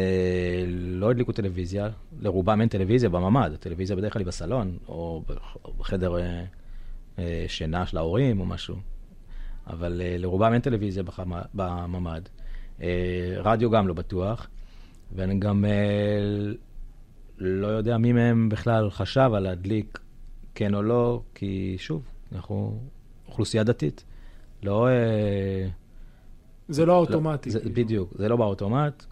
לא 0.68 1.10
הדליקו 1.12 1.32
טלוויזיה, 1.32 1.90
לרובם 2.22 2.62
אין 2.62 2.70
טלוויזיה 2.70 3.10
בממ"ד, 3.10 3.52
הטלוויזיה 3.54 3.96
בדרך 3.96 4.14
כלל 4.14 4.20
היא 4.20 4.28
בסלון, 4.28 4.78
או 4.88 5.24
בח- 5.28 5.58
בחדר 5.78 6.18
אה, 6.18 6.44
אה, 7.20 7.46
שינה 7.48 7.86
של 7.86 7.98
ההורים 7.98 8.40
או 8.40 8.46
משהו, 8.46 8.76
אבל 9.68 10.02
אה, 10.02 10.16
לרובם 10.18 10.54
אין 10.54 10.62
טלוויזיה 10.62 11.04
בחמ- 11.04 11.22
בממ"ד. 11.54 12.22
אה, 12.82 12.88
רדיו 13.38 13.70
גם 13.72 13.88
לא 13.88 13.94
בטוח, 13.94 14.48
ואני 15.16 15.40
גם 15.40 15.66
אה, 15.66 16.52
לא 17.38 17.68
יודע 17.68 17.98
מי 17.98 18.14
מהם 18.14 18.50
בכלל 18.50 18.90
חשב 18.90 19.32
על 19.34 19.44
להדליק 19.44 20.00
כן 20.56 20.74
או 20.76 20.82
לא, 20.82 21.22
כי 21.36 21.76
שוב, 21.80 22.02
אנחנו 22.36 22.80
אוכלוסייה 23.28 23.64
דתית. 23.64 24.04
לא... 24.64 24.88
אה, 24.88 25.68
זה 26.70 26.86
לא 26.86 26.98
אוטומטי. 26.98 27.52
זה, 27.52 27.60
כאילו. 27.60 27.76
בדיוק, 27.76 28.14
זה 28.16 28.30
לא 28.30 28.36
באוטומט. 28.36 29.06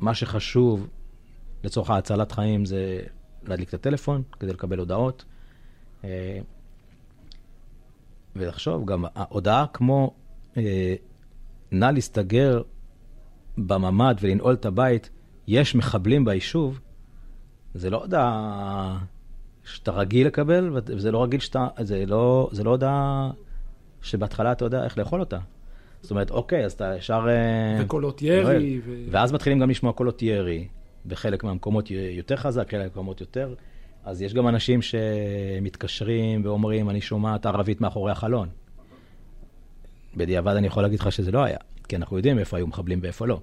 מה 0.00 0.14
שחשוב 0.14 0.88
לצורך 1.64 1.90
ההצלת 1.90 2.32
חיים 2.32 2.64
זה 2.64 3.00
להדליק 3.42 3.68
את 3.68 3.74
הטלפון 3.74 4.22
כדי 4.40 4.52
לקבל 4.52 4.78
הודעות. 4.78 5.24
אה, 6.04 6.38
ולחשוב, 8.36 8.86
גם 8.86 9.04
ההודעה 9.14 9.66
כמו 9.72 10.14
אה, 10.56 10.94
נא 11.70 11.84
להסתגר 11.84 12.62
בממ"ד 13.58 14.14
ולנעול 14.20 14.54
את 14.54 14.66
הבית, 14.66 15.10
יש 15.46 15.74
מחבלים 15.74 16.24
ביישוב, 16.24 16.80
זה 17.74 17.90
לא 17.90 18.00
הודעה 18.00 18.98
שאתה 19.64 19.90
רגיל 19.90 20.26
לקבל, 20.26 20.70
וזה 20.72 21.12
לא 21.12 21.22
רגיל 21.22 21.40
שאתה, 21.40 21.68
זה 21.80 22.06
לא, 22.06 22.48
זה 22.52 22.64
לא 22.64 22.70
הודעה 22.70 23.30
שבהתחלה 24.02 24.52
אתה 24.52 24.64
יודע 24.64 24.84
איך 24.84 24.98
לאכול 24.98 25.20
אותה. 25.20 25.38
זאת 26.02 26.10
אומרת, 26.10 26.30
אוקיי, 26.30 26.64
אז 26.64 26.72
אתה 26.72 26.94
ישר... 26.98 27.26
אה, 27.28 27.84
וקולות. 27.84 28.22
ירי. 28.22 28.80
ו... 28.84 29.04
ואז 29.10 29.32
מתחילים 29.32 29.58
גם 29.58 29.70
לשמוע 29.70 29.92
קולות 29.92 30.22
ירי, 30.22 30.68
בחלק 31.06 31.44
מהמקומות 31.44 31.90
יותר 31.90 32.36
חזק, 32.36 32.70
חלק 32.70 32.80
מהמקומות 32.80 33.20
יותר. 33.20 33.54
אז 34.04 34.22
יש 34.22 34.34
גם 34.34 34.48
אנשים 34.48 34.80
שמתקשרים 34.82 36.44
ואומרים, 36.44 36.90
אני 36.90 37.00
שומעת 37.00 37.46
ערבית 37.46 37.80
מאחורי 37.80 38.12
החלון. 38.12 38.48
בדיעבד 40.16 40.56
אני 40.56 40.66
יכול 40.66 40.82
להגיד 40.82 41.00
לך 41.00 41.12
שזה 41.12 41.30
לא 41.32 41.44
היה, 41.44 41.58
כי 41.88 41.96
אנחנו 41.96 42.16
יודעים 42.16 42.38
איפה 42.38 42.56
היו 42.56 42.66
מחבלים 42.66 42.98
ואיפה 43.02 43.26
לא. 43.26 43.40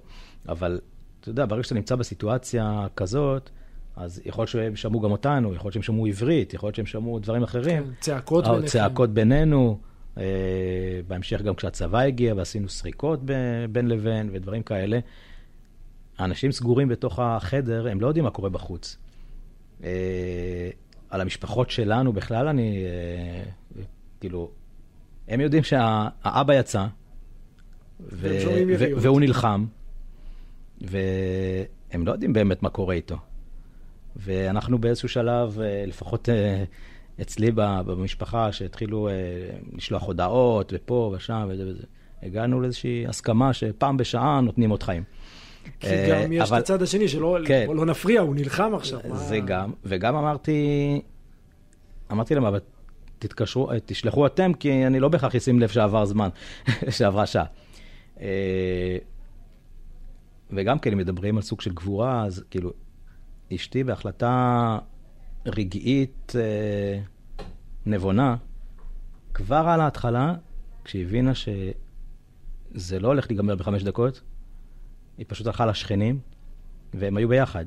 אבל 0.48 0.80
אתה 1.20 1.28
יודע, 1.28 1.46
ברגע 1.46 1.62
שאתה 1.62 1.74
נמצא 1.74 1.96
בסיטואציה 1.96 2.86
כזאת, 2.96 3.50
אז 3.96 4.22
יכול 4.24 4.42
להיות 4.42 4.50
שהם 4.50 4.76
שמעו 4.76 5.00
גם 5.00 5.10
אותנו, 5.10 5.54
יכול 5.54 5.66
להיות 5.66 5.72
שהם 5.72 5.82
שמעו 5.82 6.06
עברית, 6.06 6.54
יכול 6.54 6.66
להיות 6.66 6.76
שהם 6.76 6.86
שמעו 6.86 7.18
דברים 7.18 7.42
אחרים. 7.42 7.84
כן, 7.84 7.90
צעקות 8.00 8.46
או 8.46 8.50
ביניכם. 8.50 8.68
צעקות 8.68 9.10
בינינו. 9.10 9.78
אה, 10.18 10.24
בהמשך 11.08 11.42
גם 11.42 11.54
כשהצבא 11.54 11.98
הגיע 11.98 12.34
ועשינו 12.34 12.68
סריקות 12.68 13.20
בין 13.72 13.88
לבין 13.88 14.30
ודברים 14.32 14.62
כאלה. 14.62 14.98
האנשים 16.18 16.52
סגורים 16.52 16.88
בתוך 16.88 17.18
החדר, 17.18 17.88
הם 17.88 18.00
לא 18.00 18.06
יודעים 18.06 18.24
מה 18.24 18.30
קורה 18.30 18.48
בחוץ. 18.48 18.96
אה, 19.84 20.70
על 21.10 21.20
המשפחות 21.20 21.70
שלנו 21.70 22.12
בכלל 22.12 22.48
אני, 22.48 22.84
אה, 22.84 23.82
כאילו, 24.20 24.50
הם 25.28 25.40
יודעים 25.40 25.62
שהאבא 25.62 26.54
יצא, 26.54 26.86
ו- 28.00 28.38
ו-. 28.78 28.84
והוא 28.96 29.20
נלחם, 29.20 29.66
והם 30.80 32.06
לא 32.06 32.12
יודעים 32.12 32.32
באמת 32.32 32.62
מה 32.62 32.70
קורה 32.70 32.94
איתו. 32.94 33.16
ואנחנו 34.16 34.78
באיזשהו 34.78 35.08
שלב, 35.08 35.58
לפחות 35.86 36.28
אצלי 37.22 37.50
במשפחה, 37.54 38.52
שהתחילו 38.52 39.08
אה, 39.08 39.12
לשלוח 39.76 40.02
הודעות, 40.02 40.72
ופה 40.76 41.12
ושם 41.16 41.48
וזה 41.50 41.66
וזה, 41.68 41.82
הגענו 42.22 42.60
לאיזושהי 42.60 43.06
הסכמה 43.06 43.52
שפעם 43.52 43.96
בשעה 43.96 44.40
נותנים 44.40 44.70
עוד 44.70 44.82
חיים. 44.82 45.02
כי 45.80 45.86
אה, 45.86 46.22
גם 46.24 46.32
יש 46.32 46.48
את 46.52 46.56
הצד 46.56 46.82
השני 46.82 47.08
שלא 47.08 47.38
כן. 47.46 47.66
לא 47.74 47.86
נפריע, 47.86 48.20
הוא 48.20 48.34
נלחם 48.34 48.72
עכשיו. 48.74 49.00
מה- 49.08 49.16
זה 49.16 49.38
גם, 49.40 49.72
וגם 49.84 50.16
אמרתי, 50.16 51.00
אמרתי 52.12 52.34
להם, 52.34 52.44
אבל 52.44 52.60
תתקשרו, 53.18 53.70
אה, 53.70 53.76
תשלחו 53.86 54.26
אתם, 54.26 54.52
כי 54.54 54.86
אני 54.86 55.00
לא 55.00 55.08
בהכרח 55.08 55.34
אשים 55.34 55.60
לב 55.60 55.68
שעבר 55.68 56.04
זמן, 56.04 56.28
שעברה 56.96 57.26
שעה. 57.26 57.44
אה, 58.20 58.96
וגם 60.50 60.78
כן, 60.78 60.92
אם 60.92 60.98
מדברים 60.98 61.36
על 61.36 61.42
סוג 61.42 61.60
של 61.60 61.72
גבורה, 61.72 62.24
אז 62.24 62.44
כאילו, 62.50 62.72
אשתי 63.54 63.84
בהחלטה 63.84 64.78
רגעית 65.46 66.32
אה, 66.36 67.00
נבונה, 67.86 68.36
כבר 69.34 69.56
על 69.68 69.80
ההתחלה, 69.80 70.34
כשהיא 70.84 71.06
הבינה 71.06 71.32
שזה 71.34 73.00
לא 73.00 73.08
הולך 73.08 73.26
להיגמר 73.30 73.54
בחמש 73.54 73.82
דקות, 73.82 74.20
היא 75.18 75.26
פשוט 75.28 75.46
הלכה 75.46 75.66
לשכנים, 75.66 76.18
והם 76.94 77.16
היו 77.16 77.28
ביחד. 77.28 77.64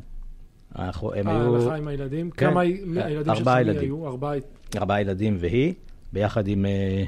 אנחנו, 0.76 1.14
הם 1.14 1.28
אה, 1.28 1.42
היו 1.42 1.56
הלכה 1.56 1.76
עם 1.76 1.88
הילדים? 1.88 2.32
כן. 2.32 2.50
כמה 2.50 2.62
הי- 2.62 2.84
הילדים 2.96 3.24
של 3.36 3.40
ארבעה 3.40 3.56
סמי 3.56 3.62
ילדים. 3.72 3.82
היו? 3.82 4.08
ארבעה. 4.08 4.34
ארבעה 4.78 5.02
ילדים 5.02 5.38
והיא, 5.40 5.74
ביחד 6.14 6.48
עם 6.48 6.66
אה, 6.66 7.04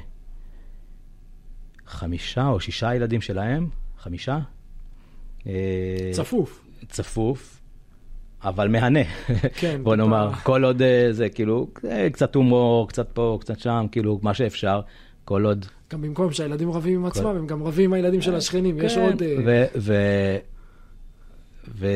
חמישה 1.86 2.48
או 2.48 2.60
שישה 2.60 2.96
ילדים 2.96 3.22
שלהם, 3.22 3.70
חמישה. 3.98 4.40
אה, 5.48 6.10
צפוף. 6.14 6.66
צפוף, 6.90 7.55
אבל 8.44 8.68
מהנה. 8.68 9.00
כן, 9.60 9.80
בוא. 9.84 9.96
נאמר, 9.96 10.32
כל 10.44 10.64
עוד 10.64 10.82
אה, 10.82 11.08
זה 11.12 11.30
כאילו, 11.30 11.68
אה, 11.90 12.10
קצת 12.10 12.36
הומור, 12.36 12.88
קצת 12.88 13.08
פה, 13.14 13.38
קצת 13.42 13.60
שם, 13.60 13.86
כאילו, 13.92 14.20
מה 14.22 14.34
שאפשר, 14.34 14.82
כל 15.26 15.46
עוד... 15.46 15.66
גם 15.92 16.02
במקום 16.02 16.32
שהילדים 16.32 16.72
רבים 16.72 17.00
עם 17.00 17.06
עצמם, 17.06 17.28
הם 17.28 17.48
גם 17.48 17.64
רבים 17.64 17.86
עם 17.86 17.94
הילדים 17.94 18.22
של 18.22 18.36
השכנים. 18.36 18.78
יש 18.82 18.96
כן, 18.96 19.02
עוד... 19.02 19.24
אה, 19.24 19.36
ו... 19.46 19.66
ו... 19.78 19.96
ו... 21.68 21.88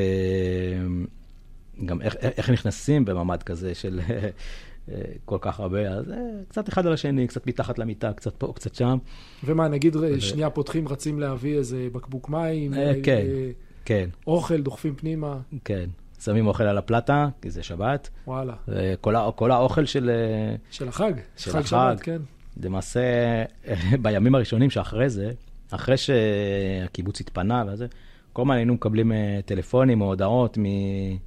גם 1.85 2.01
איך, 2.01 2.15
איך 2.15 2.49
נכנסים 2.49 3.05
בממ"ד 3.05 3.43
כזה 3.43 3.75
של 3.75 3.99
אה, 4.91 5.01
כל 5.25 5.37
כך 5.41 5.59
הרבה, 5.59 5.89
אז 5.89 6.11
אה, 6.11 6.17
קצת 6.47 6.69
אחד 6.69 6.85
על 6.87 6.93
השני, 6.93 7.27
קצת 7.27 7.47
מתחת 7.47 7.79
למיטה, 7.79 8.13
קצת 8.13 8.33
פה, 8.37 8.53
קצת 8.55 8.75
שם. 8.75 8.97
ומה, 9.43 9.67
נגיד 9.67 9.95
אה, 9.95 10.21
שנייה 10.21 10.49
פותחים, 10.49 10.87
רצים 10.87 11.19
להביא 11.19 11.57
איזה 11.57 11.87
בקבוק 11.91 12.29
מים, 12.29 12.73
אה, 12.73 12.79
אה, 12.79 12.93
כן. 13.03 13.25
אה, 13.29 13.51
כן, 13.85 14.09
אוכל, 14.27 14.61
דוחפים 14.61 14.95
פנימה, 14.95 15.37
כן. 15.65 15.89
שמים 16.23 16.47
אוכל 16.47 16.63
על 16.63 16.77
הפלטה, 16.77 17.27
כי 17.41 17.49
זה 17.49 17.63
שבת. 17.63 18.09
וואלה. 18.27 18.53
וכל 18.67 19.15
ה- 19.15 19.29
כל 19.35 19.51
האוכל 19.51 19.85
של... 19.85 20.09
אה, 20.09 20.55
של 20.71 20.87
החג. 20.87 21.13
של 21.37 21.51
חג 21.51 21.57
החג. 21.59 21.67
שבת, 21.67 21.99
כן. 22.01 22.17
למעשה, 22.63 22.99
בימים 24.01 24.35
הראשונים 24.35 24.69
שאחרי 24.69 25.09
זה, 25.09 25.31
אחרי 25.71 25.95
שהקיבוץ 25.97 27.21
התפנה 27.21 27.63
וזה, 27.67 27.87
כל 28.33 28.41
הזמן 28.41 28.55
היינו 28.55 28.73
מקבלים 28.73 29.11
אה, 29.11 29.39
טלפונים 29.45 30.01
או 30.01 30.05
הודעות 30.07 30.57
מ- 30.57 31.17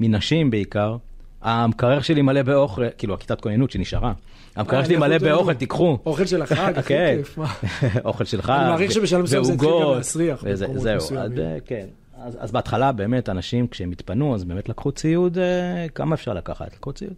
מנשים 0.00 0.50
בעיקר. 0.50 0.96
המקרר 1.42 2.00
שלי 2.00 2.22
מלא 2.22 2.42
באוכל, 2.42 2.82
כאילו 2.98 3.14
הכיתת 3.14 3.40
כוננות 3.40 3.70
שנשארה. 3.70 4.12
המקרר 4.56 4.78
אה, 4.80 4.84
שלי 4.84 4.96
מלא. 4.96 5.18
באוכל, 5.18 5.54
תיקחו. 5.54 5.98
אוכל 6.06 6.26
של 6.26 6.42
החג, 6.42 6.72
הכי 6.78 6.88
כן. 6.88 7.14
כיף. 7.18 7.38
מה? 7.38 7.46
אוכל 8.04 8.24
שלך, 8.24 8.50
אני 8.50 8.68
מעריך 8.70 8.92
שבשלב 8.92 9.22
מסוים 9.22 9.44
זה 9.44 9.52
התחיל 9.52 9.68
גם 9.70 9.96
להסריח 9.96 10.44
זהו, 10.54 11.16
אה, 11.16 11.56
כן. 11.66 11.86
אז, 12.22 12.36
אז 12.40 12.52
בהתחלה 12.52 12.92
באמת 12.92 13.28
אנשים 13.28 13.68
כשהם 13.68 13.90
התפנו, 13.90 14.34
אז 14.34 14.44
באמת 14.44 14.68
לקחו 14.68 14.92
ציוד, 14.92 15.38
אה, 15.38 15.86
כמה 15.94 16.14
אפשר 16.14 16.34
לקחת? 16.34 16.74
לקחו 16.74 16.92
ציוד. 16.92 17.14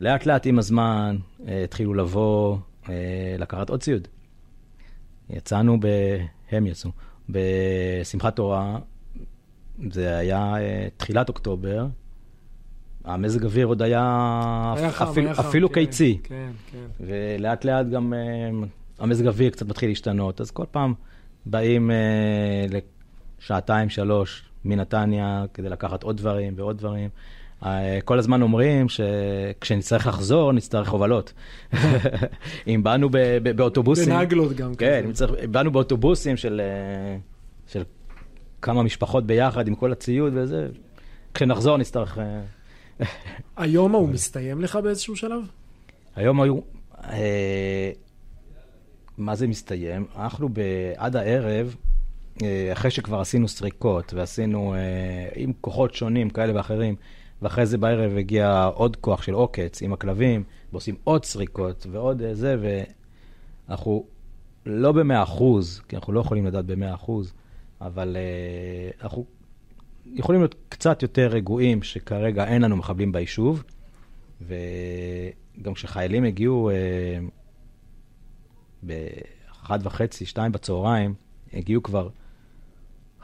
לאט 0.00 0.26
לאט 0.26 0.46
עם 0.46 0.58
הזמן 0.58 1.16
אה, 1.48 1.64
התחילו 1.64 1.94
לבוא, 1.94 2.56
אה, 2.88 3.36
לקחת 3.38 3.70
עוד 3.70 3.82
ציוד. 3.82 4.08
יצאנו, 5.30 5.80
ב... 5.80 5.86
הם 6.50 6.66
יצאו, 6.66 6.90
בשמחת 7.28 8.36
תורה, 8.36 8.78
זה 9.90 10.16
היה 10.16 10.54
אה, 10.56 10.88
תחילת 10.96 11.28
אוקטובר, 11.28 11.86
המזג 13.04 13.44
אוויר 13.44 13.66
עוד 13.66 13.82
היה, 13.82 14.74
היה 14.76 14.90
חם, 14.92 15.04
אפילו, 15.04 15.26
היה 15.26 15.34
חם, 15.34 15.46
אפילו 15.48 15.68
כן, 15.68 15.74
קיצי. 15.74 16.18
כן, 16.22 16.50
כן. 16.72 16.86
ולאט 17.00 17.64
לאט 17.64 17.86
גם 17.86 18.14
אה, 18.14 18.66
המזג 18.98 19.26
אוויר 19.26 19.50
קצת 19.50 19.66
מתחיל 19.66 19.88
להשתנות, 19.88 20.40
אז 20.40 20.50
כל 20.50 20.64
פעם 20.70 20.94
באים 21.46 21.90
אה, 21.90 22.66
לשעתיים, 23.44 23.88
שלוש 23.90 24.42
מנתניה 24.64 25.44
כדי 25.54 25.68
לקחת 25.68 26.02
עוד 26.02 26.16
דברים 26.16 26.52
ועוד 26.56 26.78
דברים. 26.78 27.10
אה, 27.64 27.98
כל 28.04 28.18
הזמן 28.18 28.42
אומרים 28.42 28.86
שכשנצטרך 28.88 30.06
לחזור, 30.06 30.52
נצטרך 30.52 30.88
הובלות. 30.88 31.32
אם 32.68 32.80
באנו 32.82 33.08
ב- 33.10 33.16
ב- 33.42 33.56
באוטובוסים... 33.56 34.08
בנגלות 34.08 34.52
גם 34.52 34.74
כן, 34.74 35.12
צריך- 35.12 35.44
באנו 35.50 35.70
באוטובוסים 35.70 36.36
של, 36.36 36.60
אה, 36.60 37.16
של 37.66 37.82
כמה 38.62 38.82
משפחות 38.82 39.26
ביחד 39.26 39.68
עם 39.68 39.74
כל 39.74 39.92
הציוד 39.92 40.32
וזה, 40.36 40.68
כשנחזור 41.34 41.76
נצטרך... 41.76 42.18
אה, 42.18 42.40
היום 43.56 43.94
ההוא 43.94 44.08
מסתיים 44.08 44.60
לך 44.60 44.76
באיזשהו 44.76 45.16
שלב? 45.16 45.40
היום 46.16 46.40
היו... 46.40 46.58
אה, 47.04 47.90
מה 49.18 49.34
זה 49.34 49.46
מסתיים? 49.46 50.06
אנחנו 50.16 50.48
ב, 50.48 50.60
עד 50.96 51.16
הערב, 51.16 51.76
אחרי 52.72 52.90
שכבר 52.90 53.20
עשינו 53.20 53.48
סריקות 53.48 54.14
ועשינו 54.14 54.74
אה, 54.74 54.78
עם 55.34 55.52
כוחות 55.60 55.94
שונים 55.94 56.30
כאלה 56.30 56.56
ואחרים, 56.56 56.96
ואחרי 57.42 57.66
זה 57.66 57.78
בערב 57.78 58.16
הגיע 58.16 58.64
עוד 58.74 58.96
כוח 58.96 59.22
של 59.22 59.34
עוקץ 59.34 59.82
עם 59.82 59.92
הכלבים, 59.92 60.44
ועושים 60.72 60.94
עוד 61.04 61.24
סריקות 61.24 61.86
ועוד 61.90 62.22
אה, 62.22 62.34
זה, 62.34 62.56
ואנחנו 63.68 64.06
לא 64.66 64.92
במאה 64.92 65.22
אחוז, 65.22 65.82
כי 65.88 65.96
אנחנו 65.96 66.12
לא 66.12 66.20
יכולים 66.20 66.46
לדעת 66.46 66.66
במאה 66.66 66.94
אחוז, 66.94 67.32
אבל 67.80 68.16
אה, 68.16 68.90
אנחנו 69.02 69.24
יכולים 70.06 70.40
להיות 70.40 70.54
קצת 70.68 71.02
יותר 71.02 71.26
רגועים 71.26 71.82
שכרגע 71.82 72.44
אין 72.44 72.62
לנו 72.62 72.76
מחבלים 72.76 73.12
ביישוב, 73.12 73.64
וגם 74.40 75.74
כשחיילים 75.74 76.24
הגיעו 76.24 76.70
אה, 76.70 77.18
באחת 78.82 79.80
וחצי, 79.82 80.26
שתיים 80.26 80.52
בצהריים, 80.52 81.14
הגיעו 81.52 81.82
כבר 81.82 82.08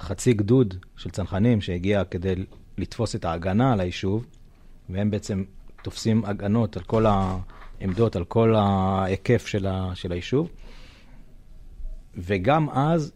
חצי 0.00 0.32
גדוד 0.32 0.74
של 0.96 1.10
צנחנים 1.10 1.60
שהגיע 1.60 2.04
כדי 2.04 2.34
לתפוס 2.78 3.14
את 3.16 3.24
ההגנה 3.24 3.72
על 3.72 3.80
היישוב, 3.80 4.26
והם 4.88 5.10
בעצם 5.10 5.44
תופסים 5.82 6.24
הגנות 6.24 6.76
על 6.76 6.82
כל 6.82 7.06
העמדות, 7.06 8.16
על 8.16 8.24
כל 8.24 8.54
ההיקף 8.54 9.46
של, 9.46 9.66
ה, 9.66 9.90
של 9.94 10.12
היישוב. 10.12 10.50
וגם 12.16 12.70
אז 12.70 13.12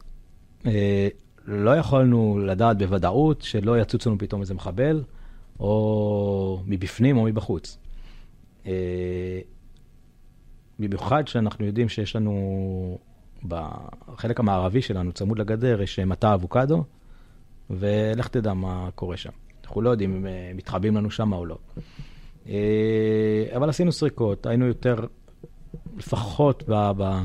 אה, 0.66 1.08
לא 1.44 1.76
יכולנו 1.76 2.38
לדעת 2.46 2.78
בוודאות 2.78 3.42
שלא 3.42 3.80
יצוץ 3.80 4.06
לנו 4.06 4.18
פתאום 4.18 4.40
איזה 4.40 4.54
מחבל, 4.54 5.02
או 5.60 6.62
מבפנים 6.66 7.16
או 7.16 7.24
מבחוץ. 7.24 7.78
אה, 8.66 9.40
במיוחד 10.78 11.28
שאנחנו 11.28 11.66
יודעים 11.66 11.88
שיש 11.88 12.16
לנו, 12.16 12.98
בחלק 13.48 14.40
המערבי 14.40 14.82
שלנו, 14.82 15.12
צמוד 15.12 15.38
לגדר, 15.38 15.82
יש 15.82 15.98
מטע 15.98 16.34
אבוקדו, 16.34 16.84
ולך 17.70 18.28
תדע 18.28 18.54
מה 18.54 18.88
קורה 18.94 19.16
שם. 19.16 19.30
אנחנו 19.64 19.80
לא 19.82 19.90
יודעים 19.90 20.16
אם 20.16 20.26
אה, 20.26 20.52
מתחבאים 20.54 20.96
לנו 20.96 21.10
שם 21.10 21.32
או 21.32 21.46
לא. 21.46 21.58
אה, 22.48 22.54
אבל 23.56 23.68
עשינו 23.68 23.92
סריקות, 23.92 24.46
היינו 24.46 24.66
יותר, 24.66 24.96
לפחות 25.96 26.64
ב, 26.68 26.90
ב, 26.96 27.22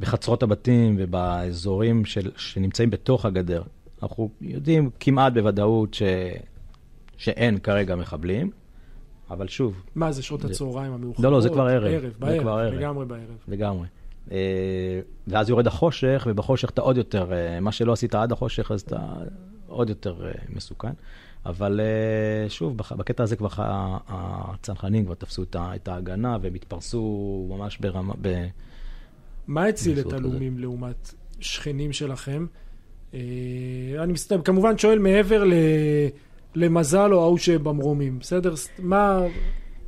בחצרות 0.00 0.42
הבתים 0.42 0.96
ובאזורים 0.98 2.04
של, 2.04 2.30
שנמצאים 2.36 2.90
בתוך 2.90 3.24
הגדר. 3.24 3.62
אנחנו 4.02 4.30
יודעים 4.40 4.90
כמעט 5.00 5.32
בוודאות 5.32 5.94
ש, 5.94 6.02
שאין 7.16 7.58
כרגע 7.58 7.96
מחבלים, 7.96 8.50
אבל 9.30 9.48
שוב, 9.48 9.82
מה 9.94 10.12
זה, 10.12 10.22
שעות 10.22 10.40
זה- 10.40 10.48
הצהריים 10.48 10.92
המאוחרות? 10.92 11.24
לא, 11.24 11.32
לא, 11.32 11.40
זה 11.40 11.48
כבר 11.48 11.62
ערב. 11.66 11.84
ערב, 11.84 12.12
בערב, 12.18 12.40
כבר 12.40 12.50
ערב. 12.50 12.74
לגמרי 12.74 13.06
בערב. 13.06 13.22
לגמרי. 13.48 13.86
אה, 14.32 15.00
ואז 15.26 15.48
יורד 15.48 15.66
החושך, 15.66 16.26
ובחושך 16.30 16.70
אתה 16.70 16.80
עוד 16.80 16.96
יותר, 16.96 17.32
אה, 17.32 17.60
מה 17.60 17.72
שלא 17.72 17.92
עשית 17.92 18.14
עד 18.14 18.32
החושך, 18.32 18.70
אז 18.70 18.80
אתה 18.80 18.98
עוד 19.66 19.88
יותר 19.88 20.26
אה, 20.26 20.32
מסוכן. 20.48 20.92
אבל 21.46 21.80
שוב, 22.48 22.76
בקטע 22.76 23.22
הזה 23.22 23.36
כבר 23.36 23.48
הצנחנים 24.08 25.04
כבר 25.04 25.14
תפסו 25.14 25.42
את 25.56 25.88
ההגנה, 25.88 26.38
והם 26.42 26.54
התפרסו 26.54 27.46
ממש 27.50 27.78
ברמה, 27.78 28.14
ב... 28.20 28.46
מה 29.46 29.64
הציל 29.64 30.00
את. 30.00 30.12
הלאומים 30.12 30.58
לעומת 30.58 31.14
שכנים 31.40 31.92
שלכם? 31.92 32.46
אני 33.98 34.12
מסתכל, 34.12 34.42
כמובן 34.44 34.78
שואל 34.78 34.98
מעבר 34.98 35.44
ל... 35.44 35.52
למזל 36.54 37.12
או 37.12 37.22
ההוא 37.22 37.38
שבמרומים, 37.38 38.18
בסדר? 38.18 38.54
מה... 38.78 39.20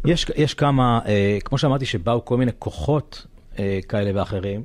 יש, 0.04 0.26
יש 0.36 0.54
כמה, 0.54 1.00
אה, 1.06 1.38
כמו 1.44 1.58
שאמרתי, 1.58 1.86
שבאו 1.86 2.24
כל 2.24 2.36
מיני 2.36 2.50
כוחות 2.58 3.26
אה, 3.58 3.78
כאלה 3.88 4.10
ואחרים. 4.20 4.62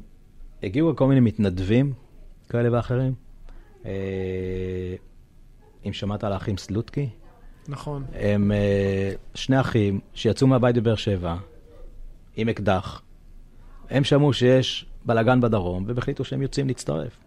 הגיעו 0.64 0.96
כל 0.96 1.08
מיני 1.08 1.20
מתנדבים 1.20 1.94
כאלה 2.50 2.70
ואחרים. 2.78 3.14
אה, 3.86 3.92
אם 5.86 5.94
שמעת 5.94 6.24
על 6.24 6.34
האחים 6.34 6.58
סלוטקי, 6.58 7.10
נכון. 7.68 8.04
הם 8.14 8.52
אה, 8.52 9.12
שני 9.36 9.60
אחים 9.60 10.00
שיצאו 10.14 10.48
מהבית 10.48 10.76
בבאר 10.76 10.96
שבע 10.96 11.36
עם 12.36 12.50
אקדח. 12.50 13.02
הם 13.90 14.04
שמעו 14.04 14.34
שיש 14.34 14.86
בלאגן 15.06 15.42
בדרום, 15.42 15.84
והם 15.88 15.98
החליטו 15.98 16.24
שהם 16.24 16.42
יוצאים 16.42 16.68
להצטרף. 16.68 17.18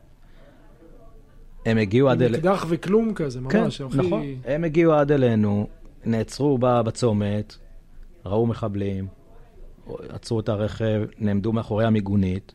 הם 1.66 1.78
הגיעו 1.78 2.08
עד 2.08 2.22
עם 2.22 2.28
אל... 2.28 2.34
אקדח 2.34 2.66
וכלום 2.68 3.14
כזה, 3.14 3.40
כן, 3.50 3.62
ממש. 3.62 3.80
הכי- 3.80 3.96
נכון. 3.98 4.22
הם 4.44 4.64
הגיעו 4.64 4.92
עד 4.92 5.12
אלינו, 5.12 5.66
נעצרו 6.04 6.58
בצומת, 6.60 7.56
ראו 8.26 8.46
מחבלים, 8.46 9.06
עצרו 10.08 10.40
את 10.40 10.48
הרכב, 10.48 11.02
נעמדו 11.18 11.52
מאחורי 11.52 11.84
המיגונית, 11.84 12.52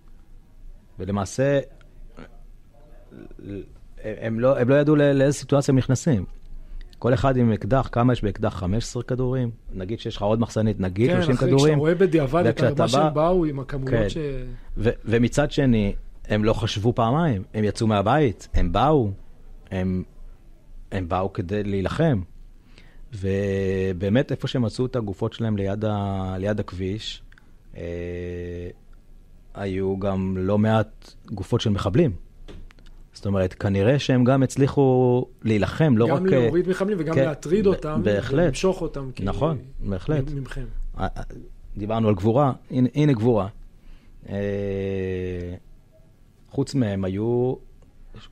ולמעשה 0.99 1.59
הם 4.03 4.39
לא, 4.39 4.59
הם 4.59 4.69
לא 4.69 4.75
ידעו 4.75 4.95
לא, 4.95 5.11
לאיזה 5.11 5.37
סיטואציה 5.37 5.71
הם 5.71 5.77
נכנסים. 5.77 6.25
כל 6.99 7.13
אחד 7.13 7.37
עם 7.37 7.51
אקדח, 7.51 7.89
כמה 7.91 8.13
יש 8.13 8.23
באקדח? 8.23 8.55
15 8.55 9.03
כדורים? 9.03 9.51
נגיד 9.73 9.99
שיש 9.99 10.15
לך 10.15 10.21
עוד 10.21 10.39
מחסנית, 10.39 10.79
נגיד 10.79 11.09
כן, 11.09 11.15
30 11.15 11.35
אחרי 11.35 11.47
כדורים. 11.47 11.65
כשאתה 11.65 11.79
רואה 11.79 11.95
בדיעבד 11.95 12.45
את 12.45 12.79
מה 12.79 12.87
שהם 12.87 13.13
באו 13.13 13.45
עם 13.45 13.59
הכמויות 13.59 13.89
כן. 14.03 14.09
ש... 14.09 14.17
ו- 14.77 14.89
ומצד 15.05 15.51
שני, 15.51 15.95
הם 16.27 16.43
לא 16.43 16.53
חשבו 16.53 16.93
פעמיים, 16.93 17.43
הם 17.53 17.63
יצאו 17.63 17.87
מהבית, 17.87 18.47
הם 18.53 18.71
באו, 18.71 19.11
הם, 19.71 20.03
הם 20.91 21.09
באו 21.09 21.33
כדי 21.33 21.63
להילחם. 21.63 22.21
ובאמת, 23.13 24.31
איפה 24.31 24.47
שהם 24.47 24.61
מצאו 24.61 24.85
את 24.85 24.95
הגופות 24.95 25.33
שלהם 25.33 25.57
ליד, 25.57 25.85
ה- 25.85 26.35
ליד 26.39 26.59
הכביש, 26.59 27.21
היו 29.53 29.99
גם 29.99 30.35
לא 30.37 30.57
מעט 30.57 31.13
גופות 31.25 31.61
של 31.61 31.69
מחבלים. 31.69 32.11
זאת 33.13 33.25
אומרת, 33.25 33.53
כנראה 33.53 33.99
שהם 33.99 34.23
גם 34.23 34.43
הצליחו 34.43 35.25
להילחם, 35.43 35.97
לא 35.97 36.05
רק... 36.05 36.11
גם 36.19 36.25
להוריד 36.25 36.69
מחבלים 36.69 36.97
וגם 37.01 37.15
כן, 37.15 37.25
להטריד 37.25 37.67
אותם, 37.67 38.01
בהחלט. 38.03 38.43
ולמשוך 38.43 38.81
אותם. 38.81 39.09
כי- 39.15 39.23
נכון, 39.23 39.57
בהחלט. 39.79 40.31
מ- 40.31 40.35
ממכם. 40.39 40.65
אה, 40.99 41.07
אה, 41.17 41.23
דיברנו 41.77 42.07
על 42.07 42.15
גבורה, 42.15 42.53
הנה, 42.71 42.89
הנה 42.95 43.13
גבורה. 43.13 43.47
אה, 44.29 44.35
חוץ 46.49 46.75
מהם 46.75 47.05
היו, 47.05 47.53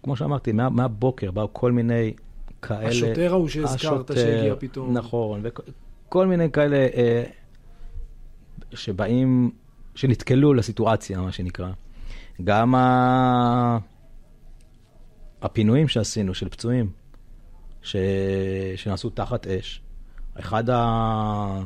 כמו 0.03 0.15
שאמרתי, 0.15 0.51
מה, 0.51 0.69
מהבוקר 0.69 1.31
באו 1.31 1.47
כל 1.53 1.71
מיני 1.71 2.13
כאלה... 2.61 2.87
השוטר 2.87 3.31
ההוא 3.33 3.47
שהזכרת 3.49 3.75
השוטר, 4.09 4.15
שהגיע 4.15 4.55
פתאום. 4.59 4.97
נכון, 4.97 5.41
וכל 5.43 6.27
מיני 6.27 6.51
כאלה 6.51 6.75
אה, 6.75 7.23
שבאים, 8.73 9.51
שנתקלו 9.95 10.53
לסיטואציה, 10.53 11.21
מה 11.21 11.31
שנקרא. 11.31 11.71
גם 12.43 12.75
ה... 12.75 13.77
הפינויים 15.41 15.87
שעשינו 15.87 16.33
של 16.33 16.49
פצועים, 16.49 16.89
ש... 17.81 17.95
שנעשו 18.75 19.09
תחת 19.09 19.47
אש. 19.47 19.81
אחד, 20.39 20.69
ה... 20.69 21.63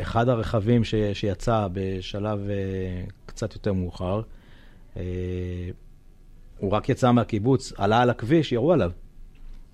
אחד 0.00 0.28
הרכבים 0.28 0.84
ש... 0.84 0.94
שיצא 1.12 1.68
בשלב 1.72 2.38
uh, 2.38 3.12
קצת 3.26 3.54
יותר 3.54 3.72
מאוחר, 3.72 4.22
uh, 4.94 4.98
הוא 6.58 6.72
רק 6.72 6.88
יצא 6.88 7.12
מהקיבוץ, 7.12 7.72
עלה 7.76 8.02
על 8.02 8.10
הכביש, 8.10 8.52
ירו 8.52 8.72
עליו. 8.72 8.90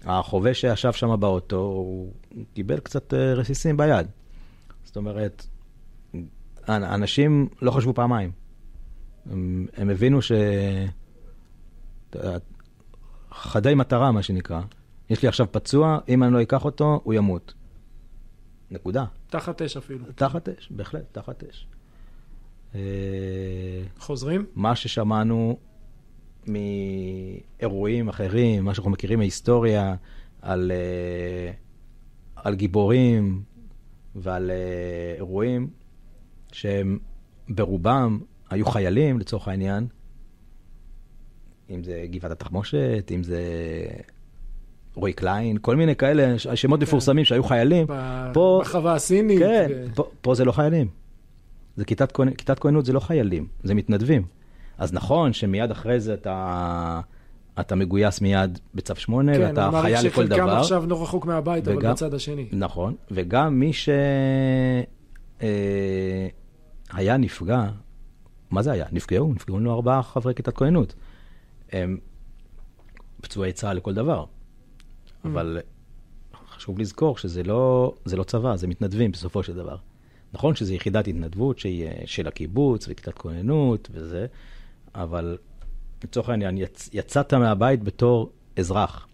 החובש 0.05 0.61
שישב 0.61 0.93
שם 0.93 1.21
באוטו, 1.21 1.57
הוא 1.57 2.13
קיבל 2.55 2.81
קצת 2.81 3.13
uh, 3.13 3.17
רסיסים 3.17 3.77
ביד. 3.77 4.07
זאת 4.85 4.97
אומרת, 4.97 5.47
אנשים 6.69 7.49
לא 7.63 7.71
חשבו 7.71 7.95
פעמיים. 7.95 8.31
הם, 9.31 9.67
הם 9.77 9.91
הבינו 9.91 10.23
ש... 10.23 10.33
חדי 13.35 13.75
מטרה, 13.75 14.13
מה 14.13 14.23
שנקרא. 14.23 14.61
יש 15.11 15.23
לי 15.23 15.29
עכשיו 15.29 15.47
פצוע, 15.51 15.99
אם 16.09 16.23
אני 16.23 16.33
לא 16.33 16.43
אקח 16.43 16.65
אותו, 16.65 17.01
הוא 17.05 17.15
ימות. 17.15 17.55
נקודה. 18.71 19.05
תחת 19.27 19.63
אש 19.63 19.77
אפילו. 19.77 20.05
תחת 20.15 20.49
אש, 20.49 20.69
בהחלט, 20.71 21.05
תחת 21.13 21.45
אש. 21.45 21.67
אה, 22.75 22.81
חוזרים? 23.99 24.47
מה 24.55 24.77
ששמענו 24.77 25.59
מאירועים 26.47 28.09
אחרים, 28.09 28.65
מה 28.65 28.75
שאנחנו 28.75 28.91
מכירים 28.91 29.19
מהיסטוריה, 29.19 29.95
על, 30.43 30.73
אה, 30.75 31.53
על 32.37 32.55
גיבורים 32.55 33.43
ועל 34.15 34.51
אה, 34.51 35.15
אירועים 35.17 35.71
שהם 36.55 36.99
ברובם 37.49 38.19
היו 38.51 38.67
חיילים, 38.67 39.19
לצורך 39.19 39.49
העניין, 39.49 39.87
אם 41.71 41.85
זה 41.85 42.07
גבעת 42.11 42.31
התחמושת, 42.33 43.11
אם 43.15 43.23
זה 43.23 43.43
רועי 44.95 45.13
קליין, 45.13 45.57
כל 45.61 45.77
מיני 45.77 45.97
כאלה, 45.97 46.39
ש- 46.39 46.47
שמות 46.49 46.81
מפורסמים 46.83 47.25
שהיו 47.25 47.45
חיילים. 47.45 47.87
ב- 47.89 48.31
פה- 48.35 48.59
בחווה 48.63 48.95
הסינית. 48.95 49.39
כן, 49.39 49.67
ו- 49.71 49.95
פה, 49.95 50.11
פה 50.21 50.35
זה 50.35 50.45
לא 50.45 50.53
חיילים. 50.53 50.89
זה 51.77 51.85
כיתת, 51.85 52.13
כהנ- 52.13 52.35
כיתת 52.35 52.59
כהנות 52.59 52.85
זה 52.85 52.93
לא 52.93 53.01
חיילים, 53.01 53.47
זה 53.63 53.75
מתנדבים. 53.75 54.23
אז 54.79 54.93
נכון 54.93 55.33
שמיד 55.33 55.71
אחרי 55.71 56.01
זה 56.01 56.15
אתה, 56.15 57.01
אתה 57.61 57.75
מגויס 57.75 58.21
מיד 58.21 58.59
בצו 58.75 58.95
8, 58.97 59.35
כן, 59.35 59.41
ואתה 59.41 59.65
אני 59.65 59.73
מעריך 59.73 59.85
חייל 59.99 60.07
לכל 60.13 60.25
שחלקם 60.27 60.43
דבר. 60.45 60.57
עכשיו 60.59 60.85
לא 60.87 61.03
רחוק 61.03 61.27
מהבית, 61.27 61.69
אבל 61.69 61.77
וגם- 61.77 61.93
בצד 61.93 62.15
השני. 62.15 62.47
נכון, 62.53 62.95
וגם 63.11 63.61
מי 63.61 63.73
שהיה 66.95 67.17
נפגע, 67.17 67.67
מה 68.51 68.63
זה 68.63 68.73
היה? 68.73 68.87
נפגעו, 68.93 69.33
נפגעו 69.35 69.59
לנו 69.59 69.75
ארבעה 69.75 70.03
חברי 70.03 70.35
כיתת 70.35 70.57
כהנות. 70.57 70.95
הם 71.73 71.99
פצועי 73.21 73.53
צה"ל 73.53 73.77
לכל 73.77 73.95
דבר. 73.95 74.25
אבל 75.25 75.61
חשוב 76.49 76.79
לזכור 76.79 77.19
שזה 77.19 77.43
לא, 77.43 77.95
זה 78.05 78.17
לא 78.17 78.25
צבא, 78.25 78.57
זה 78.57 78.67
מתנדבים 78.67 79.13
בסופו 79.13 79.43
של 79.43 79.55
דבר. 79.55 79.77
נכון 80.33 80.55
שזו 80.55 80.75
יחידת 80.75 81.09
התנדבות 81.09 81.59
שהיא 81.59 81.87
אה, 81.87 82.03
של 82.07 82.29
הקיבוץ 82.29 82.87
וכיתת 82.89 83.19
כהנות 83.19 83.89
וזה, 83.93 84.27
אבל 84.95 85.39
לצורך 86.05 86.29
העניין, 86.29 86.59
יצ, 86.59 86.91
יצאת 86.93 87.35
מהבית 87.35 87.83
בתור 87.83 88.31
אזרח. 88.57 89.09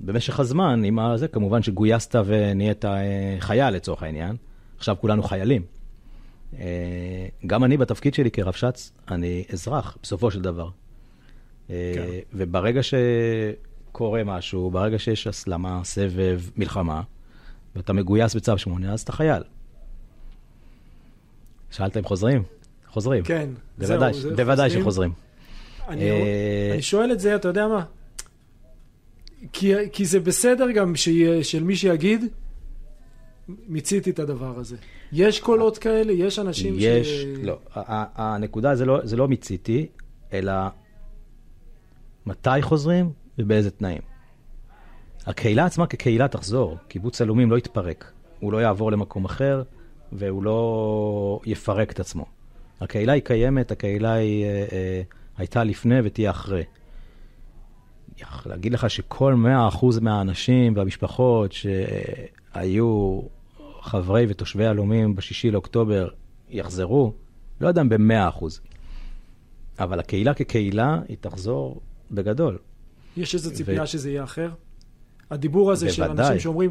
במשך 0.00 0.40
הזמן, 0.40 0.84
עם 0.84 0.98
הזה, 0.98 1.28
כמובן 1.28 1.62
שגויסת 1.62 2.14
ונהיית 2.26 2.84
אה, 2.84 3.36
חייל 3.38 3.74
לצורך 3.74 4.02
העניין. 4.02 4.36
עכשיו 4.76 4.96
כולנו 5.00 5.22
חיילים. 5.22 5.73
אה, 6.58 7.26
גם 7.46 7.64
אני 7.64 7.76
בתפקיד 7.76 8.14
שלי 8.14 8.30
כרבש"ץ, 8.30 8.92
אני 9.10 9.44
אזרח, 9.52 9.96
בסופו 10.02 10.30
של 10.30 10.42
דבר. 10.42 10.68
אה, 11.70 11.92
כן. 11.94 12.06
וברגע 12.32 12.80
שקורה 12.82 14.24
משהו, 14.24 14.70
ברגע 14.70 14.98
שיש 14.98 15.26
הסלמה, 15.26 15.80
סבב, 15.84 16.40
מלחמה, 16.56 17.02
ואתה 17.76 17.92
מגויס 17.92 18.34
בצו 18.34 18.58
8, 18.58 18.92
אז 18.92 19.00
אתה 19.00 19.12
חייל. 19.12 19.42
שאלת 21.70 21.96
אם 21.96 22.04
חוזרים? 22.04 22.42
חוזרים. 22.88 23.24
כן. 23.24 23.48
בוודאי, 23.78 24.12
זהו, 24.12 24.22
זה 24.22 24.36
בוודאי 24.36 24.68
חוזרים. 24.68 24.82
שחוזרים. 24.82 25.12
אני, 25.88 26.10
אה, 26.10 26.70
אני 26.72 26.82
שואל 26.82 27.12
את 27.12 27.20
זה, 27.20 27.34
אתה 27.36 27.48
יודע 27.48 27.68
מה? 27.68 27.84
כי, 29.52 29.72
כי 29.92 30.04
זה 30.04 30.20
בסדר 30.20 30.70
גם 30.70 30.96
שיהיה, 30.96 31.44
של 31.44 31.62
מי 31.62 31.76
שיגיד, 31.76 32.24
מיציתי 33.48 34.10
את 34.10 34.18
הדבר 34.18 34.58
הזה. 34.58 34.76
יש 35.12 35.40
קולות 35.40 35.78
כאלה, 35.78 36.12
יש 36.12 36.38
אנשים 36.38 36.74
יש, 36.78 37.08
ש... 37.08 37.24
לא, 37.42 37.58
ה- 37.74 37.94
ה- 37.94 38.34
הנקודה 38.34 38.74
זה 38.74 38.84
לא, 38.84 39.00
זה 39.02 39.16
לא 39.16 39.28
מיציתי, 39.28 39.86
אלא 40.32 40.52
מתי 42.26 42.62
חוזרים 42.62 43.10
ובאיזה 43.38 43.70
תנאים. 43.70 44.02
הקהילה 45.26 45.64
עצמה 45.64 45.86
כקהילה 45.86 46.28
תחזור, 46.28 46.76
קיבוץ 46.88 47.20
עלומים 47.20 47.50
לא 47.50 47.58
יתפרק, 47.58 48.12
הוא 48.40 48.52
לא 48.52 48.62
יעבור 48.62 48.92
למקום 48.92 49.24
אחר 49.24 49.62
והוא 50.12 50.42
לא 50.42 51.40
יפרק 51.46 51.92
את 51.92 52.00
עצמו. 52.00 52.26
הקהילה 52.80 53.12
היא 53.12 53.22
קיימת, 53.22 53.70
הקהילה 53.70 54.12
היא 54.12 54.44
אה, 54.44 54.66
אה, 54.72 55.02
הייתה 55.36 55.64
לפני 55.64 56.00
ותהיה 56.04 56.30
אחרי. 56.30 56.62
להגיד 58.46 58.72
לך 58.72 58.90
שכל 58.90 59.34
100% 59.72 60.00
מהאנשים 60.00 60.76
והמשפחות 60.76 61.52
שהיו 62.54 63.20
חברי 63.80 64.26
ותושבי 64.28 64.66
עלומים 64.66 65.16
בשישי 65.16 65.50
לאוקטובר 65.50 66.08
יחזרו, 66.50 67.12
לא 67.60 67.68
יודע 67.68 67.80
אם 67.80 67.88
ב-100%. 67.88 68.44
אבל 69.78 70.00
הקהילה 70.00 70.34
כקהילה 70.34 70.98
היא 71.08 71.16
תחזור 71.20 71.80
בגדול. 72.10 72.58
יש 73.16 73.34
איזו 73.34 73.52
ציפייה 73.52 73.82
ו- 73.82 73.86
שזה 73.86 74.10
יהיה 74.10 74.24
אחר? 74.24 74.50
הדיבור 75.30 75.72
הזה 75.72 75.92
של 75.92 76.06
בוודאי. 76.06 76.26
אנשים 76.26 76.40
שאומרים, 76.40 76.70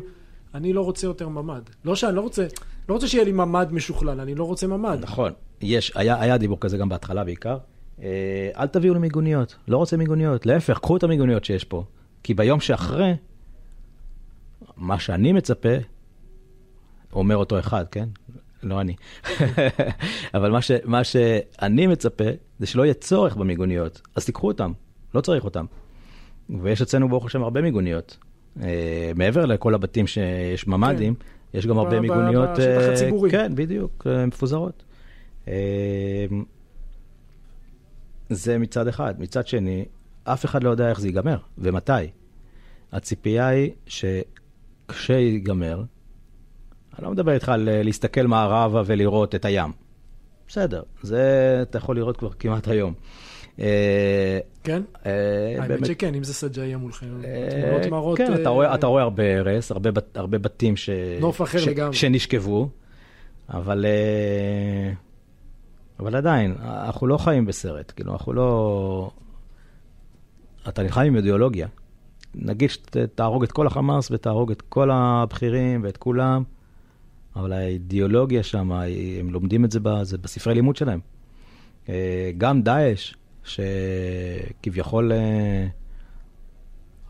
אני 0.53 0.73
לא 0.73 0.81
רוצה 0.81 1.07
יותר 1.07 1.29
ממ"ד. 1.29 1.61
לא 1.85 1.95
שאני 1.95 2.15
לא 2.15 2.21
רוצה, 2.21 2.45
לא 2.89 2.93
רוצה 2.93 3.07
שיהיה 3.07 3.23
לי 3.23 3.31
ממ"ד 3.31 3.71
משוכלל, 3.71 4.19
אני 4.19 4.35
לא 4.35 4.43
רוצה 4.43 4.67
ממ"ד. 4.67 4.97
נכון, 5.01 5.31
יש, 5.61 5.91
היה, 5.95 6.21
היה 6.21 6.37
דיבור 6.37 6.59
כזה 6.59 6.77
גם 6.77 6.89
בהתחלה 6.89 7.23
בעיקר. 7.23 7.57
אה, 8.01 8.49
אל 8.57 8.67
תביאו 8.67 8.93
לי 8.93 8.99
מיגוניות, 8.99 9.55
לא 9.67 9.77
רוצה 9.77 9.97
מיגוניות, 9.97 10.45
להפך, 10.45 10.79
קחו 10.79 10.97
את 10.97 11.03
המיגוניות 11.03 11.45
שיש 11.45 11.63
פה. 11.63 11.83
כי 12.23 12.33
ביום 12.33 12.59
שאחרי, 12.59 13.13
מה 14.77 14.99
שאני 14.99 15.33
מצפה, 15.33 15.75
אומר 17.13 17.37
אותו 17.37 17.59
אחד, 17.59 17.85
כן? 17.91 18.09
לא 18.63 18.81
אני. 18.81 18.95
אבל 20.33 20.51
מה, 20.51 20.61
ש, 20.61 20.71
מה 20.83 21.03
שאני 21.03 21.87
מצפה, 21.87 22.23
זה 22.59 22.67
שלא 22.67 22.83
יהיה 22.83 22.93
צורך 22.93 23.35
במיגוניות, 23.35 24.01
אז 24.15 24.25
תיקחו 24.25 24.47
אותם, 24.47 24.71
לא 25.15 25.21
צריך 25.21 25.43
אותם. 25.43 25.65
ויש 26.61 26.81
אצלנו 26.81 27.09
ברוך 27.09 27.25
השם 27.25 27.43
הרבה 27.43 27.61
מיגוניות. 27.61 28.17
אה, 28.61 29.11
מעבר 29.15 29.45
לכל 29.45 29.73
הבתים 29.73 30.07
שיש 30.07 30.67
ממ"דים, 30.67 31.13
יש 31.53 31.67
גם 31.67 31.77
הרבה 31.77 32.01
מיגוניות, 32.01 32.49
בשטח 32.49 32.81
אה, 32.81 32.93
הציבורי. 32.93 33.31
כן, 33.31 33.55
בדיוק, 33.55 34.07
אה, 34.09 34.25
מפוזרות. 34.25 34.83
אה, 35.47 36.25
זה 38.29 38.57
מצד 38.57 38.87
אחד. 38.87 39.15
מצד 39.19 39.47
שני, 39.47 39.85
אף 40.23 40.45
אחד 40.45 40.63
לא 40.63 40.69
יודע 40.69 40.89
איך 40.89 40.99
זה 40.99 41.07
ייגמר 41.07 41.37
ומתי. 41.57 41.91
הציפייה 42.91 43.47
היא 43.47 43.71
שכשייגמר, 44.91 45.83
אני 46.97 47.05
לא 47.05 47.11
מדבר 47.11 47.31
איתך 47.33 47.49
על 47.49 47.69
אה, 47.69 47.83
להסתכל 47.83 48.27
מערבה 48.27 48.81
ולראות 48.85 49.35
את 49.35 49.45
הים. 49.45 49.71
בסדר, 50.47 50.81
זה 51.01 51.23
אתה 51.61 51.77
יכול 51.77 51.95
לראות 51.95 52.17
כבר 52.17 52.29
כמעט 52.39 52.67
היום. 52.67 52.93
אה, 53.59 54.39
כן? 54.63 54.81
אה, 55.05 55.55
האמת 55.59 55.85
שכן, 55.85 56.15
אם 56.15 56.23
זה 56.23 56.33
סג'איה 56.33 56.77
מולכם. 56.77 57.07
תמונות 57.61 57.85
מראות... 57.91 58.17
כן, 58.17 58.33
אתה 58.73 58.87
רואה, 58.87 59.01
הרבה 59.01 59.39
הרס, 59.39 59.71
הרבה, 59.71 59.91
בת- 59.91 60.17
הרבה 60.17 60.37
בתים. 60.37 60.73
שנשכבו, 61.93 62.69
אבל, 63.49 63.85
אבל 65.99 66.15
עדיין, 66.15 66.55
אנחנו 66.61 67.07
לא 67.07 67.17
חיים 67.17 67.45
בסרט, 67.45 67.91
כאילו, 67.95 68.13
אנחנו 68.13 68.33
לא... 68.33 69.11
אתה 70.69 70.83
נלחם 70.83 71.01
עם 71.01 71.15
אידיאולוגיה. 71.15 71.67
נגיד 72.35 72.69
שתהרוג 72.69 73.43
את 73.43 73.51
כל 73.51 73.67
החמאס 73.67 74.11
ותהרוג 74.11 74.51
את 74.51 74.61
כל 74.61 74.91
הבכירים 74.91 75.83
ואת 75.83 75.97
כולם, 75.97 76.43
אבל 77.35 77.53
האידיאולוגיה 77.53 78.43
שם, 78.43 78.71
הם 79.19 79.29
לומדים 79.29 79.65
את 79.65 79.71
זה, 79.71 79.79
זה 80.03 80.17
בספרי 80.17 80.53
לימוד 80.53 80.75
שלהם. 80.75 80.99
אה, 81.89 82.31
גם 82.37 82.61
דאעש, 82.61 83.13
שכביכול 83.43 85.11
אה, 85.11 85.67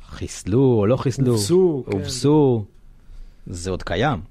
חיסלו 0.06 0.78
או 0.80 0.86
לא 0.86 0.98
חיסלו, 0.98 1.32
הובסו, 1.32 1.84
כן. 1.86 1.92
הובסו, 1.92 2.66
זה 3.48 3.72
עוד 3.72 3.84
קיים. 3.84 4.22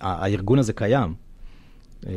הארגון 0.00 0.58
הזה 0.58 0.72
קיים. 0.72 1.14
אה, 2.06 2.12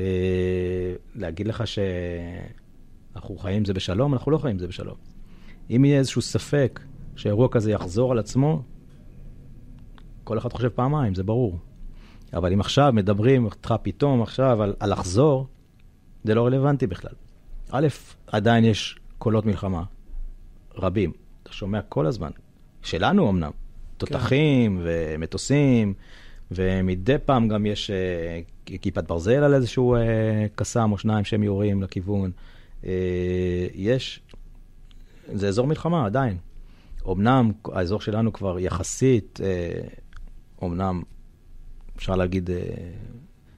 להגיד 1.16 1.48
לך 1.48 1.64
שאנחנו 1.68 3.38
חיים 3.38 3.66
זה 3.66 3.74
בשלום, 3.74 4.14
אנחנו 4.14 4.32
לא 4.32 4.38
חיים 4.38 4.60
זה 4.60 4.68
בשלום. 4.68 4.96
אם 5.70 5.86
יהיה 5.86 6.00
איזשהו 6.00 6.22
ספק 6.22 6.80
שאירוע 7.20 7.48
כזה 7.52 7.72
יחזור 7.72 8.12
על 8.12 8.20
עצמו, 8.20 8.62
כל 10.24 10.38
אחד 10.38 10.54
חושב 10.54 10.70
פעמיים, 10.70 11.16
זה 11.16 11.24
ברור. 11.24 11.58
אבל 12.34 12.54
אם 12.54 12.60
עכשיו 12.60 12.92
מדברים 12.94 13.46
איתך 13.46 13.74
פתאום 13.82 14.22
עכשיו 14.22 14.64
על, 14.64 14.74
על 14.80 14.92
לחזור, 14.92 15.48
זה 16.24 16.36
לא 16.36 16.46
רלוונטי 16.46 16.88
בכלל. 16.88 17.12
א', 17.72 17.88
עדיין 18.28 18.66
יש 18.66 19.00
קולות 19.18 19.46
מלחמה, 19.46 19.84
רבים. 20.76 21.12
אתה 21.44 21.54
שומע 21.54 21.82
כל 21.82 22.06
הזמן. 22.06 22.32
שלנו 22.82 23.30
אמנם. 23.30 23.52
תותחים 23.98 24.82
ומטוסים, 24.84 25.94
ומדי 26.52 27.16
פעם 27.26 27.48
גם 27.48 27.66
יש 27.66 27.92
אה, 27.92 28.42
כיפת 28.82 29.04
ברזל 29.04 29.44
על 29.44 29.54
איזשהו 29.54 29.96
אה, 29.96 30.02
קסאם 30.56 30.92
או 30.92 30.98
שניים 30.98 31.26
שהם 31.26 31.44
יורים 31.44 31.84
לכיוון. 31.84 32.32
אה, 32.86 33.68
יש, 33.74 34.22
זה 35.34 35.48
אזור 35.48 35.68
מלחמה 35.68 36.06
עדיין. 36.06 36.38
אמנם 37.08 37.52
האזור 37.66 38.02
שלנו 38.02 38.34
כבר 38.34 38.60
יחסית, 38.60 39.40
אה, 39.44 39.82
אמנם 40.64 41.04
אפשר 41.98 42.16
להגיד, 42.16 42.50
אה, 42.50 42.58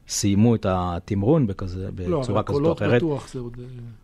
סיימו 0.07 0.55
את 0.55 0.65
התמרון 0.69 1.47
בכזה, 1.47 1.89
לא, 1.97 2.19
בצורה 2.19 2.39
אבל 2.39 2.47
כזאת 2.47 2.47
או 2.49 2.53
קולות 2.53 2.77
אחרת. 2.77 3.01
בטוח 3.01 3.33
זה 3.33 3.39
עוד... 3.39 3.57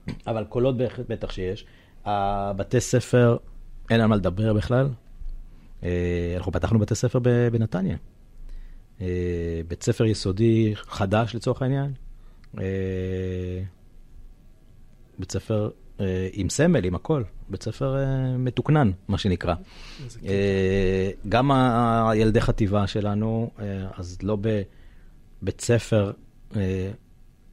אה, 0.07 0.13
אבל 0.27 0.43
קולות 0.43 0.75
בטח 1.09 1.31
שיש. 1.31 1.65
הבתי 2.05 2.79
ספר, 2.79 3.37
אין 3.89 4.01
על 4.01 4.07
מה 4.07 4.15
לדבר 4.15 4.53
בכלל. 4.53 4.89
אה, 5.83 6.33
אנחנו 6.37 6.51
פתחנו 6.51 6.79
בתי 6.79 6.95
ספר 6.95 7.19
בנתניה. 7.51 7.97
אה, 9.01 9.61
בית 9.67 9.83
ספר 9.83 10.05
יסודי 10.05 10.73
חדש 10.75 11.35
לצורך 11.35 11.61
העניין. 11.61 11.93
אה, 12.59 13.61
בית 15.19 15.31
ספר 15.31 15.63
אה, 15.65 15.69
עם 16.33 16.49
סמל, 16.49 16.85
עם 16.85 16.95
הכל. 16.95 17.23
בית 17.49 17.63
ספר 17.63 17.97
אה, 17.97 18.37
מתוקנן, 18.37 18.91
מה 19.07 19.17
שנקרא. 19.17 19.55
אה, 20.25 21.09
גם 21.29 21.51
הילדי 22.09 22.41
חטיבה 22.41 22.87
שלנו, 22.87 23.51
אה, 23.59 23.87
אז 23.97 24.17
לא 24.23 24.37
בבית 25.41 25.61
ספר 25.61 26.11
אה, 26.55 26.91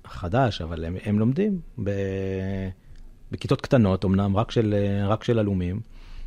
חדש, 0.07 0.61
אבל 0.61 0.85
הם, 0.85 0.97
הם 1.05 1.19
לומדים 1.19 1.61
ב, 1.85 1.91
בכיתות 3.31 3.61
קטנות, 3.61 4.05
אמנם 4.05 4.37
רק 4.37 4.51
של, 4.51 4.75
אה, 4.75 5.09
רק 5.09 5.25
של 5.25 5.39
עלומים, 5.39 5.81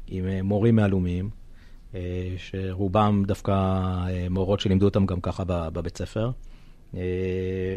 עם 0.08 0.28
אה, 0.28 0.42
מורים 0.44 0.76
מעלומים, 0.76 1.30
אה, 1.96 2.34
שרובם 2.38 3.24
דווקא 3.28 3.52
אה, 3.52 4.28
מורות 4.30 4.60
שלימדו 4.60 4.86
אותם 4.86 5.06
גם 5.06 5.22
ככה 5.22 5.44
בבית 5.48 5.98
ספר. 5.98 6.32
אה, 6.96 7.76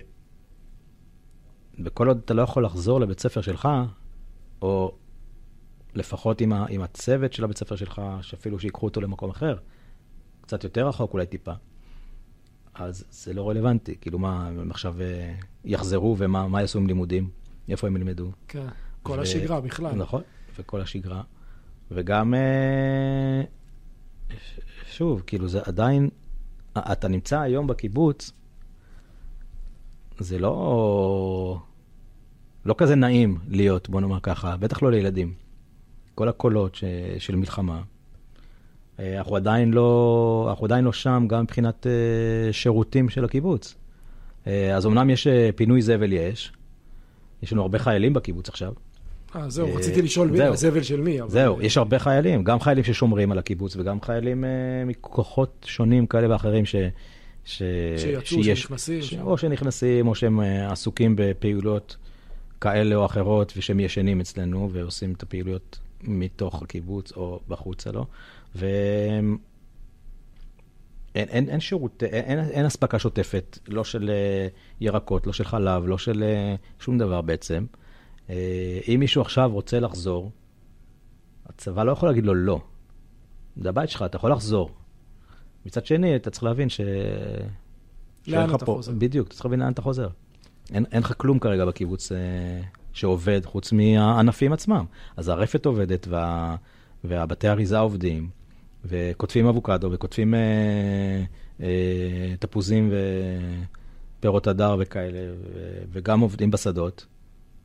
וכל 1.84 2.08
עוד 2.08 2.20
אתה 2.24 2.34
לא 2.34 2.42
יכול 2.42 2.64
לחזור 2.64 3.00
לבית 3.00 3.20
ספר 3.20 3.40
שלך, 3.40 3.68
או 4.62 4.94
לפחות 5.94 6.40
עם, 6.40 6.52
ה, 6.52 6.66
עם 6.68 6.82
הצוות 6.82 7.32
של 7.32 7.44
הבית 7.44 7.58
ספר 7.58 7.76
שלך, 7.76 8.02
שאפילו 8.20 8.58
שיקחו 8.58 8.86
אותו 8.86 9.00
למקום 9.00 9.30
אחר, 9.30 9.56
קצת 10.40 10.64
יותר 10.64 10.88
רחוק 10.88 11.12
אולי 11.12 11.26
טיפה, 11.26 11.52
אז 12.74 13.04
זה 13.10 13.32
לא 13.32 13.48
רלוונטי. 13.48 13.96
כאילו 14.00 14.18
מה, 14.18 14.46
הם 14.46 14.70
עכשיו 14.70 14.94
יחזרו 15.64 16.16
ומה 16.18 16.60
יעשו 16.60 16.78
עם 16.78 16.86
לימודים? 16.86 17.30
איפה 17.68 17.86
הם 17.86 17.96
ילמדו? 17.96 18.30
כן, 18.48 18.66
כל 19.02 19.18
ו... 19.18 19.20
השגרה 19.20 19.60
בכלל. 19.60 19.94
נכון, 19.94 20.22
וכל 20.58 20.80
השגרה. 20.80 21.22
וגם, 21.90 22.34
שוב, 24.90 25.22
כאילו 25.26 25.48
זה 25.48 25.60
עדיין, 25.64 26.08
אתה 26.78 27.08
נמצא 27.08 27.40
היום 27.40 27.66
בקיבוץ, 27.66 28.32
זה 30.18 30.38
לא, 30.38 31.62
לא 32.64 32.74
כזה 32.78 32.94
נעים 32.94 33.38
להיות, 33.48 33.88
בוא 33.88 34.00
נאמר 34.00 34.18
ככה, 34.22 34.56
בטח 34.56 34.82
לא 34.82 34.90
לילדים. 34.90 35.32
כל 36.14 36.28
הקולות 36.28 36.74
ש, 36.74 36.84
של 37.18 37.36
מלחמה. 37.36 37.82
אה, 38.98 39.18
אנחנו 39.18 39.36
עדיין 39.36 39.70
לא, 39.70 40.46
אנחנו 40.50 40.64
עדיין 40.64 40.84
לא 40.84 40.92
שם, 40.92 41.24
גם 41.28 41.42
מבחינת 41.42 41.86
uh, 41.86 42.52
שירותים 42.52 43.08
של 43.08 43.24
הקיבוץ. 43.24 43.74
Uh, 44.44 44.48
אז 44.74 44.86
אמנם 44.86 45.10
יש 45.10 45.26
פינוי 45.56 45.82
זבל 45.82 46.12
יש, 46.12 46.52
יש 47.42 47.52
לנו 47.52 47.62
הרבה 47.62 47.78
חיילים 47.78 48.12
בקיבוץ 48.12 48.48
עכשיו, 48.48 48.72
אה, 49.36 49.50
זהו, 49.50 49.74
רציתי 49.74 50.02
לשאול 50.02 50.30
מי, 50.30 50.42
הזבל 50.42 50.82
של 50.82 51.00
מי. 51.00 51.18
זהו, 51.26 51.62
יש 51.62 51.76
הרבה 51.76 51.98
חיילים, 51.98 52.44
גם 52.44 52.60
חיילים 52.60 52.84
ששומרים 52.84 53.32
על 53.32 53.38
הקיבוץ 53.38 53.76
וגם 53.76 54.00
חיילים 54.00 54.44
אה, 54.44 54.50
מכוחות 54.86 55.66
שונים 55.68 56.06
כאלה 56.06 56.30
ואחרים 56.30 56.66
ש... 56.66 56.76
ש... 57.44 57.62
שיצאו, 57.96 58.44
שנכנסים. 58.44 59.02
ש... 59.02 59.14
או 59.14 59.38
שנכנסים, 59.38 60.08
או 60.08 60.14
שהם 60.14 60.40
אה, 60.40 60.72
עסוקים 60.72 61.14
בפעילויות 61.16 61.96
כאלה 62.60 62.94
או 62.94 63.06
אחרות, 63.06 63.52
ושהם 63.56 63.80
ישנים 63.80 64.20
אצלנו 64.20 64.70
ועושים 64.72 65.12
את 65.12 65.22
הפעילויות 65.22 65.78
מתוך 66.02 66.62
הקיבוץ 66.62 67.12
או 67.12 67.40
בחוצה 67.48 67.92
לו. 67.92 68.06
ואין 68.54 69.38
אין, 71.14 71.48
אין 71.48 71.60
שירות, 71.60 72.02
אין, 72.02 72.38
אין, 72.38 72.66
אספקה 72.66 72.98
שוטפת, 72.98 73.58
לא 73.68 73.84
של 73.84 74.10
אה, 74.10 74.48
ירקות, 74.80 75.26
לא 75.26 75.32
של 75.32 75.44
חלב, 75.44 75.86
לא 75.86 75.98
של 75.98 76.24
שום 76.80 76.98
דבר 76.98 77.20
בעצם. 77.20 77.64
אה, 78.30 78.80
אם 78.88 78.96
מישהו 79.00 79.22
עכשיו 79.22 79.50
רוצה 79.52 79.80
לחזור, 79.80 80.30
הצבא 81.46 81.84
לא 81.84 81.92
יכול 81.92 82.08
להגיד 82.08 82.26
לו 82.26 82.34
לא. 82.34 82.60
זה 83.56 83.68
הבית 83.68 83.90
שלך, 83.90 84.02
אתה 84.02 84.16
יכול 84.16 84.32
לחזור. 84.32 84.70
מצד 85.66 85.86
שני, 85.86 86.16
אתה 86.16 86.30
צריך 86.30 86.44
להבין 86.44 86.68
ש... 86.68 86.80
לאן 88.26 88.54
אתה 88.54 88.66
פה, 88.66 88.72
חוזר? 88.72 88.92
בדיוק, 88.98 89.26
אתה 89.26 89.34
צריך 89.34 89.46
להבין 89.46 89.60
לאן 89.60 89.72
אתה 89.72 89.82
חוזר. 89.82 90.08
אין, 90.72 90.84
אין 90.92 91.02
לך 91.02 91.12
כלום 91.16 91.38
כרגע 91.38 91.64
בקיבוץ 91.64 92.12
אה, 92.12 92.18
שעובד, 92.92 93.40
חוץ 93.44 93.72
מהענפים 93.72 94.52
עצמם. 94.52 94.84
אז 95.16 95.28
הרפת 95.28 95.66
עובדת, 95.66 96.06
וה, 96.08 96.56
והבתי 97.04 97.48
אריזה 97.48 97.78
עובדים, 97.78 98.28
וקוטפים 98.84 99.46
אבוקדו, 99.46 99.92
וקוטפים 99.92 100.34
אה, 100.34 100.40
אה, 101.60 102.34
תפוזים 102.38 102.92
ופירות 104.18 104.46
הדר 104.46 104.76
וכאלה, 104.80 105.32
ו, 105.32 105.58
וגם 105.92 106.20
עובדים 106.20 106.50
בשדות. 106.50 107.06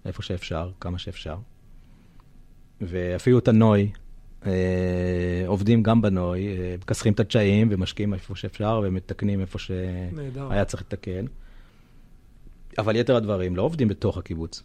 איפה 0.06 0.24
שאפשר, 0.24 0.72
כמה 0.80 0.98
שאפשר. 0.98 1.38
ואפילו 2.82 3.40
את 3.40 3.48
הנוי, 3.48 3.92
אה, 4.46 4.52
עובדים 5.48 5.84
גם 5.84 6.02
בנוי, 6.02 6.48
אה, 6.48 6.76
מכסחים 6.82 7.14
את 7.14 7.20
הדשאים 7.20 7.68
ומשקיעים 7.72 8.14
איפה 8.14 8.36
שאפשר 8.36 8.82
ומתקנים 8.84 9.42
איפה 9.42 9.60
שהיה 9.60 10.66
צריך 10.66 10.84
לתקן. 10.84 11.26
אבל 12.78 12.96
יתר 12.96 13.16
הדברים 13.16 13.56
לא 13.56 13.62
עובדים 13.62 13.88
בתוך 13.88 14.18
הקיבוץ. 14.18 14.64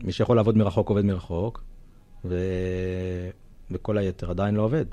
מי 0.00 0.12
שיכול 0.12 0.36
לעבוד 0.36 0.56
מרחוק 0.56 0.88
עובד 0.88 1.04
מרחוק, 1.04 1.64
ו... 2.24 2.38
וכל 3.70 3.98
היתר 3.98 4.30
עדיין 4.30 4.54
לא 4.54 4.62
עובד. 4.62 4.84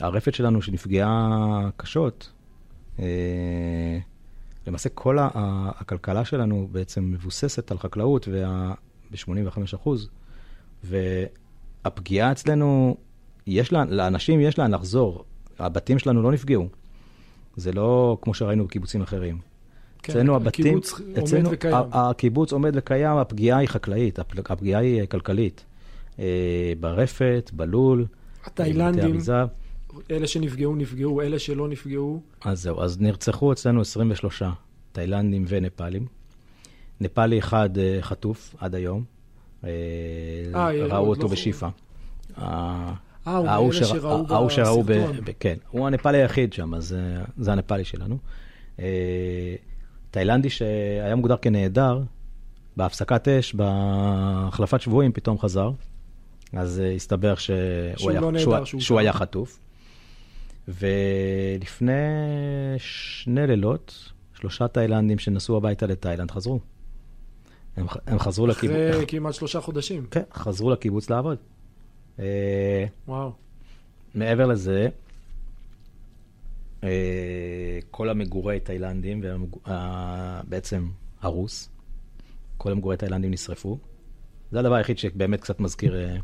הרפת 0.00 0.34
שלנו 0.34 0.62
שנפגעה 0.62 1.68
קשות, 1.76 2.32
אה, 2.98 3.98
למעשה 4.66 4.88
כל 4.88 5.18
הכלכלה 5.20 6.24
שלנו 6.24 6.68
בעצם 6.72 7.10
מבוססת 7.10 7.70
על 7.70 7.78
חקלאות 7.78 8.28
ב-85 9.10 9.60
אחוז, 9.74 10.08
והפגיעה 10.84 12.32
אצלנו, 12.32 12.96
יש 13.46 13.72
לה, 13.72 13.84
לאנשים 13.84 14.40
יש 14.40 14.58
לאן 14.58 14.74
לחזור, 14.74 15.24
הבתים 15.58 15.98
שלנו 15.98 16.22
לא 16.22 16.32
נפגעו. 16.32 16.68
זה 17.56 17.72
לא 17.72 18.18
כמו 18.22 18.34
שראינו 18.34 18.64
בקיבוצים 18.64 19.02
אחרים. 19.02 19.49
כן, 20.02 20.12
אצלנו 20.12 20.36
הבתים, 20.36 20.66
הקיבוץ 20.66 21.00
אצלנו, 21.18 21.44
עומד 21.44 21.54
וקיים. 21.54 21.74
הקיבוץ 21.92 22.52
עומד 22.52 22.72
וקיים, 22.74 23.16
הפגיעה 23.16 23.58
היא 23.58 23.68
חקלאית, 23.68 24.18
הפגיעה 24.50 24.80
היא 24.80 25.06
כלכלית. 25.06 25.64
אה, 26.18 26.72
ברפת, 26.80 27.50
בלול, 27.52 28.06
התאילנדים. 28.44 29.18
אלה 30.10 30.26
שנפגעו, 30.26 30.76
נפגעו, 30.76 31.22
אלה 31.22 31.38
שלא 31.38 31.68
נפגעו. 31.68 32.20
אז 32.44 32.62
זהו, 32.62 32.82
אז 32.82 33.00
נרצחו 33.00 33.52
אצלנו 33.52 33.80
23 33.80 34.42
תאילנדים 34.92 35.44
ונפאלים. 35.48 36.06
נפאלי 37.00 37.38
אחד 37.38 37.78
אה, 37.78 37.98
חטוף 38.00 38.54
עד 38.58 38.74
היום. 38.74 39.04
אה, 39.64 39.70
אה, 40.54 40.70
ראו 40.86 41.08
אותו 41.08 41.22
לא 41.22 41.28
בשיפא. 41.28 41.68
ההוא 43.26 43.72
שראו 44.50 44.82
בסרטון. 44.82 45.34
כן, 45.40 45.56
הוא 45.70 45.86
הנפאלי 45.86 46.18
היחיד 46.18 46.52
שם, 46.52 46.74
אז 46.74 46.96
זה 47.38 47.52
הנפאלי 47.52 47.84
שלנו. 47.84 48.18
תאילנדי 50.10 50.50
שהיה 50.50 51.16
מוגדר 51.16 51.36
כנעדר, 51.36 52.02
בהפסקת 52.76 53.28
אש, 53.28 53.54
בהחלפת 53.54 54.80
שבויים, 54.80 55.12
פתאום 55.12 55.38
חזר. 55.38 55.70
אז 56.52 56.82
הסתבר 56.96 57.34
שהוא 57.34 58.10
היה, 58.10 58.20
לא 58.20 58.64
שהוא, 58.64 58.80
שהוא 58.80 58.98
היה 58.98 59.12
חטוף. 59.12 59.60
ולפני 60.68 61.92
שני 62.78 63.46
לילות, 63.46 64.12
שלושה 64.34 64.68
תאילנדים 64.68 65.18
שנסעו 65.18 65.56
הביתה 65.56 65.86
לתאילנד 65.86 66.30
חזרו. 66.30 66.60
הם, 67.76 67.86
הם 68.06 68.18
חזרו 68.18 68.46
לקיבוץ. 68.46 68.76
אחרי 68.90 69.04
כמעט 69.08 69.34
שלושה 69.38 69.60
חודשים. 69.60 70.06
כן, 70.10 70.22
חזרו 70.34 70.70
לקיבוץ 70.70 71.10
לעבוד. 71.10 71.38
אה, 72.18 72.84
וואו. 73.08 73.32
מעבר 74.14 74.46
לזה, 74.46 74.80
אה, 74.80 74.88
כל 77.90 78.08
המגורי 78.08 78.60
תאילנדים, 78.60 79.22
בעצם 80.44 80.88
הרוס, 81.20 81.70
כל 82.56 82.72
המגורי 82.72 82.96
תאילנדים 82.96 83.30
נשרפו. 83.30 83.78
זה 84.52 84.58
הדבר 84.58 84.74
היחיד 84.74 84.98
שבאמת 84.98 85.40
קצת 85.40 85.60
מזכיר 85.60 85.96
אה, 85.96 86.16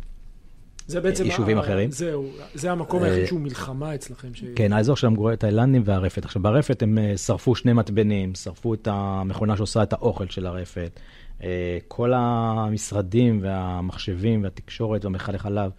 זה 0.86 1.00
בעצם 1.00 1.24
יישובים 1.24 1.58
אחרים. 1.58 1.90
זהו, 1.90 2.26
זה 2.54 2.72
המקום 2.72 3.02
היחיד 3.02 3.26
שהוא 3.26 3.40
מלחמה 3.40 3.94
אצלכם. 3.94 4.34
ש... 4.34 4.44
כן, 4.56 4.72
האזור 4.72 4.96
של 4.96 5.06
המגורי 5.06 5.32
התאילנדים 5.32 5.82
והרפת. 5.84 6.24
עכשיו, 6.24 6.42
ברפת 6.42 6.82
הם 6.82 6.98
אה, 6.98 7.16
שרפו 7.16 7.54
שני 7.54 7.72
מתבנים, 7.72 8.34
שרפו 8.34 8.74
את 8.74 8.88
המכונה 8.90 9.56
שעושה 9.56 9.82
את 9.82 9.92
האוכל 9.92 10.28
של 10.28 10.46
הרפת. 10.46 11.00
אה, 11.42 11.78
כל 11.88 12.12
המשרדים 12.14 13.38
והמחשבים 13.42 14.42
והתקשורת 14.42 15.04
והמכלי 15.04 15.38
חלב 15.38 15.70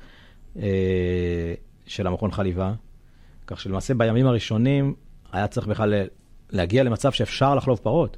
אה, 0.58 1.54
של 1.86 2.08
המכון 2.08 2.32
חליבה. 2.32 2.74
כך 3.48 3.60
שלמעשה 3.60 3.94
בימים 3.94 4.28
הראשונים 4.28 4.94
היה 5.32 5.48
צריך 5.48 5.68
בכלל 5.68 5.94
להגיע 6.50 6.84
למצב 6.84 7.12
שאפשר 7.12 7.56
לחלוב 7.56 7.80
פרות. 7.84 8.18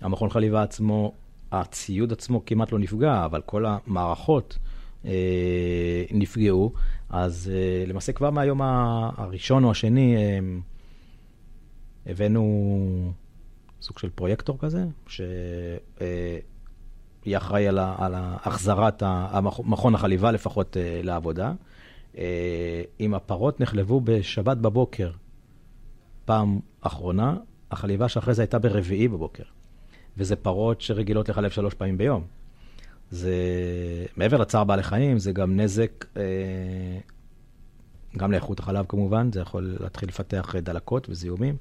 המכון 0.00 0.30
חליבה 0.30 0.62
עצמו, 0.62 1.12
הציוד 1.52 2.12
עצמו 2.12 2.44
כמעט 2.46 2.72
לא 2.72 2.78
נפגע, 2.78 3.24
אבל 3.24 3.40
כל 3.40 3.64
המערכות... 3.66 4.58
אה, 5.06 6.04
נפגעו. 6.10 6.72
אז 7.10 7.52
אה, 7.54 7.84
למעשה 7.86 8.12
כבר 8.12 8.30
מהיום 8.30 8.60
הראשון 8.62 9.64
או 9.64 9.70
השני 9.70 10.16
אה, 10.16 10.38
הבאנו 12.06 13.12
סוג 13.82 13.98
של 13.98 14.10
פרויקטור 14.10 14.58
כזה, 14.58 14.84
שיהיה 15.08 16.40
אחראי 17.34 17.68
על, 17.68 17.78
על 17.78 18.14
החזרת 18.16 19.02
מכון 19.64 19.94
החליבה 19.94 20.32
לפחות 20.32 20.76
לעבודה. 21.02 21.52
אם 23.00 23.14
הפרות 23.14 23.60
נחלבו 23.60 24.00
בשבת 24.04 24.56
בבוקר 24.56 25.10
פעם 26.24 26.60
אחרונה, 26.80 27.36
החליבה 27.70 28.08
שאחרי 28.08 28.34
זה 28.34 28.42
הייתה 28.42 28.58
ברביעי 28.58 29.08
בבוקר. 29.08 29.42
וזה 30.16 30.36
פרות 30.36 30.80
שרגילות 30.80 31.28
לחלב 31.28 31.50
שלוש 31.50 31.74
פעמים 31.74 31.98
ביום. 31.98 32.24
זה, 33.10 33.34
מעבר 34.16 34.36
לצער 34.36 34.64
בעלי 34.64 34.82
חיים, 34.82 35.18
זה 35.18 35.32
גם 35.32 35.56
נזק, 35.56 36.04
אה, 36.16 36.22
גם 38.16 38.32
לאיכות 38.32 38.58
החלב 38.58 38.84
כמובן, 38.88 39.32
זה 39.32 39.40
יכול 39.40 39.76
להתחיל 39.80 40.08
לפתח 40.08 40.54
דלקות 40.62 41.08
וזיהומים. 41.10 41.56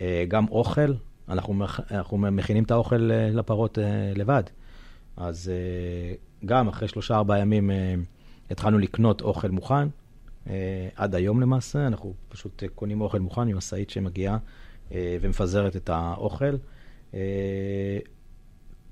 אה, 0.00 0.24
גם 0.28 0.48
אוכל, 0.48 0.92
אנחנו, 1.28 1.64
אנחנו 1.90 2.18
מכינים 2.18 2.64
את 2.64 2.70
האוכל 2.70 3.10
אה, 3.12 3.30
לפרות 3.32 3.78
לבד. 4.14 4.42
אז 5.16 5.50
גם 6.44 6.68
אחרי 6.68 6.88
שלושה-ארבעה 6.88 7.38
ימים 7.38 7.70
התחלנו 8.54 8.78
לקנות 8.78 9.20
אוכל 9.20 9.50
מוכן, 9.50 9.88
אה, 10.50 10.54
עד 10.96 11.14
היום 11.14 11.40
למעשה, 11.40 11.86
אנחנו 11.86 12.14
פשוט 12.28 12.62
אה, 12.62 12.68
קונים 12.68 13.00
אוכל 13.00 13.18
מוכן 13.18 13.48
עם 13.48 13.56
משאית 13.56 13.90
שמגיעה 13.90 14.38
אה, 14.92 15.16
ומפזרת 15.20 15.76
את 15.76 15.88
האוכל. 15.92 16.54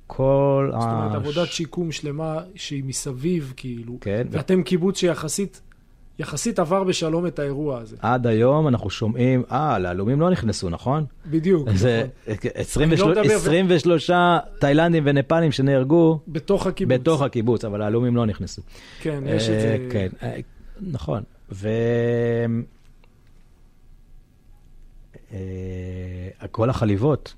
כל 0.07 0.71
זאת 0.73 0.83
אומרת, 0.83 1.13
ה- 1.13 1.15
עבודת 1.17 1.49
שיקום 1.49 1.93
שלמה 1.93 2.41
שהיא 2.55 2.85
מסביב, 2.85 3.53
כאילו. 3.57 3.99
כן, 4.01 4.27
ואתם 4.31 4.63
קיבוץ 4.63 4.99
שיחסית 4.99 5.63
יחסית 6.19 6.59
עבר 6.59 6.85
בשלום 6.85 7.27
את 7.27 7.39
האירוע 7.39 7.79
הזה. 7.79 7.97
עד 8.01 8.27
היום 8.27 8.69
אנחנו 8.69 8.91
שומעים, 8.91 9.43
אה, 9.53 9.79
להלומים 9.79 10.21
לא 10.21 10.31
נכנסו, 10.31 10.71
נכון? 10.71 11.05
בדיוק. 11.27 11.69
זה 11.75 12.05
נכון. 12.29 12.51
23 12.55 13.01
אני 13.01 13.17
לא 13.17 13.23
מדבר- 13.23 13.35
23 13.37 14.11
תאילנדים 14.59 15.03
ונפאלים 15.07 15.53
שנהרגו 15.53 16.21
בתוך 16.29 16.67
הקיבוץ. 16.67 16.95
בתוך 16.95 17.23
הקיבוץ, 17.23 17.65
אבל 17.65 17.83
ההלומים 17.83 18.17
לא 18.17 18.27
נכנסו. 18.27 18.63
כן, 19.01 19.25
יש 19.27 19.49
את 19.49 19.55
אה, 19.55 19.61
זה. 19.61 19.87
כן, 19.91 20.09
אה, 20.23 20.37
נכון. 20.81 21.23
ו... 21.53 21.69
אה, 25.33 25.39
כל 26.51 26.71
החליבות, 26.71 27.35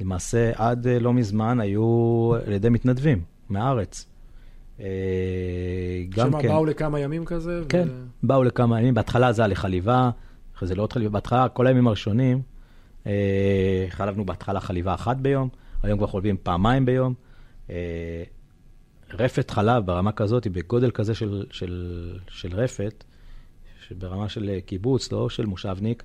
למעשה 0.00 0.50
עד 0.54 0.86
לא 1.00 1.12
מזמן 1.12 1.60
היו 1.60 2.32
על 2.46 2.52
ידי 2.52 2.68
מתנדבים 2.68 3.22
מהארץ. 3.48 4.06
אה, 4.80 4.86
גם 6.08 6.30
שמה, 6.30 6.42
כן, 6.42 6.48
באו 6.48 6.64
לכמה 6.64 7.00
ימים 7.00 7.24
כזה? 7.24 7.60
ו- 7.62 7.68
כן, 7.68 7.88
באו 8.22 8.44
לכמה 8.44 8.80
ימים, 8.80 8.94
בהתחלה 8.94 9.32
זה 9.32 9.42
היה 9.42 9.48
לחליבה, 9.48 10.10
אחרי 10.56 10.68
זה 10.68 10.74
לא 10.74 10.82
עוד 10.82 10.92
חליבה, 10.92 11.10
בהתחלה, 11.10 11.48
כל 11.48 11.66
הימים 11.66 11.86
הראשונים, 11.86 12.42
אה, 13.06 13.86
חלבנו 13.88 14.24
בהתחלה 14.24 14.60
חליבה 14.60 14.94
אחת 14.94 15.16
ביום, 15.16 15.48
היום 15.82 15.98
כבר 15.98 16.06
חולבים 16.06 16.36
פעמיים 16.42 16.86
ביום. 16.86 17.14
אה, 17.70 18.22
רפת 19.10 19.50
חלב 19.50 19.86
ברמה 19.86 20.12
כזאת, 20.12 20.44
היא 20.44 20.52
בגודל 20.52 20.90
כזה 20.90 21.14
של, 21.14 21.46
של, 21.50 22.12
של 22.28 22.54
רפת, 22.54 23.04
שברמה 23.88 24.28
של 24.28 24.60
קיבוץ, 24.66 25.12
לא 25.12 25.28
של 25.28 25.46
מושבניק, 25.46 26.02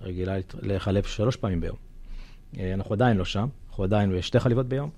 רגילה 0.00 0.36
לחלב 0.62 1.02
שלוש 1.02 1.36
פעמים 1.36 1.60
ביום. 1.60 1.76
אנחנו 2.74 2.94
עדיין 2.94 3.16
לא 3.16 3.24
שם, 3.24 3.48
אנחנו 3.68 3.84
עדיין 3.84 4.12
בשתי 4.18 4.40
חליבות 4.40 4.66
ביום. 4.68 4.90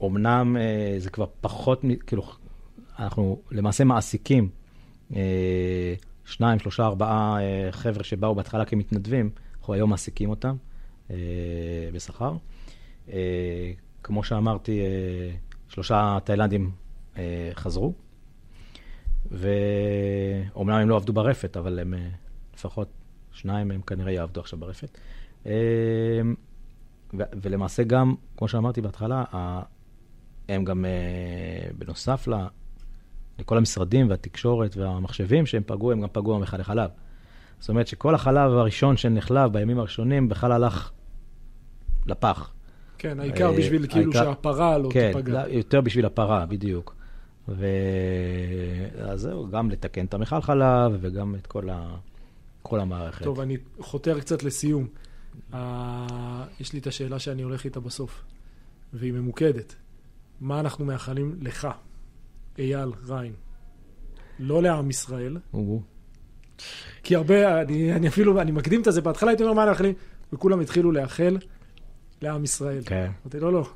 אומנם 0.00 0.56
אה, 0.60 0.94
זה 0.98 1.10
כבר 1.10 1.26
פחות, 1.40 1.84
כאילו, 2.06 2.22
אנחנו 2.98 3.42
למעשה 3.50 3.84
מעסיקים 3.84 4.48
אה, 5.16 5.94
שניים, 6.24 6.58
שלושה, 6.58 6.84
ארבעה 6.84 7.38
אה, 7.40 7.72
חבר'ה 7.72 8.04
שבאו 8.04 8.34
בהתחלה 8.34 8.64
כמתנדבים, 8.64 9.30
אנחנו 9.58 9.74
היום 9.74 9.90
מעסיקים 9.90 10.30
אותם 10.30 10.56
אה, 11.10 11.16
בשכר. 11.92 12.36
אה, 13.12 13.72
כמו 14.02 14.24
שאמרתי, 14.24 14.80
אה, 14.80 15.30
שלושה 15.68 16.18
תאילנדים 16.24 16.70
אה, 17.16 17.50
חזרו, 17.54 17.92
ואומנם 19.30 20.76
הם 20.76 20.88
לא 20.88 20.96
עבדו 20.96 21.12
ברפת, 21.12 21.56
אבל 21.56 21.78
הם 21.78 21.94
אה, 21.94 22.08
לפחות 22.54 22.88
שניים 23.32 23.68
מהם 23.68 23.80
כנראה 23.80 24.12
יעבדו 24.12 24.40
עכשיו 24.40 24.58
ברפת. 24.58 24.98
אה, 25.46 25.52
ולמעשה 27.14 27.82
גם, 27.82 28.14
כמו 28.36 28.48
שאמרתי 28.48 28.80
בהתחלה, 28.80 29.24
הם 30.48 30.64
גם, 30.64 30.84
אה, 30.84 30.90
בנוסף 31.78 32.28
ל- 32.28 32.46
לכל 33.38 33.56
המשרדים 33.58 34.10
והתקשורת 34.10 34.76
והמחשבים 34.76 35.46
שהם 35.46 35.62
פגעו, 35.66 35.92
הם 35.92 36.00
גם 36.00 36.08
פגעו 36.12 36.34
במכלי 36.38 36.64
חלב. 36.64 36.90
זאת 37.60 37.68
אומרת 37.68 37.86
שכל 37.86 38.14
החלב 38.14 38.52
הראשון 38.52 38.96
שנחלב 38.96 39.52
בימים 39.52 39.78
הראשונים 39.78 40.28
בכלל 40.28 40.52
הלך 40.52 40.90
לפח. 42.06 42.52
כן, 42.98 43.20
העיקר 43.20 43.50
אה, 43.52 43.56
בשביל 43.58 43.86
כאילו 43.86 44.12
העיקר- 44.12 44.24
שהפרה 44.24 44.78
לא 44.78 44.88
כן, 44.92 45.12
תיפגע. 45.12 45.32
לא, 45.32 45.48
יותר 45.48 45.80
בשביל 45.80 46.06
הפרה, 46.06 46.46
בדיוק. 46.46 46.94
ו... 47.48 47.66
אז 48.98 49.20
זהו, 49.20 49.48
גם 49.50 49.70
לתקן 49.70 50.04
את 50.04 50.14
המכל 50.14 50.40
חלב 50.40 50.92
וגם 51.00 51.34
את 51.34 51.46
כל, 51.46 51.70
ה... 51.70 51.96
כל 52.62 52.80
המערכת. 52.80 53.24
טוב, 53.24 53.40
אני 53.40 53.56
חותר 53.80 54.20
קצת 54.20 54.42
לסיום. 54.42 54.86
אה, 55.54 56.44
יש 56.60 56.72
לי 56.72 56.78
את 56.78 56.86
השאלה 56.86 57.18
שאני 57.18 57.42
הולך 57.42 57.64
איתה 57.64 57.80
בסוף, 57.80 58.24
והיא 58.92 59.12
ממוקדת. 59.12 59.74
מה 60.40 60.60
אנחנו 60.60 60.84
מאחלים 60.84 61.36
לך, 61.40 61.68
אייל 62.58 62.88
ריין? 63.08 63.32
לא 64.38 64.62
לעם 64.62 64.90
ישראל, 64.90 65.36
כי 67.02 67.16
הרבה, 67.16 67.62
אני, 67.62 67.92
אני 67.92 68.08
אפילו, 68.08 68.40
אני 68.40 68.50
מקדים 68.50 68.80
את 68.80 68.92
זה, 68.92 69.00
בהתחלה 69.00 69.30
הייתי 69.30 69.42
אומר 69.42 69.54
מה 69.54 69.62
אנחנו 69.62 69.72
מאחלים, 69.72 69.94
וכולם 70.32 70.60
התחילו 70.60 70.92
לאחל 70.92 71.38
לעם 72.22 72.44
ישראל. 72.44 72.82
כן. 72.86 73.10
אמרתי, 73.22 73.40
לא, 73.40 73.52
לא, 73.52 73.68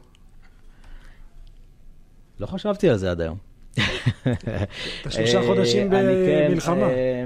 לא 2.41 2.47
חשבתי 2.47 2.89
על 2.89 2.97
זה 2.97 3.11
עד 3.11 3.21
היום. 3.21 3.39
אתה 5.01 5.11
שלושה 5.11 5.41
אה, 5.41 5.47
חודשים 5.47 5.93
אני 5.93 6.27
כן, 6.27 6.47
במלחמה. 6.51 6.89
אה, 6.89 7.25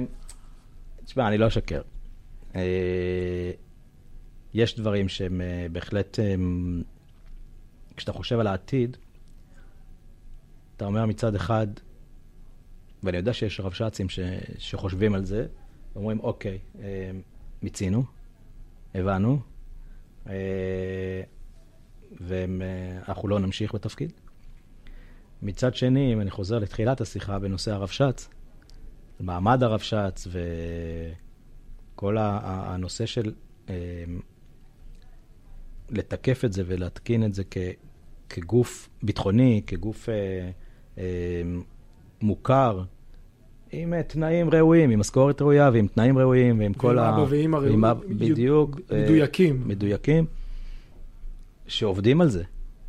תשמע, 1.05 1.29
אני 1.29 1.39
לא 1.39 1.47
אשקר. 1.47 1.81
אה, 2.57 3.51
יש 4.55 4.77
דברים 4.77 5.09
שהם 5.09 5.41
אה, 5.41 5.67
בהחלט, 5.73 6.19
אה, 6.19 6.35
כשאתה 7.97 8.13
חושב 8.13 8.39
על 8.39 8.47
העתיד, 8.47 8.97
אתה 10.83 10.89
אומר 10.89 11.07
מצד 11.07 11.35
אחד, 11.35 11.67
ואני 13.03 13.17
יודע 13.17 13.33
שיש 13.33 13.61
רבש"צים 13.61 14.09
ש- 14.09 14.19
שחושבים 14.59 15.15
על 15.15 15.25
זה, 15.25 15.47
אומרים, 15.97 16.21
אוקיי, 16.21 16.59
אה, 16.81 17.11
מיצינו, 17.63 18.05
הבנו, 18.95 19.41
אה, 20.29 21.23
ואנחנו 22.21 23.29
לא 23.29 23.41
נמשיך 23.41 23.75
בתפקיד. 23.75 24.13
מצד 25.43 25.75
שני, 25.75 26.13
אם 26.13 26.21
אני 26.21 26.31
חוזר 26.31 26.59
לתחילת 26.59 27.01
השיחה 27.01 27.39
בנושא 27.39 27.73
הרבש"ץ, 27.73 28.29
מעמד 29.21 29.63
הרבש"ץ 29.63 30.27
וכל 31.95 32.19
ה- 32.19 32.41
הנושא 32.75 33.07
של 33.07 33.33
אה, 33.69 33.75
לתקף 35.91 36.45
את 36.45 36.53
זה 36.53 36.63
ולהתקין 36.67 37.25
את 37.25 37.35
זה 37.35 37.43
כ, 37.51 37.57
כגוף 38.29 38.89
ביטחוני, 39.03 39.63
כגוף 39.67 40.09
אה, 40.09 40.15
אה, 40.15 40.51
מוכר, 42.23 42.83
עם 43.73 43.95
אה, 43.95 44.03
תנאים 44.03 44.51
ראויים, 44.51 44.91
עם 44.91 45.01
משכורת 45.01 45.43
ראויה 45.43 45.71
ועם 45.73 45.87
תנאים 45.87 46.19
ראויים 46.19 46.59
ועם 46.59 46.73
כל 46.75 46.99
ועם 46.99 46.99
אבא 46.99 47.27
ואמא 47.29 47.57
ראויים, 47.57 47.85
בדיוק. 48.09 48.81
אה, 48.93 49.03
מדויקים. 49.03 49.63
מדויקים, 49.67 50.27
שעובדים 51.67 52.21
על 52.21 52.29
זה. 52.29 52.43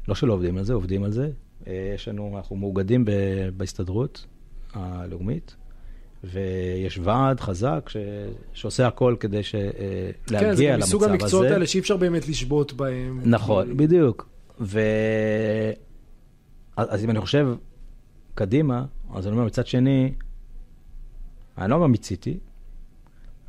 לא 0.08 0.16
שלא 0.16 0.34
עובדים 0.34 0.58
על 0.58 0.64
זה, 0.64 0.74
עובדים 0.74 1.04
על 1.04 1.12
זה. 1.12 1.30
אה, 1.68 1.92
יש 1.96 2.08
לנו, 2.08 2.38
אנחנו 2.38 2.56
מאוגדים 2.56 3.06
בהסתדרות 3.58 4.26
הלאומית, 4.74 5.56
ויש 6.24 7.00
ועד 7.04 7.40
חזק 7.40 7.90
ש, 7.90 7.98
שעושה 8.54 8.88
הכל 8.88 9.16
כדי 9.20 9.44
ש, 9.44 9.56
אה, 9.56 9.62
כן, 10.28 10.40
זה 10.40 10.48
להגיע 10.48 10.72
גם 10.72 10.80
למצב 10.80 10.88
מסוג 10.88 11.04
המקצועות 11.04 11.46
הזה. 11.46 11.54
האלה 11.54 11.68
שאי 11.68 11.80
אפשר 11.80 11.98
באמת 11.98 12.28
לשבות 12.28 12.74
בהם. 12.74 13.22
נכון, 13.26 13.78
בדיוק. 13.78 14.30
ו... 14.60 14.80
אז 16.78 17.04
אם 17.04 17.10
אני 17.10 17.22
חושב 17.22 17.48
קדימה, 18.36 18.86
אז 19.14 19.28
אני 19.28 19.36
אומר, 19.36 19.46
מצד 19.46 19.68
שני, 19.68 20.14
אני 21.58 21.70
לא 21.70 21.76
אומר 21.76 21.88
מיציתי, 21.88 22.38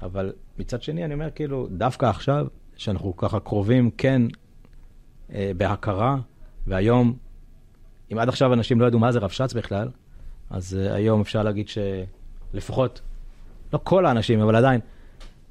אבל 0.03 0.33
מצד 0.59 0.83
שני 0.83 1.05
אני 1.05 1.15
אומר, 1.15 1.31
כאילו, 1.31 1.69
דווקא 1.71 2.07
עכשיו, 2.07 2.47
שאנחנו 2.77 3.17
ככה 3.17 3.41
קרובים, 3.41 3.91
כן, 3.91 4.23
אה, 5.33 5.53
בהכרה, 5.57 6.17
והיום, 6.67 7.17
אם 8.13 8.19
עד 8.19 8.29
עכשיו 8.29 8.53
אנשים 8.53 8.81
לא 8.81 8.87
ידעו 8.87 8.99
מה 8.99 9.13
זה 9.13 9.19
רבש"ץ 9.19 9.53
בכלל, 9.53 9.89
אז 10.51 10.79
אה, 10.81 10.95
היום 10.95 11.21
אפשר 11.21 11.43
להגיד 11.43 11.67
שלפחות, 11.69 13.01
לא 13.73 13.81
כל 13.85 14.07
האנשים, 14.07 14.41
אבל 14.41 14.57
עדיין, 14.57 14.81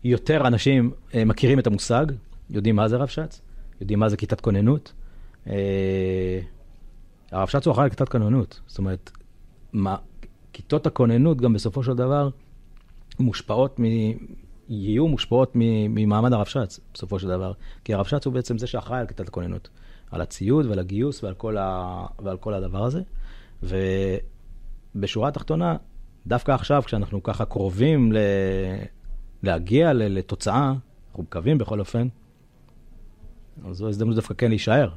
יותר 0.04 0.48
אנשים 0.48 0.92
אה, 1.16 1.26
מכירים 1.26 1.60
את 1.60 1.68
המושג, 1.68 2.06
יודעים 2.50 2.76
מה 2.76 2.88
זה 2.88 2.98
רבש"ץ, 2.98 3.42
יודעים 3.82 4.00
מה 4.00 4.10
זה 4.10 4.18
כיתת 4.18 4.42
כוננות. 4.42 4.94
אה, 5.48 6.40
הרבש"ץ 7.32 7.66
הוא 7.66 7.72
אחראי 7.72 7.84
על 7.84 7.90
כיתת 7.90 8.10
כוננות, 8.10 8.60
זאת 8.68 8.78
אומרת, 8.78 9.12
מה, 9.74 9.96
כיתות 10.54 10.88
הכוננות 10.88 11.42
גם 11.42 11.54
בסופו 11.54 11.84
של 11.84 11.94
דבר 11.94 12.30
מושפעות 13.20 13.80
מ... 13.80 13.84
יהיו 14.70 15.08
מושפעות 15.08 15.52
ממעמד 15.56 16.34
הרבש"ץ, 16.34 16.80
בסופו 16.94 17.20
של 17.20 17.28
דבר. 17.28 17.54
כי 17.84 17.94
הרבש"ץ 17.94 18.26
הוא 18.26 18.34
בעצם 18.34 18.58
זה 18.58 18.68
שאחראי 18.68 19.00
על 19.00 19.08
כיתת 19.08 19.28
הכוננות, 19.28 19.70
על 20.12 20.22
הציוד 20.22 20.66
ועל 20.66 20.80
הגיוס 20.80 21.24
ועל 21.24 21.34
כל, 21.34 21.58
ה... 21.58 22.06
ועל 22.20 22.38
כל 22.38 22.54
הדבר 22.54 22.84
הזה. 22.84 23.02
ובשורה 23.64 25.28
התחתונה, 25.28 25.76
דווקא 26.28 26.52
עכשיו, 26.52 26.84
כשאנחנו 26.86 27.24
ככה 27.24 27.46
קרובים 27.46 28.12
ל... 28.12 28.18
להגיע 29.44 29.94
ל... 29.94 30.04
לתוצאה, 30.04 30.74
אנחנו 31.10 31.24
מקווים 31.24 31.58
בכל 31.58 31.80
אופן, 31.80 32.08
אז 33.70 33.76
זו 33.76 33.90
הזדמנות 33.90 34.16
דווקא 34.16 34.34
כן 34.34 34.50
להישאר. 34.50 34.90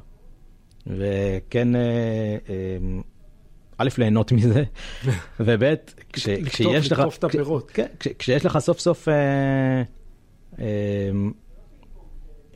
וכן, 0.87 1.75
אה, 1.75 1.81
אה, 2.49 2.77
א', 3.77 3.89
ליהנות 3.97 4.31
מזה, 4.31 4.63
וב', 5.39 5.73
כש, 6.13 6.27
לקטוף- 6.27 6.49
כשיש 6.49 6.91
לך... 6.91 6.99
לקטוף 6.99 7.17
את 7.17 7.23
הפירות. 7.23 7.71
כן, 7.71 7.87
כש, 7.99 8.07
כשיש 8.19 8.45
לך 8.45 8.57
סוף 8.57 8.79
סוף 8.79 9.07
אה, 9.07 9.81
אה, 10.59 10.65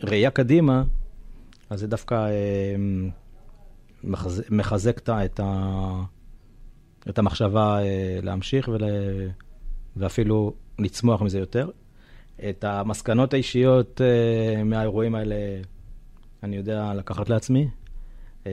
ראייה 0.03 0.31
קדימה, 0.31 0.83
אז 1.69 1.79
זה 1.79 1.87
דווקא 1.87 2.15
אה, 2.15 2.75
מחזק, 4.03 4.43
מחזק 4.51 4.97
את, 4.99 5.09
ה- 5.09 6.03
המחשבה 7.19 7.79
אה, 7.81 7.85
להמשיך 8.23 8.67
ול... 8.67 8.81
ואפילו 9.97 10.53
לצמוח 10.79 11.21
מזה 11.21 11.39
יותר. 11.39 11.69
את 12.49 12.63
המסקנות 12.63 13.33
האישיות 13.33 14.01
אה, 14.01 14.63
מהאירועים 14.63 15.15
האלה 15.15 15.35
אני 16.43 16.55
יודע 16.57 16.93
לקחת 16.93 17.29
לעצמי, 17.29 17.67
אה, 18.47 18.51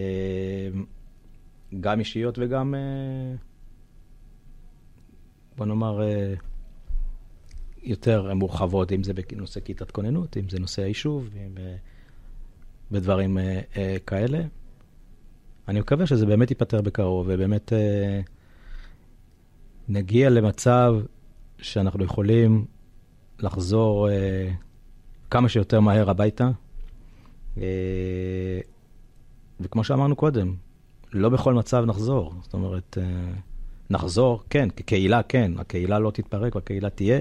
גם 1.81 1.99
אישיות 1.99 2.39
וגם, 2.39 2.75
אה, 2.75 3.35
בוא 5.57 5.67
נאמר, 5.67 6.03
אה, 6.03 6.35
יותר 7.83 8.35
מורחבות, 8.35 8.93
אם 8.93 9.03
זה 9.03 9.13
בנושא 9.15 9.61
כיתת 9.61 9.91
כוננות, 9.91 10.37
אם 10.37 10.49
זה 10.49 10.59
נושא 10.59 10.83
היישוב, 10.83 11.29
אם 11.37 11.55
בדברים 12.91 13.39
כאלה. 14.07 14.39
אני 15.69 15.81
מקווה 15.81 16.07
שזה 16.07 16.27
באמת 16.27 16.51
ייפתר 16.51 16.83
בקרוב, 16.83 17.27
ובאמת 17.31 17.73
נגיע 19.89 20.31
למצב 20.31 20.95
שאנחנו 21.59 22.05
יכולים 22.05 22.65
לחזור 23.39 24.09
כמה 25.31 25.49
שיותר 25.49 25.81
מהר 25.81 26.11
הביתה. 26.11 26.51
אה, 27.61 28.61
וכמו 29.61 29.85
שאמרנו 29.85 30.17
קודם, 30.17 30.55
לא 31.13 31.29
בכל 31.29 31.55
מצב 31.55 31.85
נחזור. 31.85 32.35
זאת 32.43 32.55
אומרת, 32.55 32.99
אה, 33.01 33.33
נחזור, 33.91 34.43
כן, 34.51 34.69
כקהילה 34.77 35.23
כן, 35.23 35.53
הקהילה 35.59 35.99
לא 35.99 36.11
תתפרק 36.11 36.55
והקהילה 36.55 36.91
תהיה, 36.91 37.21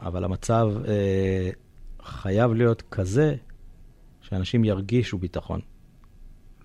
אבל 0.00 0.24
המצב 0.24 0.72
אה, 0.88 1.50
חייב 2.02 2.52
להיות 2.52 2.82
כזה 2.90 3.34
שאנשים 4.20 4.64
ירגישו 4.64 5.18
ביטחון. 5.18 5.60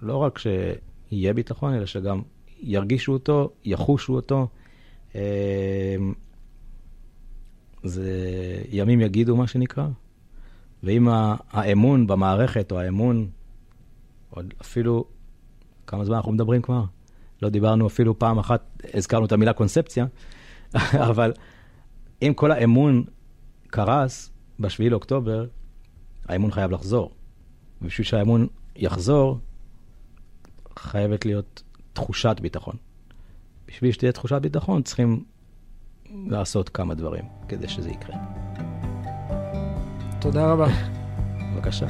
לא 0.02 0.18
רק 0.18 0.39
שיהיה 0.39 1.34
ביטחון, 1.34 1.73
אלא 1.73 1.85
שגם 1.85 2.22
ירגישו 2.60 3.14
אותו, 3.14 3.49
יחושו 3.64 4.15
אותו. 4.15 4.48
זה 7.84 8.64
ימים 8.69 9.02
יגידו, 9.02 9.35
מה 9.35 9.48
שנקרא. 9.48 9.88
ואם 10.84 11.07
האמון 11.52 12.07
במערכת, 12.07 12.72
או 12.72 12.80
האמון, 12.80 13.27
עוד 14.30 14.53
אפילו, 14.61 15.06
כמה 15.91 16.05
זמן 16.05 16.15
אנחנו 16.15 16.31
מדברים 16.31 16.61
כבר? 16.61 16.84
לא 17.41 17.49
דיברנו 17.49 17.88
אפילו 17.88 18.19
פעם 18.19 18.39
אחת, 18.39 18.84
הזכרנו 18.93 19.26
את 19.26 19.31
המילה 19.31 19.53
קונספציה, 19.53 20.05
אבל 21.09 21.34
אם 22.22 22.34
כל 22.35 22.51
האמון 22.51 23.03
קרס 23.68 24.31
ב-7 24.59 24.89
לאוקטובר, 24.89 25.45
האמון 26.26 26.51
חייב 26.51 26.72
לחזור. 26.72 27.11
ובשביל 27.81 28.07
שהאמון 28.07 28.47
יחזור, 28.76 29.39
חייבת 30.80 31.26
להיות 31.26 31.63
תחושת 31.93 32.35
ביטחון. 32.41 32.76
בשביל 33.68 33.91
שתהיה 33.91 34.11
תחושת 34.11 34.41
ביטחון, 34.41 34.81
צריכים 34.81 35.23
לעשות 36.09 36.69
כמה 36.69 36.93
דברים 36.93 37.23
כדי 37.47 37.68
שזה 37.68 37.89
יקרה. 37.89 38.15
תודה 40.22 40.51
רבה. 40.51 40.68
בבקשה. 41.55 41.88